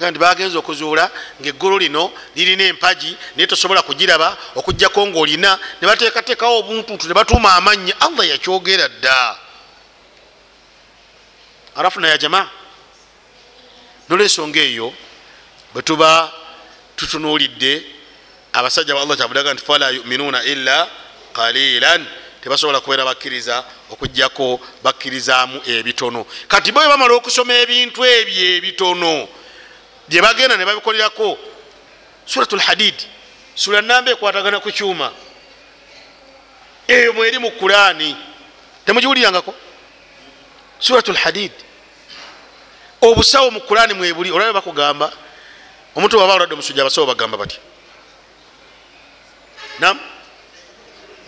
Ndi 0.00 0.18
bagenza 0.18 0.58
okuzuula 0.58 1.10
ngaeggulu 1.40 1.78
lino 1.78 2.12
lirina 2.36 2.64
empagi 2.64 3.16
naye 3.36 3.46
tosobola 3.46 3.82
kugiraba 3.82 4.36
okugjako 4.54 5.06
ngaolina 5.06 5.58
nebateekateekawo 5.80 6.58
obuntuntu 6.58 7.08
ne 7.08 7.14
batuuma 7.14 7.54
amannya 7.54 7.94
allah 8.00 8.28
yakyogera 8.28 8.88
dda. 8.88 9.36
Arafuna 11.76 12.08
ya 12.08 12.18
jama 12.18 12.50
nolwensonga 14.08 14.60
eyo 14.60 14.94
bwetuba 15.72 16.32
tutunuulidde 16.96 17.97
abasajja 18.58 18.94
ba 18.94 19.00
allah 19.00 19.16
kyavudaga 19.16 19.54
nti 19.54 19.64
fala 19.64 19.90
yuminuuna 19.90 20.42
illa 20.42 20.88
qalilan. 21.32 22.06
Tebasobola 22.42 22.80
kubeera 22.80 23.04
bakkiriza 23.04 23.64
okugjako 23.90 24.60
bakkirizaamu 24.82 25.60
ebitono. 25.66 26.26
Kati 26.48 26.72
bo 26.72 26.80
bamala 26.80 27.14
okusoma 27.14 27.54
ebintu 27.54 28.04
ebyo 28.04 28.56
ebitono 28.56 29.28
byebagenda 30.08 30.56
nebabikolerako 30.56 31.38
surat 32.26 32.52
lhadid 32.52 32.94
sura 33.54 33.82
namba 33.82 34.10
ekwatagana 34.10 34.60
ku 34.60 34.70
kyuma. 34.70 35.10
Eyo 36.88 37.12
mweri 37.12 37.38
mu 37.38 37.50
kurani 37.50 38.16
temugiwulirangako? 38.86 39.54
Surat 40.78 41.08
lhadid 41.08 41.52
obusawo 43.00 43.50
mu 43.50 43.60
kurani 43.60 43.94
mwebuli 43.94 44.30
olwabe 44.30 44.52
bakugamba 44.52 45.12
omuntu 45.94 46.18
waba 46.18 46.34
olwadde 46.34 46.54
omusujja 46.54 46.82
abasawo 46.82 47.06
bagamba 47.06 47.36
batya 47.36 47.60
nam? 49.80 49.98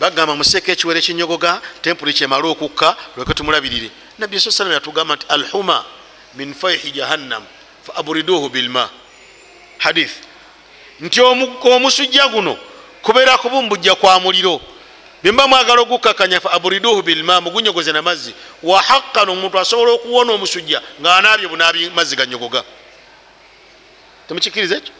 Bagamba 0.01 0.34
museeko 0.34 0.70
ekiwere 0.70 0.98
ekinyogoga 0.98 1.61
tempuli 1.82 2.12
kyemale 2.12 2.48
okukka 2.48 2.96
lweke 3.16 3.34
tumulabirire. 3.34 3.90
Nabbi 4.18 4.40
sa 4.40 4.51
salama 4.51 4.74
yatugamba 4.74 5.16
nti 5.16 5.26
alhuma 5.28 5.84
min 6.34 6.55
faihi 6.55 6.90
jahannam 6.92 7.44
fa 7.86 7.94
aburiduhu 7.96 8.48
bilma 8.48 8.90
hadith. 9.78 10.12
Nti 11.01 11.20
omusujja 11.20 12.28
guno 12.28 12.57
kubeera 13.03 13.38
kubumbujja 13.38 13.94
kwa 13.94 14.20
muliro 14.20 14.61
bemba 15.22 15.48
mwagala 15.48 15.80
ogukakanya 15.82 16.40
fa 16.40 16.53
aburiduhu 16.53 17.03
bilma 17.03 17.40
mugunyogoze 17.40 17.92
namazzi 17.92 18.34
wa 18.62 18.82
haqan 18.82 19.28
omuntu 19.28 19.59
asobola 19.59 19.92
okuwona 19.92 20.32
omusujja 20.32 20.82
nga 21.01 21.16
anaabye 21.16 21.48
bunaabi 21.48 21.90
mazzi 21.90 22.16
ganyogoga. 22.16 22.64
Temukikiriza 24.28 24.76
ekyo 24.76 24.99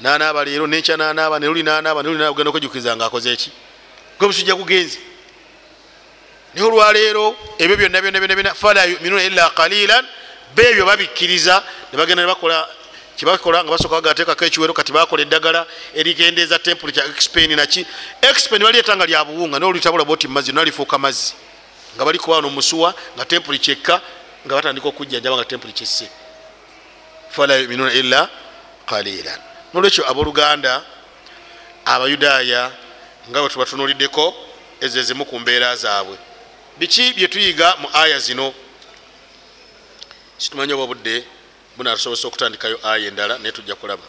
nanaaba 0.00 0.44
leero 0.44 0.66
nekya 0.66 0.96
nanaaba 0.96 1.38
neluli 1.38 1.62
nanaaba 1.62 2.02
neluli 2.02 2.24
ogenda 2.24 2.50
okwejukiriza 2.50 2.96
nga 2.96 3.06
akoze 3.06 3.32
eki 3.32 3.50
gwe 4.18 4.26
omusujja 4.26 4.54
gugenzi 4.54 4.98
naye 6.54 6.66
olwaleero 6.66 7.36
ebyo 7.58 7.76
byonna 7.76 8.00
byonna 8.02 8.20
byonna 8.20 8.54
fala 8.54 8.84
yuminuna 8.84 9.22
illa 9.22 9.50
qalilan 9.50 10.04
beebyo 10.54 10.86
babikkiriza 10.86 11.62
nebagenda 11.92 12.22
nebakola 12.22 12.68
kyebakola 13.16 13.64
nga 13.64 13.70
basooka 13.70 13.94
bagateekako 13.94 14.44
ekiwero 14.44 14.72
kati 14.74 14.92
bakola 14.92 15.22
eddagala 15.22 15.66
erigendeeza 15.94 16.58
tempule 16.58 16.92
kya 16.92 17.04
expen 17.06 17.50
naki 17.56 17.86
expen 18.22 18.62
balietanga 18.62 19.06
lya 19.06 19.24
buwunga 19.24 19.58
naye 19.58 19.70
olitabula 19.70 20.04
boti 20.04 20.28
mumazzi 20.28 20.52
nalifuuka 20.52 20.98
mazzi. 20.98 21.34
Nga 21.96 22.04
bali 22.04 22.18
kubaano 22.18 22.50
musuwa 22.50 22.94
nga 23.14 23.24
tempule 23.24 23.58
kyekka 23.58 24.00
nga 24.46 24.54
batandika 24.54 24.88
okujjanjaba 24.88 25.36
nga 25.36 25.44
tempule 25.44 25.72
kyesse. 25.72 26.10
Fala 27.30 27.56
yuminuna 27.56 27.92
illa 27.92 28.28
qalilan 28.86 29.53
nolwekyo 29.74 30.08
abooluganda 30.10 30.82
abayudaaya 31.84 32.70
nga 33.30 33.40
bwe 33.40 33.48
tubatunuliddeko 33.48 34.34
ezo 34.80 34.98
ezimu 35.00 35.24
ku 35.26 35.38
mbeera 35.40 35.76
zaabwe. 35.76 36.16
Biki 36.78 37.12
byetuyiga 37.12 37.76
mu 37.80 37.88
aya 37.92 38.18
zino? 38.18 38.54
Situmanyi 40.38 40.72
oba 40.72 40.82
obudde 40.82 41.24
bunatusobozesa 41.76 42.28
okutandikayo 42.28 42.78
aya 42.86 43.08
endala 43.08 43.38
naye 43.38 43.52
tujja 43.52 43.74
kulaba. 43.74 44.06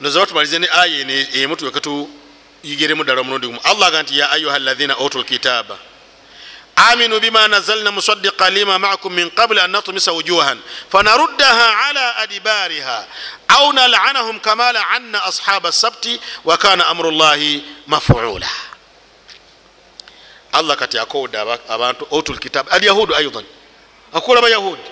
Nozaba 0.00 0.26
tumalize 0.26 0.58
ne 0.58 0.68
aya 0.72 1.28
emu 1.36 1.56
tuweke 1.56 1.80
tuyigiremu 1.80 3.04
ddala 3.04 3.20
omulundi 3.20 3.46
gumu 3.46 3.60
allah 3.64 3.88
aga 3.88 4.02
nti 4.02 4.18
ya 4.18 4.30
ayuha 4.30 4.58
lazina 4.58 4.96
otu 4.96 5.18
lkitaba 5.18 5.78
aminu 6.76 7.20
bima 7.20 7.48
nazalna 7.48 7.90
musaddiqa 7.90 8.50
lima 8.50 8.78
maakum 8.78 9.12
min 9.12 9.30
qabli 9.30 9.60
an 9.60 9.70
natumisa 9.70 10.12
wujuhan 10.12 10.58
fanaruddaha 10.90 11.88
ala 11.88 12.16
adibariha 12.16 13.06
au 13.48 13.72
nalcanahum 13.72 14.40
kama 14.40 14.72
lacanna 14.72 15.24
ashaba 15.24 15.72
sabti 15.72 16.20
wa 16.44 16.56
kana 16.56 16.86
amru 16.86 17.10
llahi 17.10 17.64
mafula 17.86 18.48
allah 20.52 20.76
kati 20.76 20.98
akowodde 20.98 21.38
abantu 21.68 22.06
otu 22.10 22.32
lkitaba 22.32 22.72
alyahudu 22.72 23.14
aidan 23.14 23.44
akola 24.12 24.38
abayahudi 24.38 24.82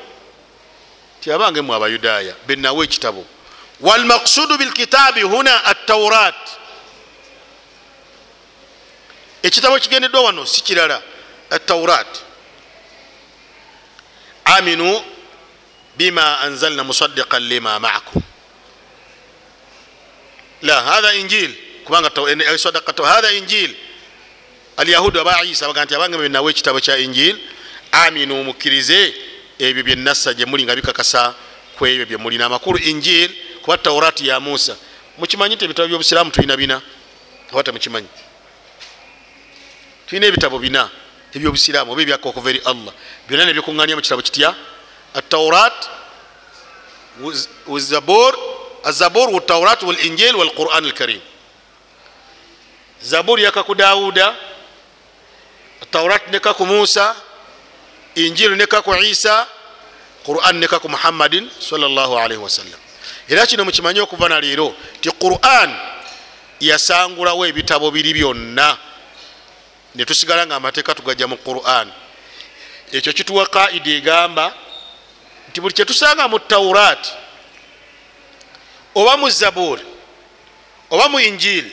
ti 1.20 1.32
abange 1.32 1.60
mu 1.60 1.74
abayudaaya 1.74 2.34
benawo 2.46 2.84
ekitabo 2.84 3.24
walmaksudu 3.80 4.56
bilkitabi 4.58 5.22
huna 5.22 5.64
attaurat 5.64 6.36
ekitabo 9.42 9.78
kigendeddwa 9.78 10.22
wano 10.22 10.46
si 10.46 10.62
kirala 10.62 11.02
attaurat 11.50 12.06
aminu 14.44 15.02
bima 15.96 16.40
anzalna 16.40 16.84
musaddiqan 16.84 17.42
lima 17.42 17.78
maakum 17.78 18.22
la 20.62 20.82
hatha 20.82 21.14
injil 21.14 21.54
kubanga 21.84 22.10
hatha 23.04 23.32
injil 23.32 23.74
alyahudu 24.76 25.20
aba 25.20 25.44
isa 25.44 25.66
baga 25.66 25.84
nti 25.84 25.94
abange 25.94 26.18
benawo 26.18 26.50
ekitabo 26.50 26.80
kya 26.80 26.98
injil 26.98 27.38
aminu 27.92 28.44
mukkirize 28.44 29.14
ebyo 29.58 29.82
byenassa 29.84 30.34
gyemuli 30.34 30.64
nga 30.64 30.76
bikakasa 30.76 31.34
ku 31.78 31.86
ebyo 31.86 32.06
byemulina 32.06 32.46
amakulu 32.46 32.78
injil 32.78 33.30
kuba 33.62 33.78
taurati 33.78 34.28
ya 34.28 34.40
musa 34.40 34.76
mukimanyi 35.18 35.54
nti 35.54 35.64
ebitabo 35.64 35.88
byobusiraamu 35.88 36.30
tulina 36.30 36.56
bina 36.56 36.82
oba 37.52 37.62
temukimanyi 37.62 38.08
tulina 40.06 40.26
ebitabo 40.26 40.58
bina 40.58 40.90
ebyobusiraamu 41.34 41.92
oba 41.92 42.02
ebyakka 42.02 42.28
okuva 42.28 42.50
eri 42.50 42.60
allah. 42.64 42.92
Byonna 43.28 43.44
nebikuŋŋanya 43.44 43.96
mu 43.96 44.02
kitabo 44.02 44.22
kitya 44.22 44.54
ataurat 45.14 45.78
azabur 48.84 49.28
wataurat 49.30 49.82
walinjil 49.82 50.36
walquran 50.36 50.84
alkarim. 50.84 51.20
Zabur 53.02 53.38
yaka 53.38 53.62
ku 53.62 53.74
dawuda 53.74 54.34
taurat 55.94 56.26
neka 56.30 56.54
ku 56.54 56.66
musa 56.66 57.14
injili 58.18 58.56
neka 58.56 58.82
ku 58.82 58.90
isa 59.06 59.46
quran 60.26 60.58
neka 60.58 60.82
ku 60.82 60.90
muhammadin 60.90 61.46
salllahalaihi 61.60 62.42
wasallam 62.42 62.80
era 63.30 63.46
kino 63.46 63.62
mukimanyi 63.62 64.02
okuva 64.02 64.26
naleero 64.28 64.74
ti 64.98 65.10
quran 65.14 65.70
yasangulawo 66.58 67.46
ebitabo 67.46 67.94
biri 67.94 68.10
byonna 68.10 68.74
netusigala 69.94 70.46
nga 70.46 70.56
amateeka 70.56 70.94
tugajja 70.94 71.26
mu 71.26 71.36
quran. 71.36 71.92
Ekyo 72.92 73.12
kituwa 73.12 73.46
kaida 73.46 73.90
egamba 73.90 74.54
nti 75.48 75.60
buli 75.60 75.74
kyetusanga 75.74 76.28
mu 76.28 76.38
taurat 76.38 77.12
oba 78.94 79.16
mu 79.16 79.30
zaburi 79.30 79.82
oba 80.90 81.08
mu 81.08 81.20
injili 81.20 81.72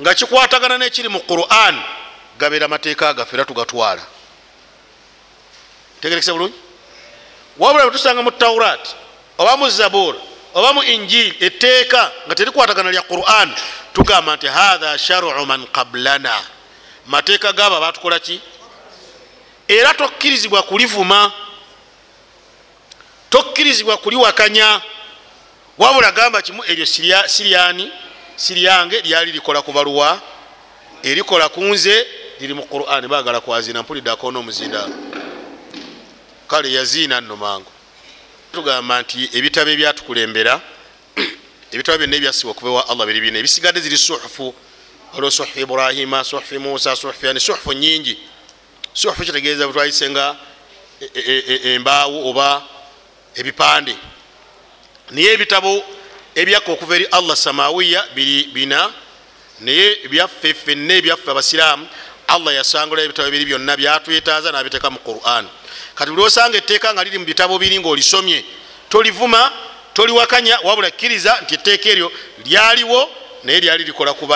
nga 0.00 0.14
kikwatagana 0.14 0.78
nekiri 0.78 1.08
mu 1.08 1.20
quran 1.20 1.82
gabeera 2.38 2.66
amateeka 2.66 3.14
gaffe 3.14 3.36
era 3.36 3.44
tugatwala. 3.44 4.02
Tegerekese 6.00 6.32
bulungi? 6.32 6.54
Wabula 7.58 7.84
bwetusanga 7.84 8.22
mu 8.22 8.30
taurat 8.30 8.82
oba 9.38 9.56
mu 9.56 9.70
zabur 9.70 10.16
oba 10.54 10.72
mu 10.72 10.82
injiri 10.82 11.36
etteeka 11.40 12.12
nga 12.26 12.34
terikwatagana 12.34 12.90
lya 12.90 13.02
quran 13.02 13.54
tugamba 13.92 14.36
nti 14.36 14.46
hatha 14.46 14.98
sharu 14.98 15.46
man 15.46 15.66
qablana 15.66 16.40
mateeka 17.06 17.52
gaabo 17.52 17.80
batukola 17.80 18.18
ki? 18.18 18.40
Era 19.68 19.94
tokkirizibwa 19.94 20.62
kulivuma 20.62 21.32
tokkirizibwa 23.30 23.96
kuliwakanya 23.96 24.80
wabula 25.78 26.12
gamba 26.12 26.42
kimu 26.42 26.64
eryo 26.64 26.86
siryani? 27.26 27.92
Siryange 28.36 29.00
lyali 29.00 29.32
likola 29.32 29.62
kubaluwa 29.62 30.20
erikola 31.02 31.48
kunze 31.48 32.06
liri 32.40 32.54
mu 32.54 32.62
quran. 32.62 33.08
Bagala 33.08 33.40
kwazina 33.40 33.82
mpulidde 33.82 34.10
akoona 34.10 34.38
omuzindaalo 34.38 34.94
kale 36.48 36.72
yaziina 36.72 37.20
nno 37.20 37.36
mangu. 37.36 37.70
Tugamba 38.52 39.02
nti 39.02 39.30
ebitabo 39.32 39.70
ebyatukulembera 39.70 40.60
ebitabo 41.72 41.98
byonna 41.98 42.16
ebyasibwa 42.16 42.50
okuva 42.52 42.70
ewa 42.70 42.88
allah 42.88 43.06
biri 43.06 43.20
bina 43.20 43.38
ebisigadde 43.38 43.80
ziri 43.80 43.98
suhufu 43.98 44.54
waliwo 45.12 45.30
suhufu 45.30 45.60
ibrahima 45.60 46.24
suhufu 46.24 46.60
musa 46.60 46.96
suhufu 46.96 47.26
yani 47.26 47.40
suhufu 47.40 47.72
nyingi. 47.72 48.18
Suhufu 48.92 49.24
kitegeeza 49.24 49.66
bwetwayisenga 49.66 50.36
embaawo 51.64 52.30
oba 52.30 52.62
ebipande. 53.34 53.96
Naye 55.10 55.32
ebitabo 55.32 55.84
ebyakka 56.34 56.72
okuva 56.72 56.94
eri 56.96 57.04
allah 57.04 57.36
samawiya 57.36 58.04
biri 58.14 58.44
bina 58.44 58.92
naye 59.60 59.96
byaffe 60.10 60.54
ffenna 60.54 60.94
ebyaffe 60.94 61.30
abasiraamu 61.30 61.88
allah 62.28 62.54
yasangulayo 62.54 63.04
ebitabo 63.06 63.30
biri 63.30 63.44
byonna 63.44 63.76
byatwetaaza 63.76 64.52
nabiteeka 64.52 64.90
mu 64.90 64.98
quran. 64.98 65.48
Kati 65.94 66.10
buli 66.10 66.22
osanga 66.22 66.58
etteeka 66.58 66.94
nga 66.94 67.04
liri 67.04 67.18
mu 67.18 67.24
bitabo 67.24 67.58
biri 67.58 67.80
ngaolisomye 67.80 68.44
tolivuma 68.88 69.52
toliwakanya 69.94 70.58
wabula 70.62 70.90
kkiriza 70.90 71.40
nti 71.42 71.54
etteeka 71.54 71.88
eryo 71.88 72.12
lyaliwo 72.44 73.10
naye 73.44 73.60
lyali 73.60 73.84
likola 73.84 74.14
ku 74.14 74.26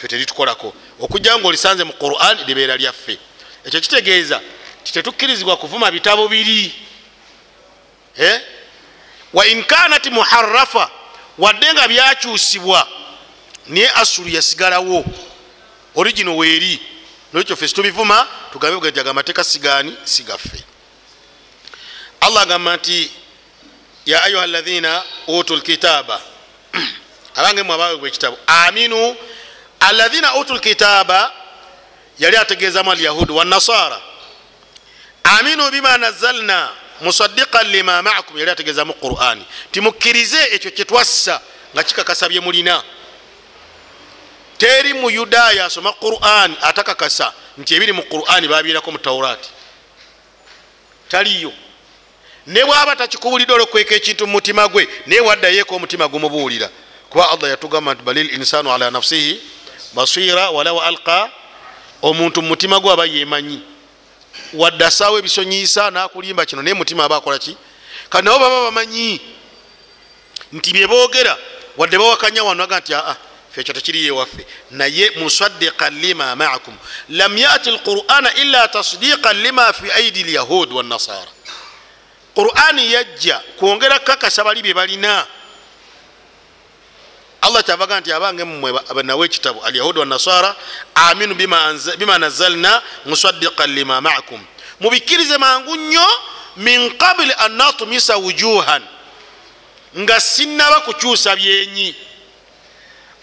bali 0.00 0.08
fe 0.08 0.08
teritukolako 0.08 0.74
okujjawo 1.00 1.40
ngaolisanze 1.40 1.84
mu 1.84 1.92
quran 1.92 2.38
libeera 2.46 2.76
lyaffe. 2.76 3.18
Ekyo 3.64 3.80
kitegeeza 3.80 4.40
ti 4.84 4.92
tetukkirizibwa 4.92 5.56
kuvuma 5.56 5.90
bitabo 5.90 6.28
biri. 6.28 6.74
Eh? 8.16 8.40
wa 9.32 9.46
inkanat 9.46 10.06
muharafa 10.06 10.90
wadde 11.38 11.72
nga 11.72 11.88
byakyusibwa 11.88 12.88
naye 13.66 13.90
asulu 13.90 14.28
yasigalawo. 14.28 15.04
Origino 15.94 16.36
weeri. 16.36 16.80
Nolwekyo 17.32 17.56
fe 17.56 17.68
situbivuma 17.68 18.26
tugambe 18.52 18.80
bwetyaga 18.80 19.10
amateeka 19.10 19.44
sigaani 19.44 19.96
sigaffe 20.04 20.64
allah 22.20 22.42
agamba 22.42 22.76
nti 22.76 23.10
ya 24.06 24.22
ayuha 24.22 24.42
alaina 24.42 25.02
utu 25.26 25.56
lkitaba 25.56 26.20
abange 27.36 27.62
mwe 27.62 27.74
abawebwa 27.74 28.08
ekitabo 28.08 28.38
aminu 28.46 29.16
alaina 29.80 30.34
utu 30.34 30.54
lkitaba 30.54 31.32
yali 32.18 32.36
ategeezamu 32.36 32.92
alyahudu 32.92 33.36
wanasara 33.36 34.00
aminu 35.24 35.70
bima 35.70 35.98
nazalna 35.98 36.70
musadiqan 37.00 37.66
lima 37.66 38.02
maakum 38.02 38.38
yali 38.38 38.50
ategeezamu 38.50 38.94
qurani. 38.94 39.44
Timukkirize 39.70 40.48
ekyo 40.52 40.70
kyetwassa 40.70 41.40
nga 41.74 41.82
kikakasa 41.82 42.28
bye 42.28 42.40
mulina. 42.40 42.82
Teri 44.58 44.94
mu 44.94 45.10
yudaaya 45.10 45.64
asoma 45.64 45.92
quran 45.92 46.56
atakakasa 46.62 47.32
nti 47.58 47.74
ebiri 47.74 47.92
mu 47.92 48.02
quran 48.02 48.48
babiirako 48.48 48.92
mu 48.92 48.98
taurati 48.98 49.48
taliyo. 51.08 51.52
Ne 52.46 52.64
bwaba 52.64 52.96
takikubulidde 52.96 53.52
olwokweka 53.52 53.94
ekintu 53.94 54.26
mu 54.26 54.32
mutima 54.32 54.68
gwe 54.68 54.88
naye 55.06 55.20
waddayeko 55.20 55.76
omutima 55.76 56.08
gumubuulira 56.08 56.68
kuba 57.10 57.30
allah 57.30 57.50
yatugamba 57.50 57.94
nti 57.94 58.02
balil 58.02 58.34
insanu 58.34 58.72
ala 58.72 58.90
nafsihi 58.90 59.40
basira 59.94 60.50
walaw 60.50 60.80
alqa 60.82 61.30
omuntu 62.02 62.42
mumutima 62.42 62.80
gwe 62.80 62.92
aba 62.92 63.06
yemanyi 63.06 63.60
wadde 64.52 64.84
asaawo 64.84 65.18
ebisonyiisa 65.18 65.90
nakulimba 65.90 66.46
kino 66.46 66.62
naye 66.62 66.74
mutima 66.74 67.04
aba 67.04 67.16
akolaki 67.16 67.56
kati 68.10 68.24
nabo 68.24 68.38
baba 68.38 68.64
bamanyi 68.64 69.20
nti 70.52 70.72
byeboogera 70.72 71.36
wadde 71.76 71.98
bawakanya 71.98 72.44
wano 72.44 72.64
aga 72.64 72.80
nti 72.80 72.94
aa 72.94 73.16
fekyo 73.54 73.74
tekiriyo 73.74 74.14
ewaffe 74.14 74.46
naye 74.70 75.10
musadiqan 75.10 76.00
lima 76.00 76.36
maakum. 76.36 76.76
Lam 77.08 77.38
yati 77.38 77.70
lqurana 77.70 78.34
illa 78.34 78.68
tasdiqan 78.68 79.42
lima 79.42 79.72
fi 79.72 79.90
aidi 79.92 80.22
lyahud 80.24 80.72
wanasara 80.72 81.30
qurani 82.34 82.92
yajja 82.92 83.40
kwongera 83.56 83.98
kukakasa 83.98 84.44
bali 84.44 84.62
bye 84.62 84.74
balina 84.74 85.26
allah 87.40 87.64
kyavaga 87.64 88.00
nti 88.00 88.12
abange 88.12 88.44
mmwe 88.44 89.02
nawe 89.02 89.26
ekitabo 89.26 89.64
alyahudi 89.64 89.98
wanasara 89.98 90.56
aminu 90.94 91.34
bima 91.34 92.18
nazalna 92.18 92.82
musadiqan 93.06 93.74
lima 93.74 94.00
maakum. 94.00 94.44
Mubikkirize 94.80 95.38
mangu 95.38 95.76
nnyo 95.76 96.06
min 96.56 96.96
qabili 96.98 97.32
an 97.38 97.52
natumisa 97.52 98.16
wujuhan. 98.16 98.82
Nga 99.98 100.20
sinaba 100.20 100.80
kukyusa 100.80 101.36
byenyi. 101.36 101.94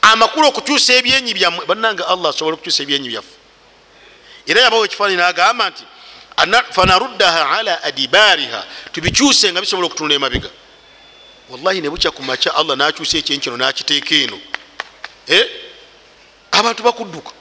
Amakulu 0.02 0.48
okukyusa 0.48 0.94
ebyenyi 0.94 1.34
byammwe 1.34 1.66
bannange 1.66 2.04
allah 2.04 2.30
asobola 2.30 2.56
okukyusa 2.56 2.84
ebyenyi 2.84 3.10
byaffe. 3.10 3.36
Era 4.48 4.62
yabawo 4.62 4.86
ekifaananyi 4.86 5.18
nagamba 5.18 5.70
nti 5.70 5.84
fanaruddaha 6.72 7.58
ala 7.58 7.84
adibariha. 7.84 8.66
Tubikyuse 8.92 9.52
nga 9.52 9.62
bisobola 9.62 9.88
okutunula 9.88 10.16
emabega 10.16 10.50
wallahi 11.50 11.82
nebukya 11.82 12.12
kumaca 12.12 12.56
allah 12.56 12.78
nakyusa 12.78 13.18
ekyenkino 13.18 13.58
nakiteeka 13.58 14.16
eno 14.16 14.40
abantu 16.52 16.84
bakudduka. 16.84 17.32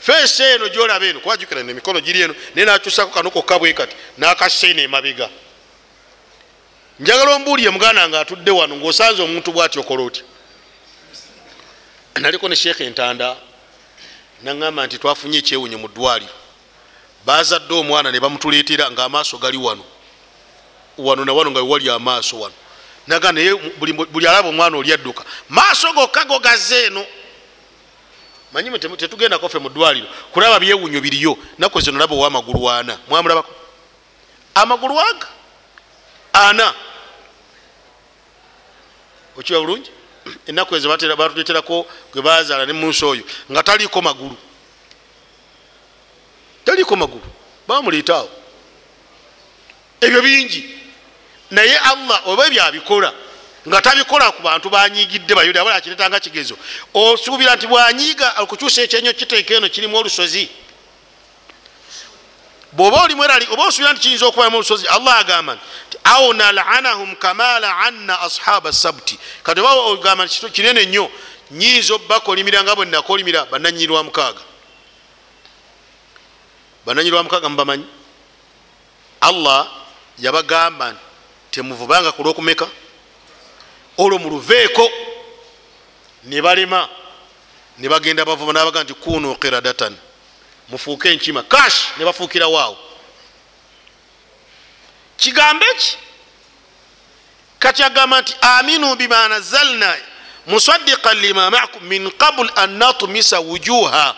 Feesi 0.00 0.42
eno 0.42 0.68
gyolaba 0.68 1.06
eno 1.06 1.20
kwajukira 1.20 1.60
emikono 1.60 2.00
giri 2.00 2.20
eno 2.22 2.34
naye 2.54 2.66
nakyusako 2.66 3.10
kano 3.10 3.30
kokka 3.30 3.58
bwe 3.58 3.72
kati 3.72 3.96
nakassa 4.18 4.66
eno 4.66 4.82
emabega 4.82 5.28
njagala 7.00 7.34
ombuulire 7.34 7.70
muganda 7.70 8.08
nga 8.08 8.20
atudde 8.20 8.50
wano 8.50 8.76
ngaosanze 8.76 9.22
omuntu 9.22 9.52
bwati 9.52 9.78
okola 9.78 10.02
otya? 10.02 10.22
Naliko 12.14 12.48
ne 12.48 12.56
sheekh 12.56 12.80
entanda 12.80 13.36
naŋamba 14.42 14.86
nti 14.86 14.98
twafunye 14.98 15.38
ekyewunyo 15.38 15.78
mu 15.78 15.88
ddwaliro. 15.88 16.34
Bazadde 17.26 17.74
omwana 17.74 18.12
ne 18.12 18.20
bamutuleetera 18.20 18.90
ngaamaaso 18.90 19.38
gali 19.38 19.56
wano. 19.56 19.84
Wano 20.98 21.24
nawano 21.24 21.50
nga 21.50 21.62
wewali 21.62 21.90
amaaso 21.90 22.40
wano 22.40 22.54
naga 23.06 23.32
naye 23.32 23.54
buli 24.12 24.26
alaba 24.26 24.48
omwana 24.48 24.76
oli 24.76 24.92
adduka. 24.92 25.24
Maaso 25.48 25.92
gokka 25.92 26.24
gogaze 26.24 26.86
eno. 26.86 27.06
Manyi 28.52 28.78
tetugendako 28.78 29.48
ffe 29.48 29.58
mu 29.58 29.68
ddwaliro 29.68 30.06
kulaba 30.32 30.60
byewunyo 30.60 31.00
biriyo. 31.00 31.38
Naku 31.58 31.80
zino 31.80 31.98
naba 31.98 32.14
owa 32.14 32.26
amagulu 32.26 32.70
ana. 32.70 32.98
Mwamulabako? 33.08 33.52
Amagulu 34.54 35.00
aga? 35.00 35.28
Ana. 36.32 36.74
Okiba 39.36 39.60
bulungi? 39.60 39.90
Enaku 40.46 40.76
ezo 40.76 40.88
batuleterako 40.88 41.86
gwe 42.12 42.22
bazaala 42.22 42.66
ne 42.66 42.72
munsi 42.72 43.04
oyo 43.04 43.22
nga 43.50 43.62
taliko 43.62 44.02
magulu. 44.02 44.36
Taliko 46.64 46.96
magulu. 46.96 47.26
Bamuleetaawo 47.68 48.44
ebyo 50.00 50.22
bingi 50.22 50.83
naye 51.54 51.76
allah 51.78 52.18
oba 52.26 52.46
ebyabikola 52.46 53.10
nga 53.68 53.80
tabikola 53.80 54.32
ku 54.32 54.42
bantu 54.42 54.68
banyigidde 54.68 55.34
bayuda 55.34 55.60
abala 55.60 55.76
akiretanga 55.76 56.20
kigezo 56.20 56.56
osuubira 56.94 57.56
nti 57.56 57.66
bwanyiiga 57.66 58.28
okukyusa 58.44 58.82
ekyenyo 58.84 59.12
kiteeka 59.12 59.54
eno 59.54 59.68
kirimu 59.68 59.96
olusozi. 59.96 60.48
Bwoba 62.72 63.02
olimwerali 63.04 63.46
oba 63.52 63.64
osuubira 63.64 63.92
nti 63.92 64.00
kiyinza 64.02 64.26
okubamu 64.26 64.56
olusozi 64.56 64.86
allah 64.86 65.16
agamba 65.16 65.52
nti 65.56 65.96
au 66.04 66.32
nalanahum 66.32 67.16
kama 67.16 67.60
laanna 67.60 68.20
ashaba 68.20 68.72
sabti. 68.72 69.18
Kati 69.42 69.60
oba 69.60 69.72
ogamba 69.72 70.24
nti 70.24 70.50
kinene 70.52 70.84
nnyo 70.84 71.10
nyinza 71.50 71.94
obakolimira 71.94 72.62
nga 72.62 72.76
bwe 72.76 72.84
nakolimira 72.84 73.46
bananyini 73.46 73.86
lwa 73.86 74.04
mukaaga. 74.04 74.44
Bananyini 76.84 77.10
lwa 77.10 77.22
mukaaga 77.22 77.48
mubamanyi? 77.48 77.86
Allah 79.20 79.72
yabagamba 80.18 80.92
nti 80.92 81.13
temuvubanga 81.54 82.12
ku 82.12 82.22
lwokumeka 82.22 82.66
olwo 83.98 84.18
muluveeko 84.18 84.90
ne 86.24 86.42
balema 86.42 86.88
ne 87.78 87.88
bagenda 87.88 88.24
bavuba 88.24 88.52
nabaga 88.52 88.82
nti 88.82 88.94
kunu 88.94 89.34
qiradatan 89.36 89.96
mufuuke 90.68 91.12
enkima 91.12 91.42
kash 91.42 91.88
ne 91.98 92.04
bafuukira 92.04 92.46
waawo. 92.46 92.78
Kigambo 95.16 95.64
eki 95.64 95.96
kati 97.58 97.82
agamba 97.82 98.20
nti 98.20 98.36
aminu 98.40 98.96
bima 98.96 99.28
nazalna 99.28 99.96
musadiqan 100.46 101.18
lima 101.18 101.50
maakum 101.50 101.84
min 101.84 102.10
qabul 102.10 102.50
an 102.56 102.70
natumisa 102.70 103.40
wujuha 103.40 104.16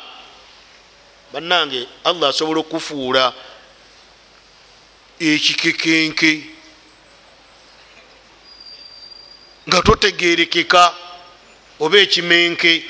bannange 1.33 1.89
allah 2.05 2.29
asobola 2.31 2.61
okufuula 2.61 3.33
ekikekenke 5.21 6.56
nga 9.69 9.83
totegerekeka 9.83 10.95
oba 11.81 11.99
ekimenke. 11.99 12.85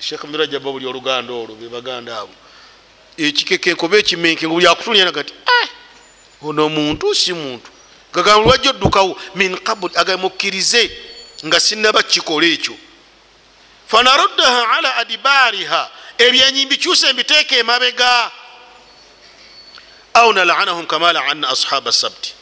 Sheekh 0.00 0.24
murajaba 0.24 0.72
buli 0.72 0.86
oluganda 0.86 1.32
olwo 1.32 1.54
bebaganda 1.56 2.18
abo. 2.20 2.34
Ekikekenke 3.16 3.84
oba 3.84 3.96
ekimenke 3.98 4.46
nga 4.46 4.54
buli 4.54 4.66
akutulyanaga 4.66 5.24
ti 5.24 5.34
"Ah, 5.46 5.68
ono 6.42 6.68
muntu 6.68 7.14
si 7.14 7.32
muntu? 7.32 7.70
Gagamba 8.12 8.44
lwajja 8.44 8.70
oddukawo? 8.70 9.18
Min 9.34 9.56
qabul 9.58 9.90
agamukkirize 9.94 10.90
nga 11.44 11.60
sinaba 11.60 12.02
kikola 12.02 12.46
ekyo. 12.46 12.76
Fanaruddaha 13.86 14.70
ala 14.76 14.96
adibaariha 14.96 15.90
ebyenyi 16.18 16.66
mbikyuse 16.66 17.12
mbiteeka 17.12 17.56
emabega. 17.56 18.30
Au 20.14 20.32
nalaanahum 20.32 20.86
kama 20.86 21.12
laana 21.12 21.48
ashaba 21.48 21.92
sabti. 21.92 22.34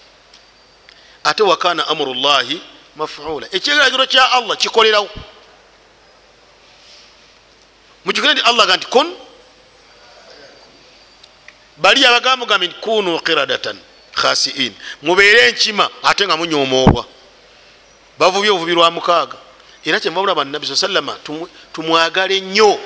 Ate 1.24 1.42
wakana 1.42 1.88
amuru 1.88 2.14
llahi 2.14 2.60
mafula 2.96 3.46
ekyegeragiro 3.52 4.06
kya 4.06 4.32
allah 4.32 4.56
kikolerawo 4.56 5.10
mukikole 8.04 8.34
nti 8.34 8.42
allah 8.42 8.66
ga 8.66 8.76
nti 8.76 8.86
kun 8.86 9.16
bali 11.76 12.06
abagamba 12.06 12.46
gambe 12.46 12.66
nti 12.66 12.76
kunu 12.80 13.18
qiradatan 13.20 13.78
khasiin 14.14 14.74
mubeere 15.02 15.48
enkima 15.48 15.90
ate 16.02 16.26
nga 16.26 16.36
munyomoobwa 16.36 17.04
bavubye 18.18 18.50
obuvubi 18.50 18.72
lwa 18.72 18.90
mukaaga 18.90 19.36
era 19.84 20.00
kyemabula 20.00 20.34
bannabi 20.34 20.66
sa 20.66 20.76
sallama 20.76 21.18
tumwagale 21.72 22.40
nnyo 22.40 22.80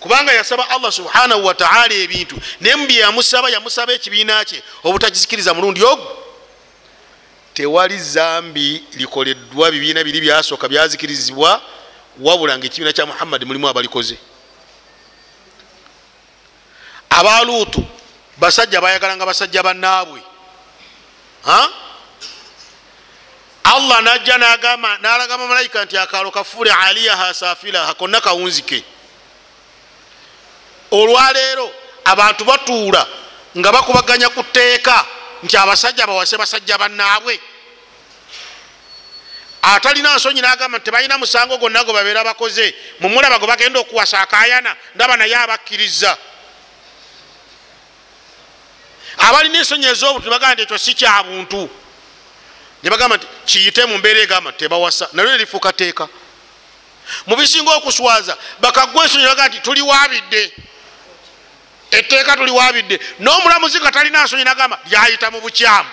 kubanga 0.00 0.32
yasaba 0.32 0.70
allah 0.70 0.92
subhanahu 0.92 1.44
wataala 1.46 1.94
ebintu 1.94 2.36
naye 2.60 2.76
mubye 2.76 3.00
yamusaba 3.00 3.50
yamusaba 3.50 3.92
ekibiina 3.92 4.44
kye 4.44 4.62
obutakizikiriza 4.84 5.54
mulundi 5.54 5.84
ogwo 5.84 6.21
tewali 7.54 7.98
zambi 7.98 8.84
likoleddwa 8.92 9.70
bibiina 9.70 10.04
biri 10.04 10.20
byasooka 10.20 10.68
byazikirizibwa 10.68 11.60
wabula 12.20 12.58
nga 12.58 12.66
ekibiina 12.66 12.92
kya 12.92 13.06
muhammadi 13.06 13.44
mulimu 13.44 13.68
abalikoze. 13.68 14.16
Abaluutu 17.10 17.84
basajja 18.36 18.80
bayagalanga 18.80 19.26
basajja 19.26 19.62
bannaabwe. 19.62 20.22
Allah 23.64 24.02
najja 24.02 24.38
nagamba 24.38 24.98
nalaga 24.98 25.38
bamalayika 25.38 25.84
nti 25.84 25.98
akaalo 25.98 26.30
kafuule 26.30 26.72
aliyaha 26.72 27.34
safilaha 27.34 27.94
konna 27.94 28.20
kawunzike. 28.20 28.84
Olwaleero 30.90 31.70
abantu 32.04 32.44
batuula 32.44 33.06
nga 33.58 33.72
bakubaganya 33.72 34.28
ku 34.28 34.42
tteeka 34.42 35.06
nti 35.42 35.56
abasajja 35.56 36.06
bawase 36.06 36.36
basajja 36.36 36.78
bannaabwe. 36.78 37.40
Atalina 39.62 40.16
nsonyi 40.16 40.40
nagamba 40.40 40.80
tebalina 40.80 41.18
musango 41.18 41.58
gonna 41.58 41.84
gwe 41.84 41.92
babeera 41.92 42.24
bakoze. 42.24 42.74
Mumulaba 43.00 43.38
gwe 43.38 43.48
bagenda 43.48 43.80
okuwasa 43.80 44.20
akayana 44.20 44.76
ndaba 44.94 45.16
naye 45.16 45.36
abakkiriza. 45.36 46.18
Abalina 49.18 49.58
ensonyi 49.58 49.86
ez'obuntu 49.86 50.24
nebagamba 50.24 50.54
nti 50.54 50.62
ekyo 50.62 50.78
si 50.78 50.94
kyabuntu 50.94 51.70
nebagamba 52.82 53.16
nti 53.16 53.26
kiyite 53.46 53.86
mu 53.86 53.98
mbeera 53.98 54.20
egamba 54.20 54.52
tebawasa. 54.52 55.08
Nalyo 55.12 55.38
lifuuka 55.38 55.72
teeka 55.72 56.08
mu 57.26 57.36
bisinga 57.36 57.70
okuswaza 57.74 58.36
bakagwa 58.60 59.04
ensonyi 59.04 59.24
nebagamba 59.24 59.48
nti 59.48 59.60
tuliwabidde 59.60 60.52
etteeka 61.92 62.36
tuliwabidde 62.36 63.00
n'omulamuzi 63.20 63.80
nga 63.80 63.92
talina 63.92 64.24
nsonyi 64.24 64.44
nagamba 64.44 64.80
lyayita 64.84 65.30
mu 65.30 65.40
bukyamu. 65.40 65.90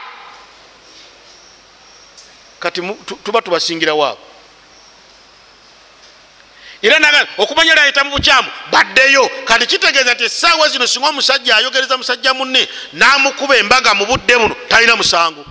Kati 2.60 2.82
tuba 3.24 3.42
tubasingira 3.42 3.94
waabo 3.94 4.20
era 6.82 7.00
naga 7.00 7.28
okumanya 7.38 7.76
lyayita 7.76 8.04
mu 8.04 8.12
bukyamu 8.12 8.50
baddeyo. 8.72 9.30
Kati 9.46 9.68
kitegeeza 9.68 10.14
nti 10.14 10.24
esaawa 10.24 10.70
zino 10.70 10.88
singa 10.88 11.10
omusajja 11.10 11.58
ayogereza 11.58 11.98
musajja 11.98 12.34
munne 12.34 12.68
namukuba 12.94 13.58
embaga 13.58 13.94
mu 13.94 14.06
budde 14.06 14.38
buno 14.38 14.56
talina 14.68 14.96
musango. 14.96 15.46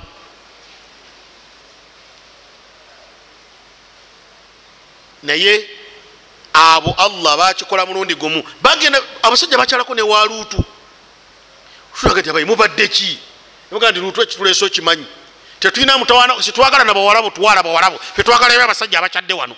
Naye 5.22 5.77
abo 6.58 6.94
allah 6.98 7.36
bakikola 7.36 7.86
mulundi 7.86 8.14
gumu. 8.14 8.42
Bagenda 8.60 8.98
abasajja 9.22 9.58
bakyalako 9.58 9.94
newaluutu 9.94 10.64
tulaga 12.00 12.22
ti 12.22 12.30
abayi 12.30 12.44
mubadde 12.44 12.88
ki? 12.88 13.18
Baga 13.70 13.90
nti 13.90 14.00
luutu 14.00 14.22
ekituleesa 14.22 14.66
okimanyi 14.66 15.06
tetulina 15.60 15.98
mutawana 15.98 16.42
situwagala 16.42 16.84
nabawalabu 16.84 17.30
tuwala 17.30 17.62
bawalabu 17.62 17.98
fetwagala 18.16 18.54
ebe 18.54 18.62
abasajja 18.62 18.98
abakyadde 18.98 19.34
wano. 19.34 19.56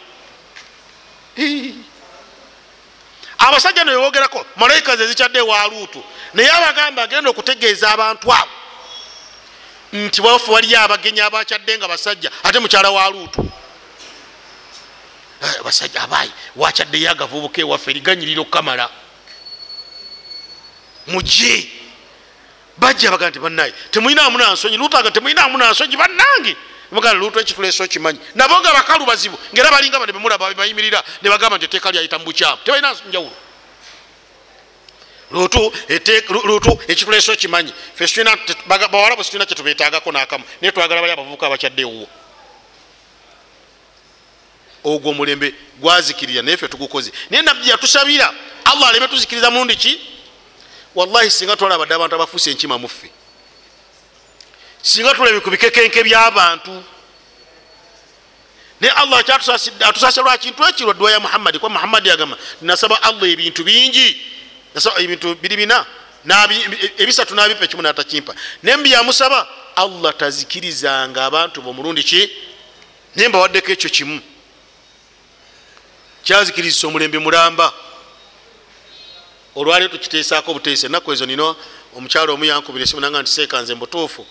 Abasajja 3.39 3.85
nebewogerako 3.85 4.47
malayika 4.57 4.97
ze 4.97 5.07
zikyadde 5.07 5.39
ewaluutu 5.39 6.05
naye 6.35 6.51
abagamba 6.51 7.03
agenda 7.03 7.31
okutegeeza 7.31 7.91
abantu 7.91 8.33
abo 8.33 8.51
nti 9.93 10.21
wafu 10.21 10.53
waliyo 10.53 10.81
abagenyi 10.81 11.21
abakyadde 11.21 11.79
nga 11.79 11.89
basajja 11.89 12.31
ate 12.45 12.59
mukyala 12.59 12.91
wa 12.91 13.11
luutu 13.11 13.51
basajja 15.65 16.03
abayi 16.03 16.31
wakyaddeyo 16.57 17.11
agavubuka 17.11 17.61
ewaffe 17.61 17.91
eriganyirira 17.91 18.41
okukamala 18.41 18.91
muje 21.07 21.71
bajja 22.79 23.11
bagaa 23.11 23.31
nti 23.31 23.39
banaye 23.39 23.73
temulinamunansonyi 23.91 24.77
lutaga 24.77 25.11
temulinamunansonyi 25.11 25.97
bannange. 25.97 26.57
Bagamba 26.91 27.19
lutu 27.23 27.39
ekituleesa 27.39 27.85
okimanyi. 27.85 28.19
Nabo 28.35 28.61
nga 28.61 28.73
bakalu 28.73 29.07
bazibu 29.07 29.39
ngaera 29.55 29.71
balinga 29.71 29.99
bane 30.01 30.13
bemulaba 30.13 30.55
bayimirira 30.55 31.03
nebagamba 31.23 31.57
nti 31.57 31.65
eteeka 31.65 31.91
lyayita 31.93 32.19
mu 32.19 32.25
bukyamu 32.25 32.59
tebalina 32.65 32.95
njawulo. 33.09 33.37
Lutu 35.31 35.73
ekituleesa 36.89 37.33
okimanyi. 37.33 37.73
Bawalabu 38.67 39.25
situlina 39.25 39.47
kyetubetagako 39.47 40.13
nakamu. 40.13 40.45
Naye 40.61 40.73
twagala 40.73 41.01
bali 41.01 41.13
abavubuka 41.13 41.47
abakyadde 41.47 41.83
ewuwo 41.83 42.09
ogwo 44.85 45.11
omulembe 45.11 45.55
gwazikirira 45.81 46.43
naye 46.43 46.57
fe 46.57 46.69
tugukoze. 46.69 47.13
Naye 47.31 47.43
nabbi 47.43 47.69
yatusabira 47.69 48.35
allah 48.65 48.89
aleme 48.89 49.09
tuzikiriza 49.09 49.51
mulundi 49.51 49.77
ki? 49.77 50.01
Wallahi 50.95 51.31
singa 51.31 51.57
twalabadde 51.57 51.95
abantu 51.95 52.15
abafuusa 52.15 52.51
enkima 52.51 52.79
muffe 52.79 53.11
singa 54.83 55.15
tulabye 55.15 55.41
ku 55.41 55.51
bikekenke 55.51 56.05
byabantu 56.05 56.83
naye 58.81 58.93
allah 58.93 59.25
atusasya 59.81 60.23
lwa 60.23 60.39
kintu 60.39 60.65
ekirwa 60.69 60.95
dduwa 60.95 61.13
ya 61.13 61.21
muhammadi 61.21 61.59
kuba 61.59 61.69
muhammadi 61.69 62.09
yagamba 62.09 62.37
nasaba 62.63 63.03
allah 63.03 63.29
ebintu 63.29 63.65
bingi. 63.65 64.17
Ebintu 64.99 65.35
biri 65.35 65.57
bina 65.57 65.87
ebisatu 66.99 67.35
nabipa 67.35 67.65
ekimu 67.65 67.83
natakimpa. 67.83 68.35
Naye 68.63 68.77
mbyamusaba 68.77 69.49
allah 69.77 70.15
tazikirizanga 70.17 71.25
abantu 71.25 71.63
bomulundi 71.63 72.03
ki? 72.03 72.31
Naye 73.17 73.29
mbawaddeko 73.29 73.73
ekyo 73.73 73.91
kimu 73.91 74.21
kyazikirizisa 76.25 76.87
omulembe 76.87 77.19
mulamba. 77.19 77.73
Olwaliro 79.57 79.89
tukiteesako 79.93 80.51
obuteesa 80.51 80.87
enaku 80.87 81.13
ezo 81.13 81.27
nino 81.27 81.57
omukyalo 81.97 82.35
omu 82.35 82.45
yankubira 82.45 82.85
esimu 82.85 83.01
nanga 83.01 83.23
nti 83.23 83.31
seekanze 83.31 83.75
mutuufu 83.75 84.27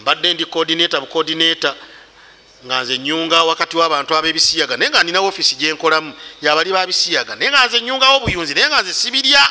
mbadde 0.00 0.34
ndi 0.34 0.44
coordinator 0.44 1.00
bucoordinator 1.00 1.74
nga 2.66 2.82
nze 2.82 2.98
nyunga 2.98 3.44
wakati 3.44 3.76
w'abantu 3.76 4.16
ab'ebisiyaga 4.16 4.76
naye 4.76 4.90
nga 4.90 5.02
nina 5.02 5.20
ofiisi 5.20 5.54
gyenkolamu 5.54 6.12
yabali 6.42 6.72
babisiyaga 6.72 7.36
naye 7.36 7.50
nga 7.50 7.66
nze 7.66 7.80
nyungawo 7.80 8.16
obuyunzi 8.16 8.54
naye 8.54 8.68
nga 8.68 8.82
nze 8.82 8.94
sibirya. 8.94 9.50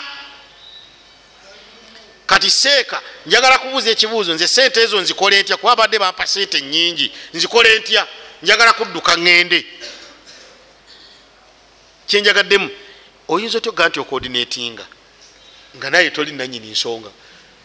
Kati 2.26 2.50
seeka 2.52 3.02
njagala 3.26 3.58
kubuuza 3.58 3.90
ekibuuzo 3.90 4.34
nze 4.34 4.48
sente 4.48 4.82
ezo 4.82 5.02
nzikole 5.02 5.42
ntya? 5.42 5.58
Kuba 5.58 5.76
badde 5.76 6.00
bampa 6.00 6.28
sente 6.28 6.62
nyingi 6.62 7.12
nzikole 7.34 7.80
ntya? 7.80 8.08
Njagala 8.44 8.74
kudduka 8.74 9.16
ŋŋende 9.16 9.66
kyenjagaddemu. 12.08 12.70
Oyinza 13.28 13.58
otya 13.58 13.72
ogaa 13.72 13.88
nti 13.90 14.00
ocoordinatinga 14.00 14.86
nga 15.78 15.90
naye 15.90 16.10
toli 16.10 16.32
nanyini 16.32 16.72
nsonga. 16.72 17.10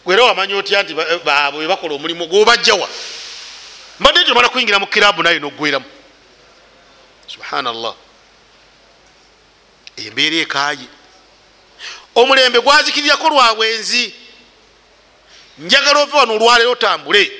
Gwera 0.05 0.23
wamanya 0.23 0.57
otya 0.57 0.83
nti 0.83 0.93
baabwe 1.25 1.67
bakola 1.67 1.93
omulimu 1.95 2.27
gwobajjawa 2.27 2.89
mbadde 3.99 4.21
nti 4.21 4.31
omala 4.31 4.49
kuyingira 4.49 4.79
mu 4.79 4.87
kirabu 4.87 5.23
naye 5.23 5.39
nogweramu 5.39 5.85
subhanallah. 7.27 7.95
Embeera 9.97 10.35
ekaaye. 10.35 10.87
Omulembe 12.15 12.59
gwazikirirako 12.61 13.29
lwabwenzi 13.29 14.13
njagala 15.57 15.99
ova 15.99 16.17
wano 16.17 16.33
olwaleero 16.35 16.71
otambule. 16.71 17.31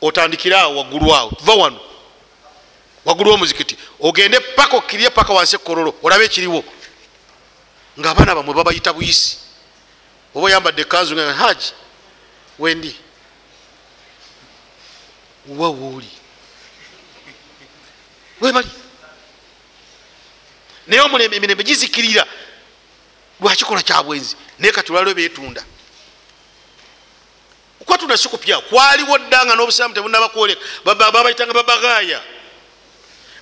Otandikire 0.00 0.56
awo 0.56 0.76
waggulu 0.76 1.14
awo. 1.14 1.30
Tuva 1.30 1.54
wano 1.54 1.80
waggulu 3.06 3.30
womuzikiti 3.30 3.76
ogende 4.00 4.40
paka 4.40 4.76
okkirire 4.76 5.10
paka 5.10 5.32
wansi 5.32 5.56
ekorolo 5.56 5.94
olabe 6.02 6.24
ekiriwo. 6.24 6.64
Ngaabaana 8.00 8.34
bamwe 8.34 8.54
babayita 8.54 8.92
buyisi. 8.92 9.38
Oba 10.34 10.46
oyambadde 10.46 10.82
ekanzu 10.82 11.14
nga 11.14 11.34
haji 11.34 11.72
wendi 12.58 12.96
wa 15.48 15.68
wooli 15.68 16.10
webali 18.40 18.68
naye 20.86 21.00
omulembe 21.00 21.36
emirembe 21.36 21.64
gizikirira. 21.64 22.26
Lwakikola 23.40 23.82
kyabwenzi 23.82 24.36
naye 24.58 24.72
kati 24.72 24.92
lwalio 24.92 25.14
betunda 25.14 25.64
kwatunda 27.86 28.18
sikupya 28.18 28.60
kwaliwo 28.60 29.18
ddanga 29.18 29.54
n'obusiramu 29.54 29.94
tebunabakwoleka. 29.94 30.60
Babayitanga 30.84 31.52
babagaya 31.54 32.20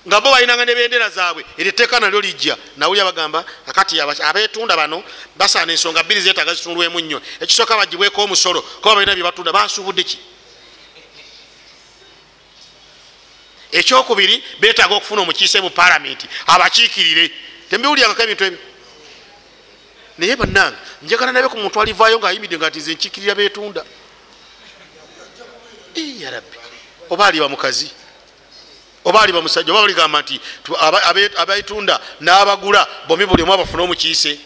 nga 0.07 0.21
bo 0.21 0.31
balinanga 0.31 0.65
nebendera 0.65 1.09
zaabwe. 1.09 1.45
Eryo 1.57 1.69
etteeka 1.69 1.99
nalyo 1.99 2.21
lijja. 2.21 2.57
Nawulya 2.77 3.05
bagamba 3.05 3.45
akati 3.67 3.99
abetunda 4.01 4.75
bano 4.75 5.03
basaana 5.35 5.71
ensonga 5.71 6.03
bbiri 6.03 6.21
zetaga 6.21 6.53
zitundwemu 6.53 6.99
nnyo. 6.99 7.21
Ekisooka 7.39 7.77
bagibweko 7.77 8.23
omusolo 8.23 8.61
kuba 8.61 8.95
balina 8.95 9.15
byebatunda 9.15 9.51
basuubudde 9.51 10.03
ki? 10.03 10.19
Ekyokubiri 13.71 14.43
betaaga 14.59 14.95
okufuna 14.95 15.21
omukiise 15.21 15.61
mu 15.61 15.69
palamenti 15.69 16.27
abakiikirire. 16.47 17.31
Tembiwulyangako 17.69 18.23
ebintu 18.23 18.43
ebyo 18.43 18.59
naye 20.17 20.35
bannange 20.35 20.77
njagala 21.01 21.31
nabe 21.31 21.49
ku 21.49 21.57
muntu 21.57 21.81
alivaayo 21.81 22.19
ngaayimidde 22.19 22.57
nga 22.57 22.71
tize 22.71 22.93
nkiikirira 22.93 23.35
betunda 23.35 23.83
yarabbi 25.95 26.57
oba 27.09 27.25
aliba 27.25 27.49
mukazi 27.49 27.91
oba 29.05 29.21
aliba 29.21 29.41
musajja 29.41 29.71
oba 29.71 29.81
baligamba 29.81 30.21
nti 30.21 30.39
abaitunda 31.37 31.99
n'abagula 32.21 32.87
bomi 33.07 33.25
buli 33.25 33.43
omu 33.43 33.53
abafune 33.53 33.83
omukiise. 33.83 34.39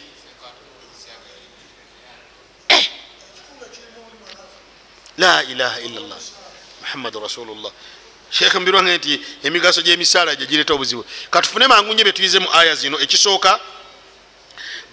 La 5.18 5.42
ilaha 5.42 5.80
illallah. 5.80 6.18
Muhammadu 6.80 7.20
rasulullah. 7.20 7.72
Sheekh 8.30 8.54
mbirwange 8.54 8.96
nti 8.96 9.20
emigaso 9.42 9.82
gyemisaala 9.82 10.34
gye 10.36 10.46
gireeta 10.46 10.74
obuzibu. 10.74 11.04
Katufune 11.30 11.66
mangu 11.66 11.94
nye 11.94 12.04
betuyize 12.04 12.38
mu 12.38 12.48
aya 12.52 12.74
zino 12.74 13.00
ekisooka 13.00 13.60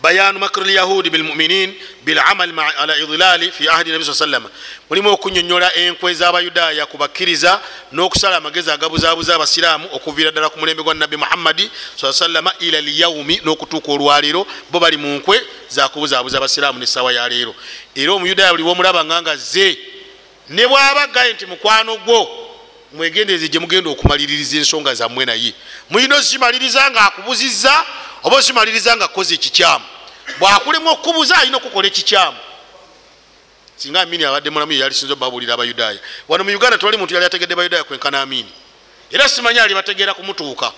bayanu 0.02 0.40
makr 0.40 0.64
lyahudi 0.64 1.10
bilmuminin 1.10 1.74
bilamal 2.06 2.52
ala 2.78 2.98
idlali 2.98 3.52
fi 3.52 3.70
ahdi 3.70 3.92
nabi 3.92 4.06
salama 4.06 4.50
mulimu 4.90 5.10
okunyonyola 5.10 5.76
enkwe 5.76 6.14
z'abayudaaya 6.14 6.86
kubakkiriza 6.86 7.62
n'okusala 7.92 8.38
amagezi 8.38 8.72
agabuzabuza 8.72 9.36
abasiraamu 9.36 9.88
okuviira 9.94 10.32
ddala 10.32 10.50
ku 10.50 10.60
mulembe 10.60 10.84
gwa 10.84 10.94
nabbi 10.94 11.18
muhammadi 11.18 11.72
salama 12.12 12.54
ila 12.60 12.82
lyaumi 12.82 13.42
n'okutuuka 13.44 13.92
olwaleero 13.92 14.48
bo 14.72 14.80
bali 14.80 14.98
mu 14.98 15.18
nkwe 15.18 15.42
zakubuzabuza 15.70 16.38
abasiraamu 16.38 16.80
nesawa 16.80 17.14
yaleero 17.14 17.56
era 17.96 18.14
omuyudaaya 18.14 18.52
buli 18.52 18.64
womulaba 18.64 19.04
nga 19.06 19.36
ze 19.36 19.78
ne 20.50 20.68
bwabagaye 20.68 21.34
nti 21.34 21.46
mukwano 21.46 21.98
gwo 21.98 22.48
mwegendereze 22.98 23.48
gye 23.48 23.60
mugenda 23.60 23.90
okumaliririza 23.90 24.58
ensonga 24.58 24.94
zammwe 24.94 25.26
naye. 25.26 25.54
Mulina 25.90 26.16
ozimaliriza 26.16 26.92
nga 26.92 27.02
akubuziza 27.06 27.86
oba 28.24 28.38
ozimaliriza 28.38 28.96
nga 28.96 29.06
akoze 29.06 29.34
ekikyamu. 29.36 29.86
Bwakulemu 30.40 30.90
okukubuza 30.90 31.38
alina 31.38 31.58
okukola 31.58 31.88
ekikyamu. 31.88 32.38
Singa 33.78 34.02
amini 34.02 34.24
abadde 34.26 34.50
mulamu 34.50 34.72
yeyalisinza 34.72 35.14
obabuulira 35.14 35.54
abayudaaya. 35.54 36.00
Wano 36.28 36.44
mu 36.44 36.52
uganda 36.52 36.78
tewali 36.78 36.98
muntu 36.98 37.14
yali 37.14 37.26
ategedde 37.26 37.56
bayudaaya 37.56 37.84
kwenkana 37.84 38.22
amini. 38.22 38.52
Era 39.12 39.30
simanyi 39.30 39.60
ali 39.60 39.74
bategeera 39.74 40.14
kumutuuka. 40.14 40.72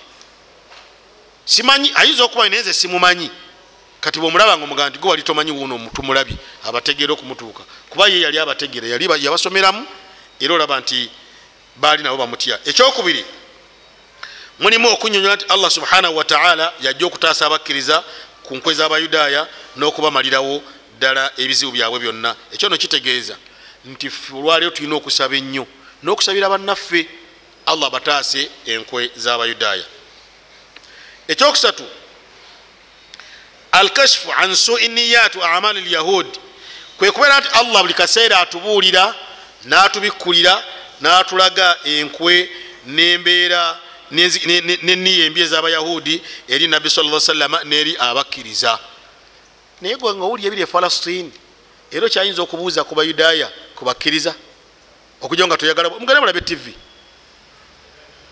Simanyi 1.46 1.92
ayinza 1.96 2.24
okuba 2.24 2.50
naye 2.50 2.62
nze 2.62 2.74
simumanyi. 2.74 3.32
Kati 4.02 4.20
bwomulaba 4.20 4.58
nga 4.58 4.64
omugaa 4.64 4.90
nti 4.90 5.00
gwe 5.00 5.10
wali 5.10 5.24
tomanyi 5.24 5.52
wuno 5.52 5.90
tumulabi 5.96 6.36
abategeera 6.64 7.14
okumutuuka. 7.14 7.64
Kuba 7.90 8.08
ye 8.08 8.22
yali 8.22 8.40
abategeera 8.40 8.88
yabasomeramu 9.18 9.88
era 10.40 10.54
olaba 10.54 10.80
nti 10.80 11.10
baali 11.80 12.04
nabo 12.04 12.18
bamutya 12.18 12.60
ekyokubiri 12.66 13.26
mulimu 14.60 14.88
okunyonyola 14.90 15.36
nti 15.36 15.46
allah 15.50 15.72
subhanahu 15.72 16.18
wataala 16.18 16.74
yajja 16.82 17.06
okutaasa 17.06 17.46
abakkiriza 17.46 18.04
ku 18.44 18.56
nkwe 18.56 18.74
z'abayudaaya 18.74 19.48
n'okubamalirawo 19.78 20.64
ddala 20.98 21.32
ebizibu 21.38 21.72
byabwe 21.72 22.00
byonna. 22.00 22.36
Ekyo 22.54 22.70
no 22.70 22.78
kitegeeza 22.78 23.36
nti 23.86 24.12
olwaliro 24.34 24.72
tulina 24.72 24.96
okusaba 24.96 25.36
ennyo 25.36 25.68
n'okusabira 26.04 26.50
bannaffe 26.50 27.08
allah 27.66 27.90
bataase 27.90 28.50
enkwe 28.66 29.12
z'abayudaaya 29.16 29.86
ekyokusatu 31.28 31.86
alkashfu 33.72 34.34
an 34.38 34.56
sui 34.56 34.88
niyat 34.88 35.36
wa 35.36 35.52
amali 35.52 35.82
lyahud 35.82 36.28
kwe 36.98 37.12
kubeera 37.12 37.40
nti 37.40 37.50
allah 37.54 37.82
buli 37.82 37.94
kaseera 37.94 38.40
atubuulira 38.40 39.16
n'atubikkulira 39.66 40.64
n'atulaga 41.02 41.78
enkwe 41.84 42.50
n'embeera 42.86 43.80
neniya 44.12 45.26
embi 45.26 45.42
ez'abayahudi 45.42 46.22
eri 46.48 46.68
nabbi 46.68 46.90
sa 46.90 47.20
salama 47.20 47.64
n'eri 47.64 47.96
abakkiriza. 48.00 48.80
Naye 49.82 49.96
gwe 49.96 50.14
nga 50.14 50.24
owulya 50.26 50.48
ebiri 50.48 50.62
efalastini 50.62 51.32
era 51.92 52.06
okyayinza 52.06 52.42
okubuuza 52.42 52.84
ku 52.84 52.96
bayudaaya 52.96 53.52
kubakkiriza 53.76 54.36
okujja 55.22 55.48
nga 55.48 55.58
toyagala 55.58 55.90
mugende 55.90 56.20
mulabe 56.20 56.42
tv 56.42 56.74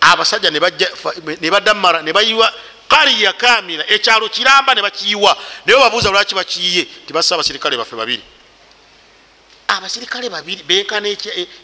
abasajja 0.02 0.52
ne 0.52 1.50
badamara 1.50 2.02
ne 2.02 2.14
bayiwa 2.14 2.54
kariya 2.88 3.34
kamira 3.34 3.84
ekyalo 3.88 4.30
kiramba 4.30 4.76
ne 4.76 4.82
bakiyiwa. 4.82 5.38
Naye 5.66 5.80
babuuza 5.80 6.10
lwaki 6.10 6.36
bakiyiye 6.36 6.86
tibassa 7.06 7.36
abasirikale 7.36 7.78
baffe 7.78 7.96
babiri. 7.96 8.24
Abasirikale 9.68 10.30
babiri 10.30 10.64
benkana 10.64 11.08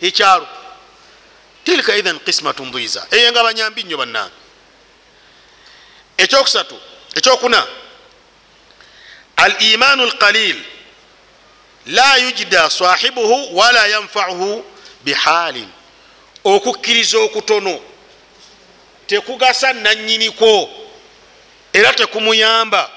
ekyalo 0.02 0.48
tilika 1.64 1.96
idhan 1.96 2.20
kismatun 2.20 2.72
dhiza 2.72 3.08
eyo 3.12 3.32
nga 3.32 3.44
banyambi 3.44 3.84
nnyo 3.84 3.98
bannange 3.98 4.34
ekyokusatu 6.18 6.78
ekyokuna 7.16 7.68
al 9.36 9.54
imanu 9.60 10.06
lqalil 10.06 10.58
la 11.86 12.18
yujida 12.18 12.70
sahibuhu 12.70 13.58
wala 13.58 13.88
yanfauhu 13.88 14.66
bihaalin 15.04 15.70
okukkiriza 16.44 17.18
okutono 17.20 17.80
tekugasa 19.08 19.74
nanyiniko 19.74 20.70
era 21.74 21.94
tekumuyamba 21.94 22.92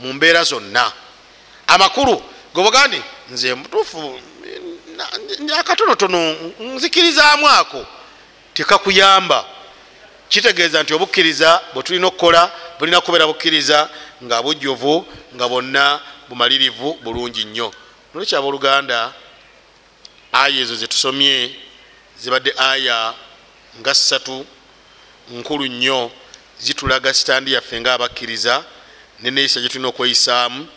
mu 0.00 0.12
mbeera 0.12 0.44
zonna 0.44 0.92
amakulu 1.66 2.22
gobagandi 2.54 3.02
nze 3.30 3.54
mutuufu 3.54 4.20
akatonotono 5.58 6.36
nzikirizaamu 6.60 7.48
ako 7.48 7.86
tekakuyamba 8.60 9.44
kitegeeza 10.28 10.82
nti 10.82 10.94
obukkiriza 10.94 11.60
bwetulina 11.72 12.06
okukola 12.06 12.52
bulina 12.78 13.00
kubeera 13.00 13.26
bukkiriza 13.26 13.88
nga 14.24 14.42
bujjuvu 14.42 15.06
nga 15.34 15.48
bwonna 15.48 16.00
bumalirivu 16.28 16.98
bulungi 17.02 17.44
nnyo. 17.44 17.72
Nolwekyaba 18.12 18.46
oluganda 18.46 19.12
aya 20.32 20.60
ezo 20.60 20.76
zetusomye 20.76 21.56
zibadde 22.20 22.52
aya 22.58 23.14
nga 23.80 23.94
ssatu 23.94 24.46
nkulu 25.30 25.66
nnyo 25.66 26.10
zitulaga 26.60 27.14
sitandi 27.14 27.52
yaffe 27.52 27.80
nga 27.80 27.94
abakkiriza 27.94 28.64
neneeyisa 29.20 29.60
gyetulina 29.60 29.88
okweyisaamu 29.88 30.68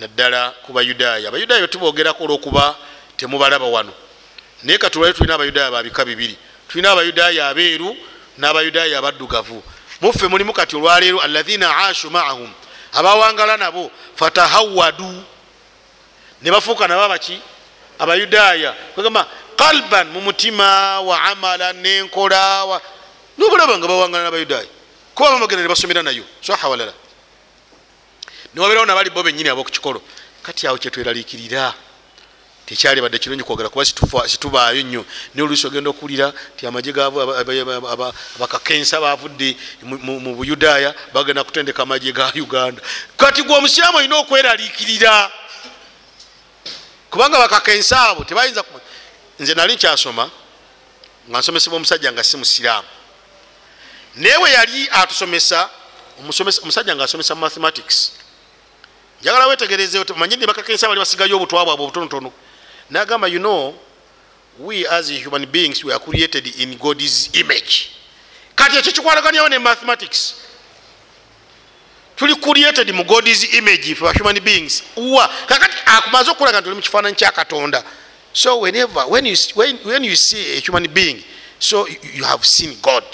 naddala 0.00 0.50
ku 0.66 0.72
bayudaaya. 0.72 1.28
Abayudaaya 1.28 1.62
betubogerako 1.62 2.24
olwokuba 2.24 2.76
temubalaba 3.16 3.66
wano. 3.66 3.94
Naye 4.62 4.78
katulwali 4.78 5.14
tulina 5.14 5.34
abayudaaya 5.34 5.70
babika 5.70 6.04
bibiri 6.04 6.49
tulina 6.70 6.90
abayudaaya 6.90 7.48
abeeru 7.48 7.96
n'abayudaaya 8.38 8.98
abaddugavu. 8.98 9.62
Muffe 10.00 10.28
mulimu 10.28 10.52
kati 10.52 10.76
olwaleero 10.76 11.20
alaina 11.20 11.76
ashu 11.76 12.10
maahum 12.10 12.50
abawangala 12.92 13.56
nabo 13.56 13.90
fatahawadu 14.14 15.24
ne 16.42 16.50
bafuuka 16.50 16.88
nabo 16.88 17.02
abaki? 17.02 17.40
Abayudaaya. 17.98 18.72
Kwegamba 18.94 19.26
kalban 19.56 20.08
mu 20.08 20.20
mutima 20.20 21.00
wa 21.00 21.22
amala 21.22 21.72
nenkola 21.72 22.80
nobulaba 23.38 23.78
nga 23.78 23.88
bawangala 23.88 24.24
n'abayudaaya. 24.24 24.68
Kuba 25.14 25.30
bamagenda 25.30 25.62
ne 25.62 25.68
basomera 25.68 26.02
nayo 26.02 26.24
saha 26.40 26.68
walala. 26.68 26.92
Niwabeerawo 28.54 28.86
nabali 28.86 29.10
bo 29.10 29.22
benyini 29.22 29.48
abokukikolo 29.48 30.02
kati 30.42 30.66
awo 30.66 30.78
kyetweraliikirira 30.78 31.74
tekyali 32.70 33.00
badde 33.00 33.18
kirungi 33.18 33.42
kwogera 33.42 33.68
kuba 33.68 33.84
situbaayo 34.28 34.82
nnyo. 34.82 35.04
Naye 35.34 35.44
oluusi 35.44 35.66
ogenda 35.66 35.90
okuwulira 35.90 36.32
ti 36.56 36.66
amagye 36.66 36.92
gaabo 36.92 37.34
abakakensa 38.38 39.00
bavudde 39.00 39.56
mu 39.82 40.36
buyudaaya 40.36 40.94
bagenda 41.12 41.42
kutendeka 41.42 41.82
amagye 41.82 42.12
ga 42.12 42.30
uganda. 42.36 42.80
Kati 43.16 43.42
gwe 43.42 43.56
omusiraamu 43.56 43.98
olina 43.98 44.16
okweraliikirira? 44.16 45.30
Kubanga 47.10 47.38
bakakensa 47.38 48.08
abo 48.08 48.24
tebayinza 48.24 48.62
nze 49.40 49.54
nali 49.54 49.74
nkyasoma 49.74 50.30
nga 51.28 51.38
nsomesebwa 51.38 51.76
omusajja 51.76 52.12
nga 52.12 52.22
si 52.22 52.36
musiraamu. 52.36 52.88
Naye 54.14 54.36
we 54.36 54.50
yali 54.50 54.88
atusomesa 54.92 55.68
omusajja 56.62 56.94
nga 56.94 57.04
asomesa 57.04 57.34
mathematics. 57.34 58.12
Njagala 59.20 59.46
wetegereze 59.46 60.04
manyi 60.16 60.36
ni 60.36 60.46
bakakensa 60.46 60.86
bali 60.86 61.00
basigayo 61.00 61.36
obutwa 61.36 61.64
bwabwe 61.64 61.84
obutonotono 61.84 62.32
nagamba 62.90 63.30
you 63.30 63.38
know 63.38 63.74
we 64.58 64.86
as 64.88 65.08
human 65.08 65.46
beings 65.46 65.84
we 65.84 65.92
are 65.92 66.00
created 66.00 66.46
in 66.60 66.76
god's 66.78 67.30
image. 67.34 67.90
Kati 68.54 68.76
ekyo 68.76 68.92
kikwalaganyawo 68.92 69.48
ne 69.48 69.58
mathematics? 69.58 70.34
Tuli 72.16 72.34
created 72.36 72.94
mu 72.94 73.04
god's 73.04 73.54
image 73.54 73.94
for 73.94 74.12
human 74.12 74.38
beings. 74.40 74.82
Wa? 74.96 75.28
Kakati 75.46 75.76
akumaze 75.86 76.30
okulaga 76.30 76.60
nti 76.60 76.68
oli 76.68 76.76
mu 76.76 76.82
kifaananyi 76.82 77.16
kya 77.16 77.32
katonda. 77.32 77.84
So 78.32 78.58
whenever 78.58 79.00
when 79.08 79.26
you, 79.26 79.36
when, 79.54 79.76
when 79.78 80.04
you 80.04 80.14
see 80.16 80.56
a 80.56 80.60
human 80.60 80.86
being 80.92 81.22
so 81.58 81.86
you, 81.88 82.24
have 82.24 82.44
seen 82.44 82.76
god. 82.82 83.04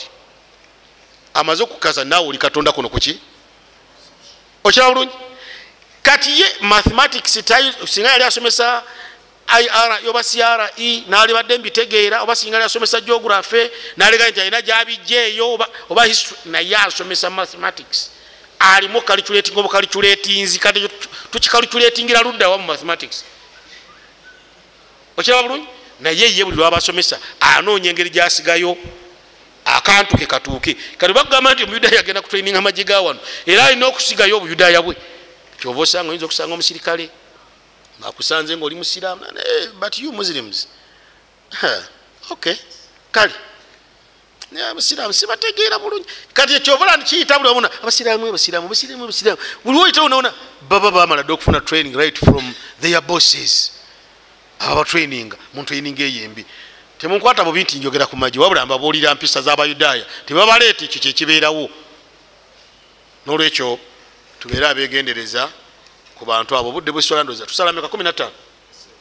Amaze 1.34 1.62
okukaza 1.62 2.04
naawe 2.04 2.28
oli 2.28 2.38
katonda 2.38 2.72
kuno 2.72 2.88
kuki 2.88 3.20
okiraba 4.64 4.94
bulungi. 4.94 5.12
Kati 6.02 6.40
ye 6.40 6.46
mathematics 6.60 7.38
singa 7.86 8.08
yali 8.08 8.24
asomesa 8.24 8.82
ir 9.48 10.08
oba 10.08 10.22
cre 10.22 11.04
nalibadde 11.08 11.58
mbitegeera 11.58 12.22
oba 12.22 12.36
singa 12.36 12.56
yali 12.56 12.66
asomesa 12.66 13.00
geography 13.00 13.70
nalega 13.96 14.30
nti 14.30 14.40
alina 14.40 14.62
gyabijjeeyo 14.62 15.58
oba 15.88 16.04
history 16.04 16.40
naye 16.44 16.76
asomesa 16.76 17.30
mathematics. 17.30 18.10
Alimu 18.58 19.00
calculating 19.02 19.56
oba 19.56 19.68
calculatinzi 19.68 20.58
kati 20.58 20.88
tukicalculatingira 21.30 22.22
luddawa 22.22 22.58
mu 22.58 22.66
mathematics. 22.66 23.24
Okiraba 25.16 25.42
bulungi? 25.42 25.66
Naye 26.00 26.36
ye 26.36 26.44
buli 26.44 26.56
lwabasomesa 26.56 27.18
anoonya 27.40 27.90
engeri 27.90 28.10
gyasigayo 28.10 28.76
akantu 29.64 30.16
ke 30.16 30.26
katuuke. 30.26 30.76
Kati 30.98 31.12
bagamba 31.12 31.54
nti 31.54 31.62
omuyudaaya 31.62 32.00
agenda 32.00 32.22
kutraininga 32.22 32.58
amagye 32.58 32.84
ga 32.84 33.00
wano 33.00 33.20
era 33.46 33.64
alina 33.64 33.86
okusigayo 33.86 34.36
obuyudaaya 34.36 34.82
bwe 34.82 34.96
kyova 35.60 35.80
osanga 35.80 36.10
oyinza 36.10 36.26
okusanga 36.26 36.54
omusirikale 36.54 37.10
akusanze 38.02 38.56
nga 38.56 38.64
oli 38.64 38.74
musiraamu 38.74 39.24
but 39.80 39.98
you 39.98 40.12
muslims 40.12 40.68
ok 42.30 42.58
kale. 43.12 43.32
Abasiraamu 44.70 45.12
sibategeera 45.12 45.78
bulungi 45.78 46.06
kati 46.32 46.54
ekyovala 46.54 46.98
kiyita 46.98 47.38
buli 47.38 47.48
wamuna 47.48 47.70
abasiraamu 47.82 48.26
abasiraamu 48.26 48.66
abasiraamu 48.66 49.04
abasiraamu. 49.04 49.38
Buli 49.64 49.78
woyita 49.78 50.02
wonawona 50.02 50.32
baba 50.68 50.90
bamala 50.90 51.22
dde 51.22 51.32
okufuna 51.32 51.60
training 51.60 51.96
right 51.96 52.18
from 52.18 52.54
their 52.80 53.00
bosses. 53.00 53.72
Ababatraininga 54.58 55.36
mu 55.54 55.64
training 55.64 55.98
eyo 56.00 56.24
embi. 56.24 56.46
Temunkwata 56.98 57.44
bubi 57.44 57.62
nti 57.62 57.78
njogera 57.78 58.06
ku 58.06 58.16
maji 58.16 58.38
wabula 58.38 58.66
mbabuulira 58.66 59.14
mpisa 59.14 59.42
z'abayudaaya 59.42 60.06
tebabaleeta 60.26 60.84
ekyo 60.84 61.00
kyekibeerawo 61.00 61.70
nolwekyo 63.26 63.78
tubeere 64.40 64.68
abegendereza 64.68 65.50
ku 66.18 66.24
bantu 66.24 66.56
abo. 66.56 66.68
Obudde 66.68 66.92
bweswala 66.92 67.24
ndoza 67.24 67.46
tusala 67.46 67.72
meka 67.72 67.86
15 67.86 68.30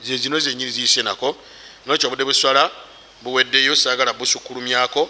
zezino 0.03 0.39
zenyini 0.39 0.71
ziyise 0.71 1.03
nako 1.03 1.35
nolwekyo 1.85 2.07
obudde 2.07 2.23
bweswala 2.23 2.71
buweddeyo 3.21 3.75
saagala 3.75 4.13
busukulumyako. 4.13 5.09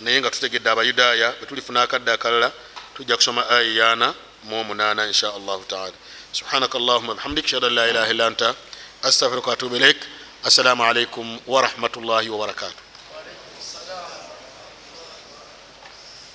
Naye 0.00 0.20
nga 0.20 0.30
tutegedde 0.30 0.70
abayudaaya 0.70 1.32
bwetulifuna 1.38 1.82
akadde 1.82 2.12
akalala 2.12 2.52
tujja 2.96 3.16
kusoma 3.16 3.48
aya 3.50 3.72
yana 3.72 4.14
mu 4.44 4.60
omunaana 4.60 5.06
insha 5.06 5.34
allahu 5.34 5.64
taala. 5.64 5.96
Subhanaka 6.32 6.78
allahuma 6.78 7.14
bihamdik 7.14 7.46
shhadu 7.46 7.66
an 7.66 7.74
la 7.74 7.88
ilaha 7.88 8.10
illa 8.10 8.26
anta 8.26 8.54
astafiruka 9.02 9.50
watubu 9.50 9.76
ilaik 9.76 9.96
assalamu 10.44 10.84
alaikum 10.84 11.38
warahmatullahi 11.46 12.28
wabarakatuh 12.28 12.85